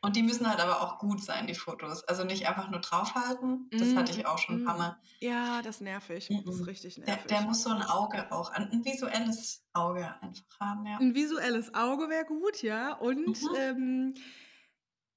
Und 0.00 0.16
die 0.16 0.22
müssen 0.22 0.48
halt 0.48 0.60
aber 0.60 0.80
auch 0.82 0.98
gut 0.98 1.22
sein, 1.22 1.46
die 1.46 1.54
Fotos. 1.54 2.04
Also 2.04 2.24
nicht 2.24 2.46
einfach 2.48 2.68
nur 2.70 2.80
draufhalten. 2.80 3.72
Das 3.76 3.94
hatte 3.96 4.12
ich 4.12 4.26
auch 4.26 4.38
schon 4.38 4.56
ein 4.56 4.60
paar 4.62 4.76
Mm, 4.76 4.78
Mal. 4.78 5.00
Ja, 5.20 5.62
das 5.62 5.80
nervig. 5.80 6.34
Das 6.44 6.56
ist 6.56 6.66
Mhm. 6.66 6.66
richtig 6.66 6.98
Der, 7.06 7.16
nervig. 7.16 7.26
der 7.26 7.40
muss 7.42 7.62
so 7.62 7.70
ein 7.70 7.82
Auge 7.82 8.30
auch, 8.32 8.50
ein, 8.50 8.70
ein 8.70 8.84
visuelles 8.84 9.66
Auge 9.72 10.20
einfach 10.22 10.60
haben, 10.60 10.86
ja. 10.86 11.00
Ein 11.00 11.14
visuelles 11.14 11.74
Auge 11.74 12.08
wäre 12.08 12.24
gut, 12.24 12.62
ja. 12.62 12.92
Und 12.92 13.38
Mhm. 13.40 13.54
ähm, 13.54 14.14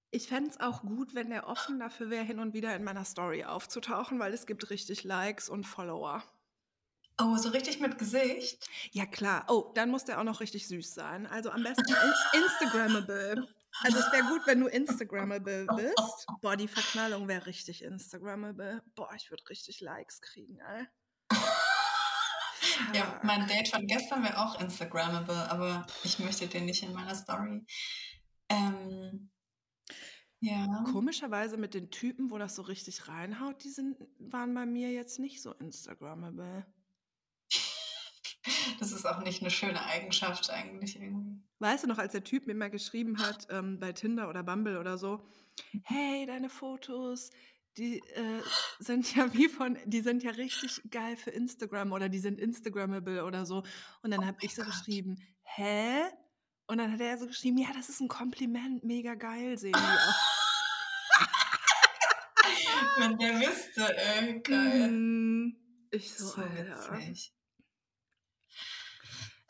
ich 0.10 0.28
fände 0.30 0.50
es 0.50 0.58
auch 0.62 0.84
gut, 0.84 1.16
wenn 1.16 1.30
der 1.32 1.48
offen 1.50 1.78
dafür 1.78 2.10
wäre, 2.10 2.24
hin 2.24 2.40
und 2.40 2.54
wieder 2.54 2.74
in 2.78 2.84
meiner 2.86 3.04
Story 3.04 3.44
aufzutauchen, 3.44 4.20
weil 4.20 4.34
es 4.34 4.46
gibt 4.46 4.70
richtig 4.70 5.04
Likes 5.04 5.50
und 5.50 5.66
Follower. 5.66 6.24
Oh, 7.20 7.38
so 7.38 7.50
richtig 7.50 7.80
mit 7.80 7.98
Gesicht. 7.98 8.70
Ja, 8.92 9.06
klar. 9.06 9.46
Oh, 9.48 9.72
dann 9.76 9.90
muss 9.92 10.06
der 10.06 10.20
auch 10.20 10.24
noch 10.24 10.40
richtig 10.40 10.68
süß 10.68 10.94
sein. 10.94 11.26
Also 11.28 11.50
am 11.52 11.64
besten 11.64 11.94
in 11.94 12.14
Instagrammable. 12.44 13.48
Also 13.80 14.00
es 14.00 14.12
wäre 14.12 14.28
gut, 14.28 14.42
wenn 14.46 14.60
du 14.60 14.68
Instagrammable 14.68 15.66
bist. 15.76 16.28
Boah, 16.42 16.56
die 16.56 16.68
Verknallung 16.68 17.28
wäre 17.28 17.46
richtig 17.46 17.84
Instagrammable. 17.84 18.84
Boah, 18.96 19.14
ich 19.16 19.32
würde 19.32 19.44
richtig 19.50 19.82
Likes 19.82 20.22
kriegen, 20.22 20.60
ey. 20.60 20.88
Ja, 22.94 23.20
mein 23.24 23.48
Date 23.48 23.70
von 23.70 23.86
gestern 23.86 24.24
wäre 24.24 24.38
auch 24.38 24.60
Instagrammable, 24.60 25.50
aber 25.52 25.86
ich 26.04 26.20
möchte 26.20 26.48
den 26.48 26.66
nicht 26.66 26.84
in 26.84 26.94
meiner 26.94 27.16
Story. 27.16 27.66
Ähm, 28.50 29.30
ja. 30.40 30.84
Komischerweise 30.92 31.58
mit 31.58 31.74
den 31.74 31.92
Typen, 31.92 32.32
wo 32.32 32.38
das 32.38 32.56
so 32.56 32.64
richtig 32.64 33.08
reinhaut, 33.08 33.64
die 33.64 33.70
sind, 33.70 33.98
waren 34.18 34.54
bei 34.54 34.66
mir 34.66 34.92
jetzt 34.92 35.20
nicht 35.20 35.42
so 35.42 35.54
Instagrammable. 35.54 36.66
Das 38.80 38.92
ist 38.92 39.06
auch 39.06 39.20
nicht 39.24 39.42
eine 39.42 39.52
schöne 39.52 39.84
Eigenschaft 39.86 40.50
eigentlich 40.50 40.96
irgendwie. 40.96 41.40
Weißt 41.60 41.84
du 41.84 41.88
noch, 41.88 42.00
als 42.00 42.14
der 42.14 42.24
Typ 42.24 42.48
mir 42.48 42.56
mal 42.56 42.72
geschrieben 42.72 43.20
hat, 43.20 43.46
ähm, 43.52 43.80
bei 43.80 43.92
Tinder 43.94 44.28
oder 44.30 44.42
Bumble 44.44 44.80
oder 44.80 44.98
so, 44.98 45.24
hey, 45.84 46.26
deine 46.26 46.50
Fotos, 46.50 47.30
die 47.78 48.00
äh, 48.00 48.42
sind 48.80 49.16
ja 49.16 49.32
wie 49.34 49.48
von, 49.48 49.78
die 49.86 50.02
sind 50.02 50.24
ja 50.24 50.32
richtig 50.32 50.82
geil 50.90 51.16
für 51.16 51.30
Instagram 51.30 51.92
oder 51.92 52.10
die 52.10 52.20
sind 52.20 52.40
Instagrammable 52.40 53.24
oder 53.24 53.46
so. 53.46 53.64
Und 54.02 54.12
dann 54.12 54.26
habe 54.26 54.38
mein 54.42 54.46
ich 54.46 54.56
so 54.56 54.64
Gott. 54.64 54.72
geschrieben, 54.72 55.22
hä? 55.44 56.02
Und 56.68 56.80
dann 56.80 56.92
hat 56.94 57.00
er 57.02 57.18
so 57.18 57.28
geschrieben, 57.28 57.58
ja, 57.60 57.70
das 57.76 57.90
ist 57.90 58.00
ein 58.02 58.08
Kompliment, 58.08 58.84
mega 58.84 59.14
geil, 59.16 59.58
sehen 59.58 59.74
die 59.74 59.80
aus. 59.80 60.16
Wenn 62.98 63.18
der 63.18 63.40
wüsste, 63.40 63.98
ey, 63.98 64.40
geil. 64.42 64.90
Mhm. 64.92 65.56
Ich 65.92 66.14
so, 66.14 66.26
So 66.28 66.42
Alter. 66.42 66.98
witzig. 66.98 67.34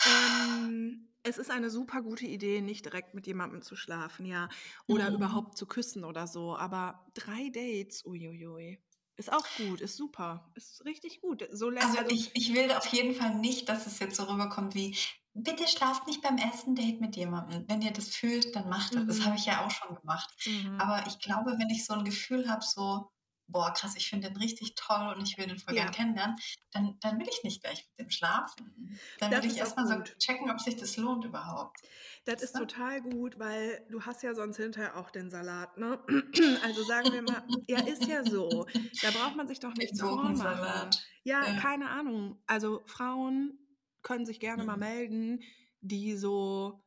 Ähm, 0.05 1.09
es 1.23 1.37
ist 1.37 1.51
eine 1.51 1.69
super 1.69 2.01
gute 2.01 2.25
Idee, 2.25 2.61
nicht 2.61 2.85
direkt 2.85 3.13
mit 3.13 3.27
jemandem 3.27 3.61
zu 3.61 3.75
schlafen, 3.75 4.25
ja. 4.25 4.49
Oder 4.87 5.11
Mhm. 5.11 5.13
überhaupt 5.13 5.57
zu 5.57 5.67
küssen 5.67 6.03
oder 6.03 6.27
so. 6.27 6.55
Aber 6.57 7.05
drei 7.13 7.49
Dates, 7.49 8.05
uiuiui. 8.05 8.83
Ist 9.17 9.31
auch 9.31 9.53
gut, 9.53 9.81
ist 9.81 9.97
super. 9.97 10.51
Ist 10.55 10.83
richtig 10.85 11.21
gut. 11.21 11.47
So 11.51 11.69
Also 11.79 11.97
ich, 12.09 12.31
ich 12.35 12.53
will 12.53 12.71
auf 12.71 12.85
jeden 12.87 13.15
Fall 13.15 13.35
nicht, 13.35 13.67
dass 13.69 13.87
es 13.87 13.99
jetzt 13.99 14.15
so 14.15 14.23
rüberkommt 14.23 14.75
wie, 14.75 14.95
bitte 15.33 15.67
schlaft 15.67 16.05
nicht 16.07 16.21
beim 16.21 16.37
ersten 16.37 16.75
Date 16.75 17.01
mit 17.01 17.15
jemandem. 17.15 17.65
Wenn 17.67 17.81
ihr 17.81 17.91
das 17.91 18.09
fühlt, 18.09 18.55
dann 18.55 18.69
macht 18.69 18.95
das. 18.95 19.05
Das 19.07 19.25
Mhm. 19.25 19.25
habe 19.25 19.35
ich 19.35 19.45
ja 19.45 19.65
auch 19.65 19.71
schon 19.71 19.95
gemacht. 19.95 20.29
Mhm. 20.45 20.77
Aber 20.77 21.05
ich 21.07 21.19
glaube, 21.19 21.55
wenn 21.57 21.69
ich 21.69 21.85
so 21.85 21.93
ein 21.93 22.03
Gefühl 22.05 22.49
habe, 22.49 22.63
so, 22.63 23.09
boah, 23.51 23.73
krass, 23.73 23.95
ich 23.95 24.09
finde 24.09 24.29
den 24.29 24.37
richtig 24.37 24.75
toll 24.75 25.13
und 25.17 25.27
ich 25.27 25.37
will 25.37 25.47
den 25.47 25.59
voll 25.59 25.73
Ja. 25.73 25.83
gern 25.83 25.91
kennenlernen, 25.91 26.37
dann, 26.71 26.97
dann 27.01 27.19
will 27.19 27.27
ich 27.29 27.43
nicht 27.43 27.61
gleich 27.63 27.87
mit 27.97 28.07
dem 28.07 28.11
schlafen. 28.11 28.99
Dann 29.19 29.31
Das 29.31 29.43
will 29.43 29.51
ich 29.51 29.57
erstmal 29.57 29.87
so 29.87 30.01
checken, 30.19 30.49
ob 30.51 30.59
sich 30.59 30.75
das 30.77 30.97
lohnt 30.97 31.25
überhaupt. 31.25 31.79
Das 32.25 32.41
ist 32.41 32.55
du? 32.55 32.57
total 32.57 33.01
gut, 33.01 33.39
weil 33.39 33.85
du 33.89 34.01
hast 34.03 34.23
ja 34.23 34.33
sonst 34.33 34.57
hinterher 34.57 34.97
auch 34.97 35.11
den 35.11 35.29
Salat, 35.29 35.77
ne? 35.77 35.99
Also 36.63 36.83
sagen 36.83 37.11
wir 37.11 37.21
mal, 37.21 37.43
ja, 37.67 37.79
ist 37.79 38.07
ja 38.07 38.23
so. 38.23 38.67
Da 39.01 39.11
braucht 39.11 39.35
man 39.35 39.47
sich 39.47 39.59
doch 39.59 39.75
Den 39.75 39.75
nichts 39.75 40.01
vormachen. 40.01 40.97
Ja, 41.23 41.51
Ja. 41.53 41.53
keine 41.53 41.89
Ahnung. 41.89 42.41
Also 42.47 42.83
Frauen 42.85 43.59
können 44.01 44.25
sich 44.25 44.39
gerne 44.39 44.63
mal 44.63 44.77
Mhm. 44.77 44.77
melden, 44.77 45.41
die 45.81 46.15
so, 46.15 46.83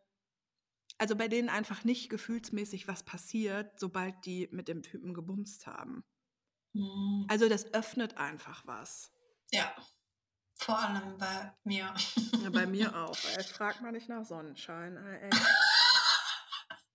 also 0.99 1.17
bei 1.17 1.29
denen 1.29 1.49
einfach 1.49 1.85
nicht 1.85 2.09
gefühlsmäßig 2.11 2.89
was 2.89 3.05
passiert, 3.05 3.79
sobald 3.81 4.27
die 4.27 4.49
mit 4.53 4.69
dem 4.69 4.83
Typen 4.83 5.15
gebumst 5.15 5.67
haben. 5.67 6.03
Mhm. 6.75 7.27
Also 7.29 7.49
das 7.49 7.72
öffnet 7.72 8.18
einfach 8.18 8.66
was. 8.66 9.11
Ja, 9.51 9.75
vor 10.57 10.79
allem 10.79 11.18
bei 11.18 11.53
mir. 11.64 11.95
Ja, 12.43 12.51
bei 12.51 12.66
mir 12.66 12.95
auch. 13.05 13.16
Ey. 13.37 13.45
Frag 13.45 13.81
mal 13.81 13.93
nicht 13.93 14.09
nach 14.09 14.25
Sonnenschein. 14.25 14.97
Ey. 14.97 15.31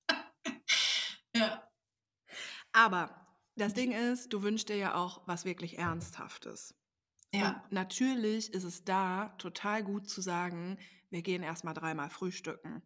ja. 1.35 1.63
Aber 2.71 3.25
das 3.55 3.73
Ding 3.73 3.91
ist, 3.91 4.31
du 4.33 4.43
wünschst 4.43 4.69
dir 4.69 4.77
ja 4.77 4.95
auch 4.95 5.27
was 5.27 5.45
wirklich 5.45 5.77
Ernsthaftes. 5.77 6.75
Ja. 7.33 7.49
Und 7.49 7.71
natürlich 7.71 8.53
ist 8.53 8.63
es 8.63 8.83
da 8.83 9.29
total 9.37 9.83
gut 9.83 10.09
zu 10.09 10.21
sagen, 10.21 10.77
wir 11.09 11.21
gehen 11.21 11.43
erstmal 11.43 11.73
dreimal 11.73 12.09
frühstücken. 12.09 12.81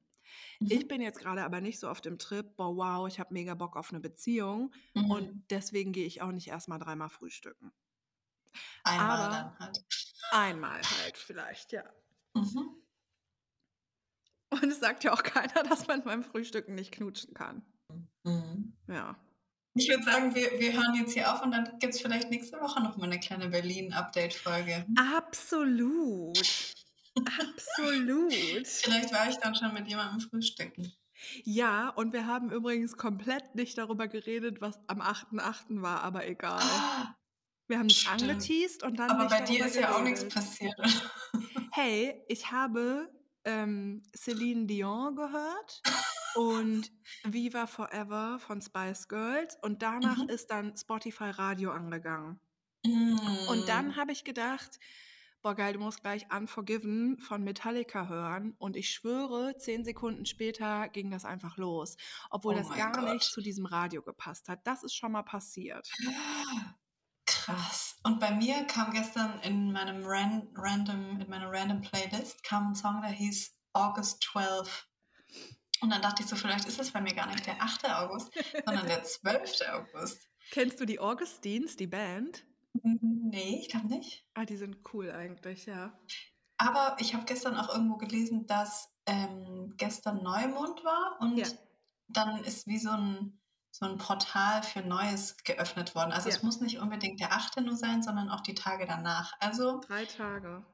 Ich 0.60 0.84
Mhm. 0.84 0.88
bin 0.88 1.02
jetzt 1.02 1.20
gerade 1.20 1.44
aber 1.44 1.62
nicht 1.62 1.80
so 1.80 1.90
auf 1.90 2.02
dem 2.02 2.18
Trip, 2.18 2.56
boah, 2.56 2.76
wow, 2.76 3.08
ich 3.08 3.20
habe 3.20 3.34
mega 3.34 3.54
Bock 3.56 3.76
auf 3.76 3.90
eine 3.92 4.00
Beziehung 4.00 4.72
Mhm. 4.94 5.12
und 5.12 5.46
deswegen 5.50 5.92
gehe 5.92 6.06
ich 6.06 6.22
auch 6.22 6.32
nicht 6.32 6.48
erstmal 6.48 6.80
dreimal 6.80 7.10
frühstücken. 7.10 7.72
Einmal 8.84 9.20
aber- 9.20 9.36
dann 9.36 9.60
halt. 9.60 9.86
Einmal 10.32 10.82
halt 11.02 11.18
vielleicht, 11.18 11.72
ja. 11.74 11.84
Mhm. 12.34 12.76
Und 14.50 14.64
es 14.66 14.80
sagt 14.80 15.04
ja 15.04 15.14
auch 15.14 15.24
keiner, 15.58 15.64
dass 15.64 15.88
man 15.88 16.04
beim 16.04 16.24
Frühstücken 16.24 16.76
nicht 16.76 16.92
knutschen 16.92 17.34
kann. 17.34 17.64
Mhm. 18.24 18.74
Ja. 18.88 19.18
Ich 19.76 19.90
würde 19.90 20.04
sagen, 20.04 20.36
wir, 20.36 20.60
wir 20.60 20.74
hören 20.74 20.94
jetzt 20.94 21.14
hier 21.14 21.34
auf 21.34 21.42
und 21.42 21.52
dann 21.52 21.80
gibt 21.80 21.96
es 21.96 22.02
vielleicht 22.02 22.30
nächste 22.30 22.60
Woche 22.62 22.82
noch 22.84 22.96
mal 22.98 23.06
eine 23.06 23.20
kleine 23.20 23.50
Berlin-Update-Folge. 23.50 24.86
Absolut. 24.96 26.38
Absolut. 27.18 28.34
Vielleicht 28.66 29.14
war 29.14 29.30
ich 29.30 29.38
dann 29.38 29.56
schon 29.56 29.74
mit 29.74 29.88
jemandem 29.88 30.20
frühstücken. 30.20 30.92
Ja, 31.44 31.90
und 31.90 32.12
wir 32.14 32.28
haben 32.28 32.52
übrigens 32.52 32.98
komplett 32.98 33.56
nicht 33.56 33.78
darüber 33.78 34.08
geredet, 34.08 34.60
was 34.62 34.78
am 34.88 35.02
8.8. 35.02 35.82
war, 35.82 36.02
aber 36.04 36.28
egal. 36.28 36.60
Ah, 36.62 37.16
Wir 37.68 37.80
haben 37.80 37.86
es 37.88 37.98
Stimmt. 38.02 38.24
angeteased 38.24 38.84
und 38.84 39.00
dann 39.00 39.10
Aber 39.10 39.28
bei 39.30 39.42
dir 39.42 39.66
ist 39.66 39.76
ja 39.78 39.96
auch 39.96 40.02
nichts 40.04 40.22
geredet. 40.22 40.36
passiert. 40.36 40.76
Hey, 41.76 42.22
ich 42.28 42.52
habe 42.52 43.10
ähm, 43.46 44.04
Celine 44.16 44.68
Dion 44.68 45.16
gehört 45.16 45.82
und 46.36 46.92
Viva 47.24 47.66
Forever 47.66 48.38
von 48.38 48.62
Spice 48.62 49.08
Girls 49.08 49.58
und 49.64 49.82
danach 49.82 50.18
Mhm. 50.18 50.30
ist 50.30 50.52
dann 50.52 50.78
Spotify 50.78 51.32
Radio 51.32 51.72
angegangen. 51.72 52.40
Mm. 52.86 53.16
Und 53.50 53.68
dann 53.70 53.96
habe 53.96 54.12
ich 54.12 54.24
gedacht, 54.24 54.80
boah 55.44 55.54
geil, 55.56 55.74
du 55.74 55.80
musst 55.80 56.02
gleich 56.02 56.26
Unforgiven 56.34 57.20
von 57.20 57.44
Metallica 57.44 58.08
hören 58.08 58.56
und 58.58 58.76
ich 58.78 58.90
schwöre, 58.90 59.56
zehn 59.58 59.84
Sekunden 59.84 60.26
später 60.26 60.88
ging 60.90 61.12
das 61.12 61.26
einfach 61.26 61.58
los, 61.58 61.98
obwohl 62.32 62.56
Oh 62.56 62.58
das 62.58 62.70
gar 62.70 62.94
Gott. 62.94 63.14
nicht 63.14 63.26
zu 63.26 63.42
diesem 63.42 63.66
Radio 63.66 64.02
gepasst 64.02 64.48
hat. 64.50 64.66
Das 64.66 64.84
ist 64.84 64.96
schon 64.96 65.12
mal 65.12 65.24
passiert. 65.24 65.88
Krass. 67.26 67.98
Und 68.04 68.20
bei 68.20 68.32
mir 68.32 68.64
kam 68.66 68.92
gestern 68.94 69.40
in 69.42 69.72
meinem 69.72 70.04
Ran 70.06 70.48
random, 70.56 71.20
in 71.22 71.30
meiner 71.30 71.52
random 71.52 71.82
Playlist 71.82 72.44
kam 72.44 72.70
ein 72.70 72.76
Song, 72.76 73.02
der 73.02 73.12
hieß 73.12 73.54
August 73.74 74.24
12. 74.24 74.88
Und 75.82 75.90
dann 75.90 76.02
dachte 76.02 76.24
ich 76.24 76.30
so, 76.30 76.38
vielleicht 76.38 76.66
ist 76.68 76.80
es 76.80 76.92
bei 76.92 77.02
mir 77.02 77.14
gar 77.14 77.28
nicht 77.28 77.46
der 77.46 77.62
8. 77.62 77.90
August, 77.90 78.32
sondern 78.66 78.88
der 78.88 79.04
12. 79.04 79.62
August. 79.74 80.30
Kennst 80.52 80.80
du 80.80 80.86
die 80.86 81.00
Augustines, 81.00 81.76
die 81.76 81.88
Band? 81.88 82.46
Nee, 82.82 83.60
ich 83.62 83.70
glaube 83.70 83.88
nicht. 83.88 84.26
Ah, 84.34 84.46
die 84.46 84.58
sind 84.58 84.78
cool 84.94 85.12
eigentlich, 85.12 85.66
ja. 85.66 85.98
Aber 86.58 86.96
ich 87.00 87.14
habe 87.14 87.26
gestern 87.26 87.56
auch 87.56 87.70
irgendwo 87.70 87.98
gelesen, 87.98 88.46
dass 88.48 88.96
ähm, 89.06 89.74
gestern 89.78 90.24
Neumond 90.24 90.84
war 90.84 91.18
und 91.20 91.38
Ja. 91.38 91.48
dann 92.08 92.44
ist 92.44 92.68
wie 92.68 92.78
so 92.80 92.90
ein, 92.92 93.40
so 93.72 93.86
ein 93.86 93.98
Portal 93.98 94.64
für 94.64 94.82
Neues 94.82 95.38
geöffnet 95.44 95.94
worden. 95.96 96.12
Also 96.12 96.30
Ja. 96.30 96.36
es 96.36 96.44
muss 96.44 96.62
nicht 96.62 96.80
unbedingt 96.80 97.20
der 97.20 97.34
8. 97.34 97.62
nur 97.62 97.76
sein, 97.76 98.02
sondern 98.02 98.30
auch 98.30 98.42
die 98.42 98.56
Tage 98.56 98.86
danach. 98.86 99.34
Also 99.40 99.80
Drei 99.82 100.06
Tage. 100.06 100.66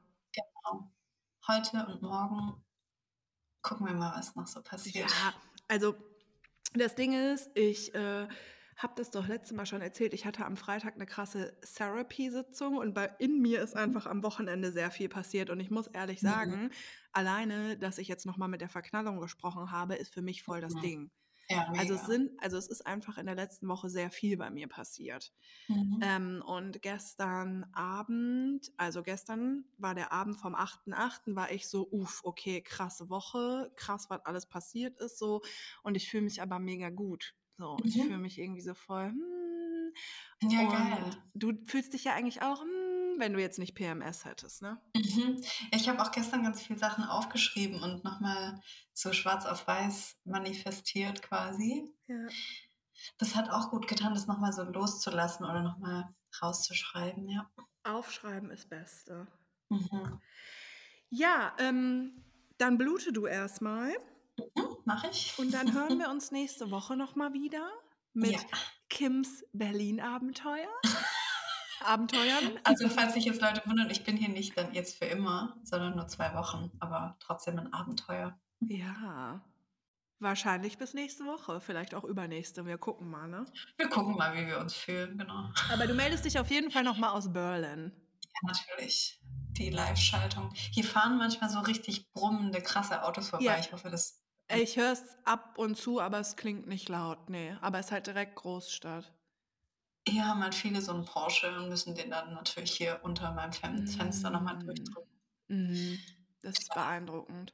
heute 1.48 1.86
und 1.86 2.02
morgen 2.02 2.62
gucken 3.62 3.86
wir 3.86 3.94
mal, 3.94 4.16
was 4.16 4.34
noch 4.36 4.46
so 4.46 4.62
passiert. 4.62 5.10
Ja, 5.10 5.34
also 5.68 5.94
das 6.74 6.94
Ding 6.94 7.12
ist, 7.12 7.50
ich 7.54 7.94
äh, 7.94 8.28
habe 8.82 8.94
das 8.96 9.10
doch 9.10 9.26
letztes 9.28 9.56
Mal 9.56 9.66
schon 9.66 9.82
erzählt. 9.82 10.14
Ich 10.14 10.26
hatte 10.26 10.44
am 10.46 10.56
Freitag 10.56 10.94
eine 10.94 11.06
krasse 11.06 11.58
Therapy-Sitzung 11.60 12.76
und 12.78 12.94
bei, 12.94 13.14
in 13.18 13.40
mir 13.40 13.62
ist 13.62 13.76
einfach 13.76 14.06
am 14.06 14.22
Wochenende 14.22 14.72
sehr 14.72 14.90
viel 14.90 15.08
passiert. 15.08 15.50
Und 15.50 15.60
ich 15.60 15.70
muss 15.70 15.86
ehrlich 15.88 16.20
Mhm. 16.22 16.60
sagen, 16.60 16.70
alleine, 17.12 17.76
dass 17.78 17.98
ich 17.98 18.08
jetzt 18.08 18.26
nochmal 18.26 18.48
mit 18.48 18.60
der 18.60 18.68
Verknallung 18.70 19.20
gesprochen 19.20 19.70
habe, 19.70 19.96
ist 19.96 20.12
für 20.14 20.22
mich 20.22 20.42
voll 20.42 20.60
das 20.60 20.78
Mhm. 20.78 20.78
Ding. 20.78 21.10
Ja. 21.50 21.66
Also 21.76 21.94
es 21.94 22.06
sind, 22.06 22.32
also 22.42 22.58
es 22.58 22.68
ist 22.68 22.86
einfach 22.86 23.18
in 23.18 23.26
der 23.26 23.36
letzten 23.36 23.68
Woche 23.68 23.90
sehr 23.90 24.10
viel 24.10 24.36
bei 24.38 24.50
mir 24.50 24.68
passiert. 24.68 25.32
mhm. 25.68 26.00
Ähm, 26.02 26.42
und 26.46 26.80
gestern 26.82 27.66
Abend, 27.74 28.72
also 28.78 29.02
gestern 29.02 29.66
war 29.78 29.94
der 29.94 30.12
Abend 30.12 30.40
vom 30.40 30.54
8.8., 30.54 31.36
war 31.36 31.50
ich 31.52 31.68
so, 31.68 31.86
uff, 31.90 32.20
okay, 32.24 32.62
krasse 32.62 33.10
Woche, 33.10 33.70
krass, 33.76 34.06
was 34.08 34.24
alles 34.24 34.46
passiert 34.46 34.98
ist 34.98 35.18
so. 35.18 35.42
Und 35.82 35.96
ich 35.96 36.08
fühle 36.08 36.22
mich 36.24 36.40
aber 36.42 36.58
mega 36.58 36.88
gut. 36.90 37.34
So, 37.60 37.76
ich 37.84 37.94
Mhm. 37.96 38.02
fühle 38.04 38.18
mich 38.18 38.38
irgendwie 38.38 38.62
so 38.62 38.72
voll, 38.72 39.10
hm. 39.10 39.92
ja, 40.50 40.60
Und 40.60 40.72
geil. 40.72 41.10
du 41.34 41.52
fühlst 41.66 41.92
dich 41.92 42.04
ja 42.04 42.14
eigentlich 42.14 42.40
auch, 42.40 42.62
hm, 42.62 43.16
wenn 43.18 43.34
du 43.34 43.40
jetzt 43.40 43.58
nicht 43.58 43.74
PMS 43.74 44.24
hättest, 44.24 44.62
ne? 44.62 44.80
Mhm. 44.96 45.42
Ich 45.72 45.86
habe 45.88 46.00
auch 46.02 46.10
gestern 46.10 46.42
ganz 46.42 46.62
viele 46.62 46.78
Sachen 46.78 47.04
aufgeschrieben 47.04 47.82
und 47.82 48.02
nochmal 48.02 48.58
so 48.94 49.12
schwarz 49.12 49.44
auf 49.44 49.66
weiß 49.66 50.16
manifestiert 50.24 51.20
quasi. 51.20 51.84
Ja. 52.06 52.28
Das 53.18 53.34
hat 53.36 53.50
auch 53.50 53.70
gut 53.70 53.86
getan, 53.88 54.14
das 54.14 54.26
nochmal 54.26 54.54
so 54.54 54.62
loszulassen 54.62 55.44
oder 55.44 55.62
nochmal 55.62 56.14
rauszuschreiben, 56.40 57.28
ja. 57.28 57.50
Aufschreiben 57.84 58.50
ist 58.50 58.70
Beste. 58.70 59.26
Mhm. 59.68 60.18
Ja, 61.10 61.54
ähm, 61.58 62.24
dann 62.58 62.78
blute 62.78 63.12
du 63.12 63.26
erstmal 63.26 63.92
Mhm, 64.54 64.76
Mach 64.84 65.04
ich. 65.04 65.34
und 65.38 65.52
dann 65.52 65.72
hören 65.72 65.98
wir 65.98 66.08
uns 66.10 66.30
nächste 66.30 66.70
Woche 66.70 66.96
nochmal 66.96 67.32
wieder 67.32 67.68
mit 68.12 68.32
Ja. 68.32 68.38
Kims 68.88 69.44
Berlin-Abenteuer. 69.52 70.68
Abenteuern. 71.84 72.58
Also 72.64 72.88
falls 72.88 73.14
sich 73.14 73.24
jetzt 73.24 73.40
Leute 73.40 73.62
wundern, 73.66 73.88
ich 73.90 74.04
bin 74.04 74.16
hier 74.16 74.28
nicht 74.28 74.56
dann 74.56 74.74
jetzt 74.74 74.98
für 74.98 75.06
immer, 75.06 75.56
sondern 75.62 75.96
nur 75.96 76.06
zwei 76.08 76.34
Wochen, 76.34 76.70
aber 76.78 77.16
trotzdem 77.20 77.58
ein 77.58 77.72
Abenteuer. 77.72 78.38
Ja. 78.60 79.40
Wahrscheinlich 80.18 80.76
bis 80.76 80.92
nächste 80.92 81.24
Woche, 81.24 81.60
vielleicht 81.62 81.94
auch 81.94 82.04
übernächste. 82.04 82.66
Wir 82.66 82.76
gucken 82.76 83.08
mal, 83.08 83.26
ne? 83.28 83.46
Wir 83.78 83.88
gucken 83.88 84.16
mal, 84.16 84.36
wie 84.36 84.46
wir 84.46 84.58
uns 84.58 84.74
fühlen, 84.74 85.16
genau. 85.16 85.48
Aber 85.72 85.86
du 85.86 85.94
meldest 85.94 86.26
dich 86.26 86.38
auf 86.38 86.50
jeden 86.50 86.70
Fall 86.70 86.82
nochmal 86.82 87.10
aus 87.12 87.32
Berlin. 87.32 87.92
Ja, 88.22 88.48
natürlich. 88.52 89.18
Die 89.52 89.70
Live-Schaltung. 89.70 90.50
Hier 90.54 90.84
fahren 90.84 91.16
manchmal 91.16 91.48
so 91.48 91.60
richtig 91.60 92.12
brummende, 92.12 92.60
krasse 92.60 93.02
Autos 93.02 93.30
vorbei. 93.30 93.46
Ja. 93.46 93.58
Ich 93.58 93.72
hoffe, 93.72 93.88
das. 93.88 94.22
Ich 94.56 94.76
höre 94.76 94.92
es 94.92 95.16
ab 95.24 95.58
und 95.58 95.76
zu, 95.76 96.00
aber 96.00 96.18
es 96.18 96.36
klingt 96.36 96.66
nicht 96.66 96.88
laut. 96.88 97.30
Nee, 97.30 97.56
aber 97.60 97.78
es 97.78 97.86
ist 97.86 97.92
halt 97.92 98.06
direkt 98.06 98.36
Großstadt. 98.36 99.12
Hier 100.08 100.26
haben 100.26 100.42
halt 100.42 100.54
viele 100.54 100.80
so 100.80 100.92
einen 100.92 101.04
Porsche 101.04 101.56
und 101.56 101.68
müssen 101.68 101.94
den 101.94 102.10
dann 102.10 102.34
natürlich 102.34 102.72
hier 102.72 103.00
unter 103.02 103.32
meinem 103.32 103.52
Fen 103.52 103.86
Fenster 103.86 104.30
nochmal 104.30 104.58
durchdrücken. 104.58 105.10
Mhm. 105.48 105.98
Das 106.42 106.58
ist 106.58 106.72
beeindruckend. 106.74 107.52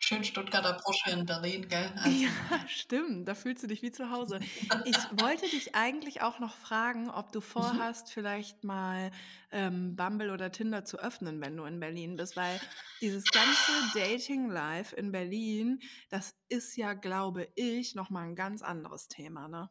Schön 0.00 0.24
Stuttgarter 0.24 0.74
Porsche 0.74 1.10
in 1.10 1.24
Berlin, 1.26 1.68
gell? 1.68 1.92
Also, 1.96 2.18
Ja, 2.24 2.66
stimmt. 2.68 3.26
Da 3.28 3.34
fühlst 3.34 3.62
du 3.62 3.66
dich 3.66 3.82
wie 3.82 3.90
zu 3.92 4.10
Hause. 4.10 4.40
Ich 4.84 4.96
wollte 5.12 5.48
dich 5.48 5.74
eigentlich 5.74 6.22
auch 6.22 6.38
noch 6.40 6.56
fragen, 6.56 7.10
ob 7.10 7.32
du 7.32 7.40
vorhast, 7.40 8.12
vielleicht 8.12 8.64
mal 8.64 9.10
ähm, 9.50 9.96
Bumble 9.96 10.32
oder 10.32 10.52
Tinder 10.52 10.84
zu 10.84 10.98
öffnen, 10.98 11.40
wenn 11.40 11.56
du 11.56 11.64
in 11.64 11.80
Berlin 11.80 12.16
bist, 12.16 12.36
weil 12.36 12.60
dieses 13.00 13.30
ganze 13.30 13.72
Dating-Life 13.94 14.94
in 14.96 15.12
Berlin, 15.12 15.80
das 16.08 16.34
ist 16.48 16.76
ja, 16.76 16.94
glaube 16.94 17.48
ich, 17.54 17.94
nochmal 17.94 18.24
ein 18.28 18.36
ganz 18.36 18.62
anderes 18.62 19.08
Thema, 19.08 19.48
ne? 19.48 19.70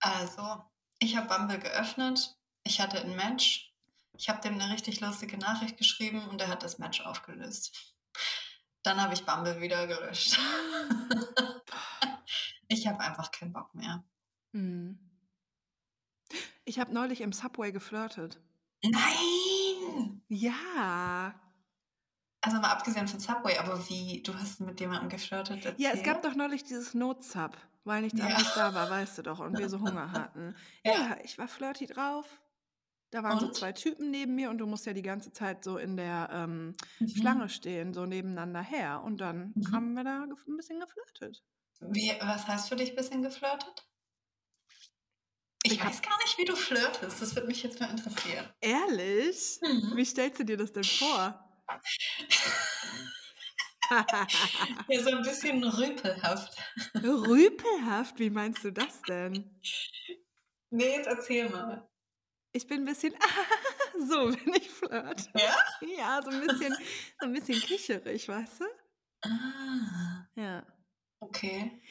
Also, 0.00 0.64
ich 0.98 1.16
habe 1.16 1.28
Bumble 1.28 1.58
geöffnet. 1.58 2.36
Ich 2.64 2.80
hatte 2.80 3.00
ein 3.00 3.14
Match. 3.16 3.74
Ich 4.16 4.28
habe 4.30 4.40
dem 4.40 4.54
eine 4.54 4.72
richtig 4.72 5.00
lustige 5.00 5.36
Nachricht 5.36 5.76
geschrieben 5.76 6.26
und 6.28 6.40
er 6.40 6.48
hat 6.48 6.62
das 6.62 6.78
Match 6.78 7.00
aufgelöst. 7.02 7.94
Dann 8.86 9.02
habe 9.02 9.14
ich 9.14 9.26
Bumble 9.26 9.60
wieder 9.60 9.84
gelöscht. 9.88 10.38
ich 12.68 12.86
habe 12.86 13.00
einfach 13.00 13.32
keinen 13.32 13.52
Bock 13.52 13.74
mehr. 13.74 14.04
Mhm. 14.52 15.00
Ich 16.64 16.78
habe 16.78 16.94
neulich 16.94 17.20
im 17.20 17.32
Subway 17.32 17.72
geflirtet. 17.72 18.40
Nein! 18.84 20.22
Ja. 20.28 21.34
Also 22.40 22.60
mal 22.60 22.70
abgesehen 22.70 23.08
von 23.08 23.18
Subway, 23.18 23.58
aber 23.58 23.88
wie? 23.88 24.22
Du 24.22 24.32
hast 24.34 24.60
mit 24.60 24.78
jemandem 24.78 25.08
geflirtet? 25.08 25.76
Ja, 25.80 25.90
es 25.92 26.04
gab 26.04 26.22
doch 26.22 26.36
neulich 26.36 26.62
dieses 26.62 26.94
Not-Sub, 26.94 27.56
weil 27.82 28.02
nichts 28.02 28.20
Ja. 28.20 28.26
anderes 28.26 28.54
da 28.54 28.72
war, 28.72 28.88
weißt 28.88 29.18
du 29.18 29.22
doch, 29.22 29.40
und 29.40 29.58
wir 29.58 29.68
so 29.68 29.80
Hunger 29.80 30.12
hatten. 30.12 30.54
Ja. 30.84 30.92
Ja, 30.92 31.16
ich 31.24 31.38
war 31.38 31.48
flirty 31.48 31.86
drauf. 31.86 32.40
Da 33.10 33.22
waren 33.22 33.38
so 33.38 33.46
Und? 33.46 33.54
zwei 33.54 33.72
Typen 33.72 34.10
neben 34.10 34.34
mir 34.34 34.50
und 34.50 34.58
du 34.58 34.66
musst 34.66 34.84
ja 34.86 34.92
die 34.92 35.02
ganze 35.02 35.32
Zeit 35.32 35.62
so 35.64 35.78
in 35.78 35.96
der 35.96 36.28
ähm, 36.32 36.74
Mhm. 36.98 37.08
Schlange 37.08 37.48
stehen, 37.48 37.94
so 37.94 38.04
nebeneinander 38.04 38.62
her. 38.62 39.02
Und 39.04 39.18
dann 39.20 39.52
Mhm. 39.54 39.72
haben 39.72 39.94
wir 39.94 40.04
da 40.04 40.22
ein 40.24 40.56
bisschen 40.56 40.80
geflirtet. 40.80 41.42
Wie, 41.80 42.12
was 42.20 42.46
heißt 42.48 42.68
für 42.68 42.76
dich 42.76 42.90
ein 42.90 42.96
bisschen 42.96 43.22
geflirtet? 43.22 43.86
Ich, 45.62 45.72
Ich 45.72 45.84
weiß 45.84 46.00
gar 46.02 46.16
nicht, 46.18 46.38
wie 46.38 46.44
du 46.44 46.54
flirtest. 46.56 47.20
Das 47.20 47.34
würde 47.34 47.48
mich 47.48 47.62
jetzt 47.62 47.80
mal 47.80 47.90
interessieren. 47.90 48.48
Ehrlich? 48.60 49.58
Mhm. 49.62 49.96
Wie 49.96 50.04
stellst 50.04 50.40
du 50.40 50.44
dir 50.44 50.56
das 50.56 50.72
denn 50.72 50.84
vor? 50.84 51.42
Ja, 54.88 55.00
so 55.00 55.10
ein 55.10 55.22
bisschen 55.22 55.62
rüpelhaft. 55.62 56.56
Rüpelhaft, 57.04 58.18
wie 58.18 58.30
meinst 58.30 58.64
du 58.64 58.72
das 58.72 59.00
denn? 59.02 59.60
Nee, 60.70 60.96
jetzt 60.96 61.06
erzähl 61.06 61.48
mal. 61.48 61.88
Ich 62.56 62.66
bin 62.66 62.78
ein 62.80 62.84
bisschen 62.86 63.12
so, 64.08 64.30
wenn 64.32 64.54
ich 64.54 64.70
flirte. 64.70 65.28
Ja? 65.34 65.56
Ja, 65.98 66.22
so 66.22 66.30
ein 66.30 66.40
bisschen, 66.40 66.74
so 67.20 67.26
ein 67.26 67.32
bisschen 67.34 67.60
kicherig, 67.60 68.26
weißt 68.28 68.60
du? 68.60 68.64
Ah, 69.22 70.26
Ja. 70.36 70.66
okay. 71.20 71.82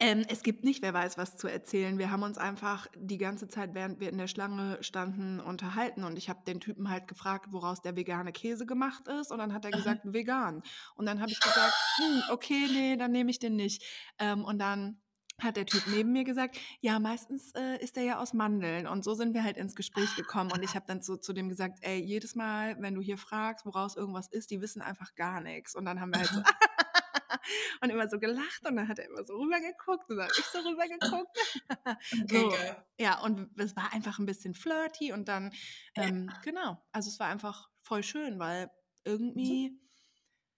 Ähm, 0.00 0.24
es 0.28 0.42
gibt 0.42 0.64
nicht, 0.64 0.82
wer 0.82 0.92
weiß, 0.92 1.16
was 1.18 1.36
zu 1.36 1.46
erzählen. 1.46 1.96
Wir 1.98 2.10
haben 2.10 2.24
uns 2.24 2.36
einfach 2.36 2.88
die 2.96 3.18
ganze 3.18 3.46
Zeit, 3.46 3.74
während 3.74 4.00
wir 4.00 4.08
in 4.08 4.18
der 4.18 4.26
Schlange 4.26 4.82
standen, 4.82 5.38
unterhalten. 5.38 6.02
Und 6.02 6.16
ich 6.16 6.28
habe 6.28 6.42
den 6.44 6.58
Typen 6.58 6.90
halt 6.90 7.06
gefragt, 7.06 7.46
woraus 7.52 7.80
der 7.82 7.94
vegane 7.94 8.32
Käse 8.32 8.66
gemacht 8.66 9.06
ist. 9.06 9.30
Und 9.30 9.38
dann 9.38 9.54
hat 9.54 9.64
er 9.64 9.70
gesagt, 9.70 10.00
vegan. 10.04 10.64
Und 10.96 11.06
dann 11.06 11.20
habe 11.20 11.30
ich 11.30 11.38
gesagt, 11.38 11.74
hm, 11.98 12.22
okay, 12.32 12.66
nee, 12.72 12.96
dann 12.96 13.12
nehme 13.12 13.30
ich 13.30 13.38
den 13.38 13.54
nicht. 13.54 13.84
Ähm, 14.18 14.44
und 14.44 14.58
dann 14.58 15.00
hat 15.42 15.56
der 15.56 15.66
Typ 15.66 15.82
neben 15.88 16.12
mir 16.12 16.24
gesagt, 16.24 16.58
ja, 16.80 16.98
meistens 16.98 17.52
äh, 17.54 17.82
ist 17.82 17.96
der 17.96 18.04
ja 18.04 18.18
aus 18.18 18.32
Mandeln. 18.32 18.86
Und 18.86 19.04
so 19.04 19.14
sind 19.14 19.34
wir 19.34 19.42
halt 19.44 19.56
ins 19.56 19.74
Gespräch 19.74 20.14
gekommen. 20.16 20.52
Und 20.52 20.62
ich 20.62 20.74
habe 20.74 20.84
dann 20.86 21.02
so 21.02 21.16
zu 21.16 21.32
dem 21.32 21.48
gesagt, 21.48 21.78
ey, 21.82 21.98
jedes 22.00 22.34
Mal, 22.34 22.76
wenn 22.80 22.94
du 22.94 23.00
hier 23.00 23.18
fragst, 23.18 23.66
woraus 23.66 23.96
irgendwas 23.96 24.28
ist, 24.28 24.50
die 24.50 24.60
wissen 24.60 24.82
einfach 24.82 25.14
gar 25.14 25.40
nichts. 25.40 25.74
Und 25.74 25.84
dann 25.84 26.00
haben 26.00 26.10
wir 26.12 26.18
halt 26.20 26.28
so 26.30 26.42
und 27.80 27.90
immer 27.90 28.08
so 28.08 28.18
gelacht 28.18 28.66
und 28.68 28.76
dann 28.76 28.88
hat 28.88 28.98
er 28.98 29.06
immer 29.08 29.24
so 29.24 29.34
rübergeguckt 29.36 30.08
und 30.10 30.16
dann 30.16 30.28
habe 30.28 30.34
ich 30.38 30.44
so 30.46 30.58
rübergeguckt. 30.60 31.38
Okay, 32.24 32.26
So. 32.28 32.54
Ja, 32.98 33.20
und 33.20 33.50
es 33.58 33.74
war 33.76 33.92
einfach 33.92 34.18
ein 34.18 34.26
bisschen 34.26 34.54
flirty 34.54 35.12
und 35.12 35.28
dann, 35.28 35.52
Ja. 35.96 36.04
ähm, 36.04 36.30
genau, 36.44 36.80
also 36.92 37.08
es 37.10 37.18
war 37.18 37.28
einfach 37.28 37.68
voll 37.82 38.02
schön, 38.02 38.38
weil 38.38 38.70
irgendwie, 39.04 39.78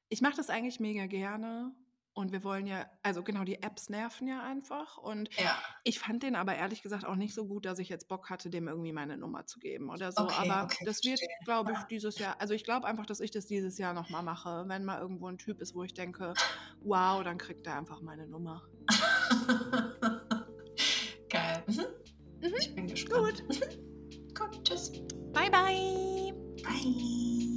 ich 0.08 0.20
mache 0.20 0.36
das 0.36 0.50
eigentlich 0.50 0.80
mega 0.80 1.06
gerne 1.06 1.74
und 2.14 2.32
wir 2.32 2.44
wollen 2.44 2.66
ja, 2.66 2.86
also 3.02 3.22
genau, 3.22 3.44
die 3.44 3.62
Apps 3.62 3.90
nerven 3.90 4.28
ja 4.28 4.42
einfach 4.42 4.96
und 4.98 5.28
Ja, 5.38 5.58
ich 5.82 5.98
fand 5.98 6.22
den 6.22 6.36
aber 6.36 6.54
ehrlich 6.54 6.82
gesagt 6.82 7.04
auch 7.04 7.16
nicht 7.16 7.34
so 7.34 7.46
gut, 7.46 7.66
dass 7.66 7.78
ich 7.78 7.88
jetzt 7.88 8.08
Bock 8.08 8.30
hatte, 8.30 8.50
dem 8.50 8.68
irgendwie 8.68 8.92
meine 8.92 9.16
Nummer 9.16 9.46
zu 9.46 9.58
geben 9.58 9.90
oder 9.90 10.12
so. 10.12 10.22
Okay, 10.24 10.48
aber 10.50 10.64
okay, 10.64 10.84
das 10.84 11.04
wird, 11.04 11.20
glaube 11.44 11.72
ich, 11.72 11.78
dieses 11.90 12.18
Jahr, 12.18 12.40
also 12.40 12.54
ich 12.54 12.64
glaube 12.64 12.86
einfach, 12.86 13.06
dass 13.06 13.20
ich 13.20 13.30
das 13.30 13.46
dieses 13.46 13.78
Jahr 13.78 13.92
nochmal 13.94 14.22
mache. 14.22 14.64
Wenn 14.68 14.84
mal 14.84 15.00
irgendwo 15.00 15.28
ein 15.28 15.38
Typ 15.38 15.60
ist, 15.60 15.74
wo 15.74 15.82
ich 15.82 15.94
denke, 15.94 16.34
wow, 16.80 17.22
dann 17.24 17.38
kriegt 17.38 17.66
er 17.66 17.76
einfach 17.76 18.00
meine 18.00 18.26
Nummer. 18.26 18.62
geil. 21.28 21.64
Mhm. 21.66 21.84
Mhm. 22.40 22.54
Ich 22.60 22.74
bin 22.74 22.86
gespannt. 22.86 23.44
Gut. 23.46 23.60
Mhm. 23.60 24.34
Gut, 24.34 24.64
tschüss. 24.64 24.92
Bye, 25.32 25.50
bye. 25.50 26.32
Bye. 26.62 27.53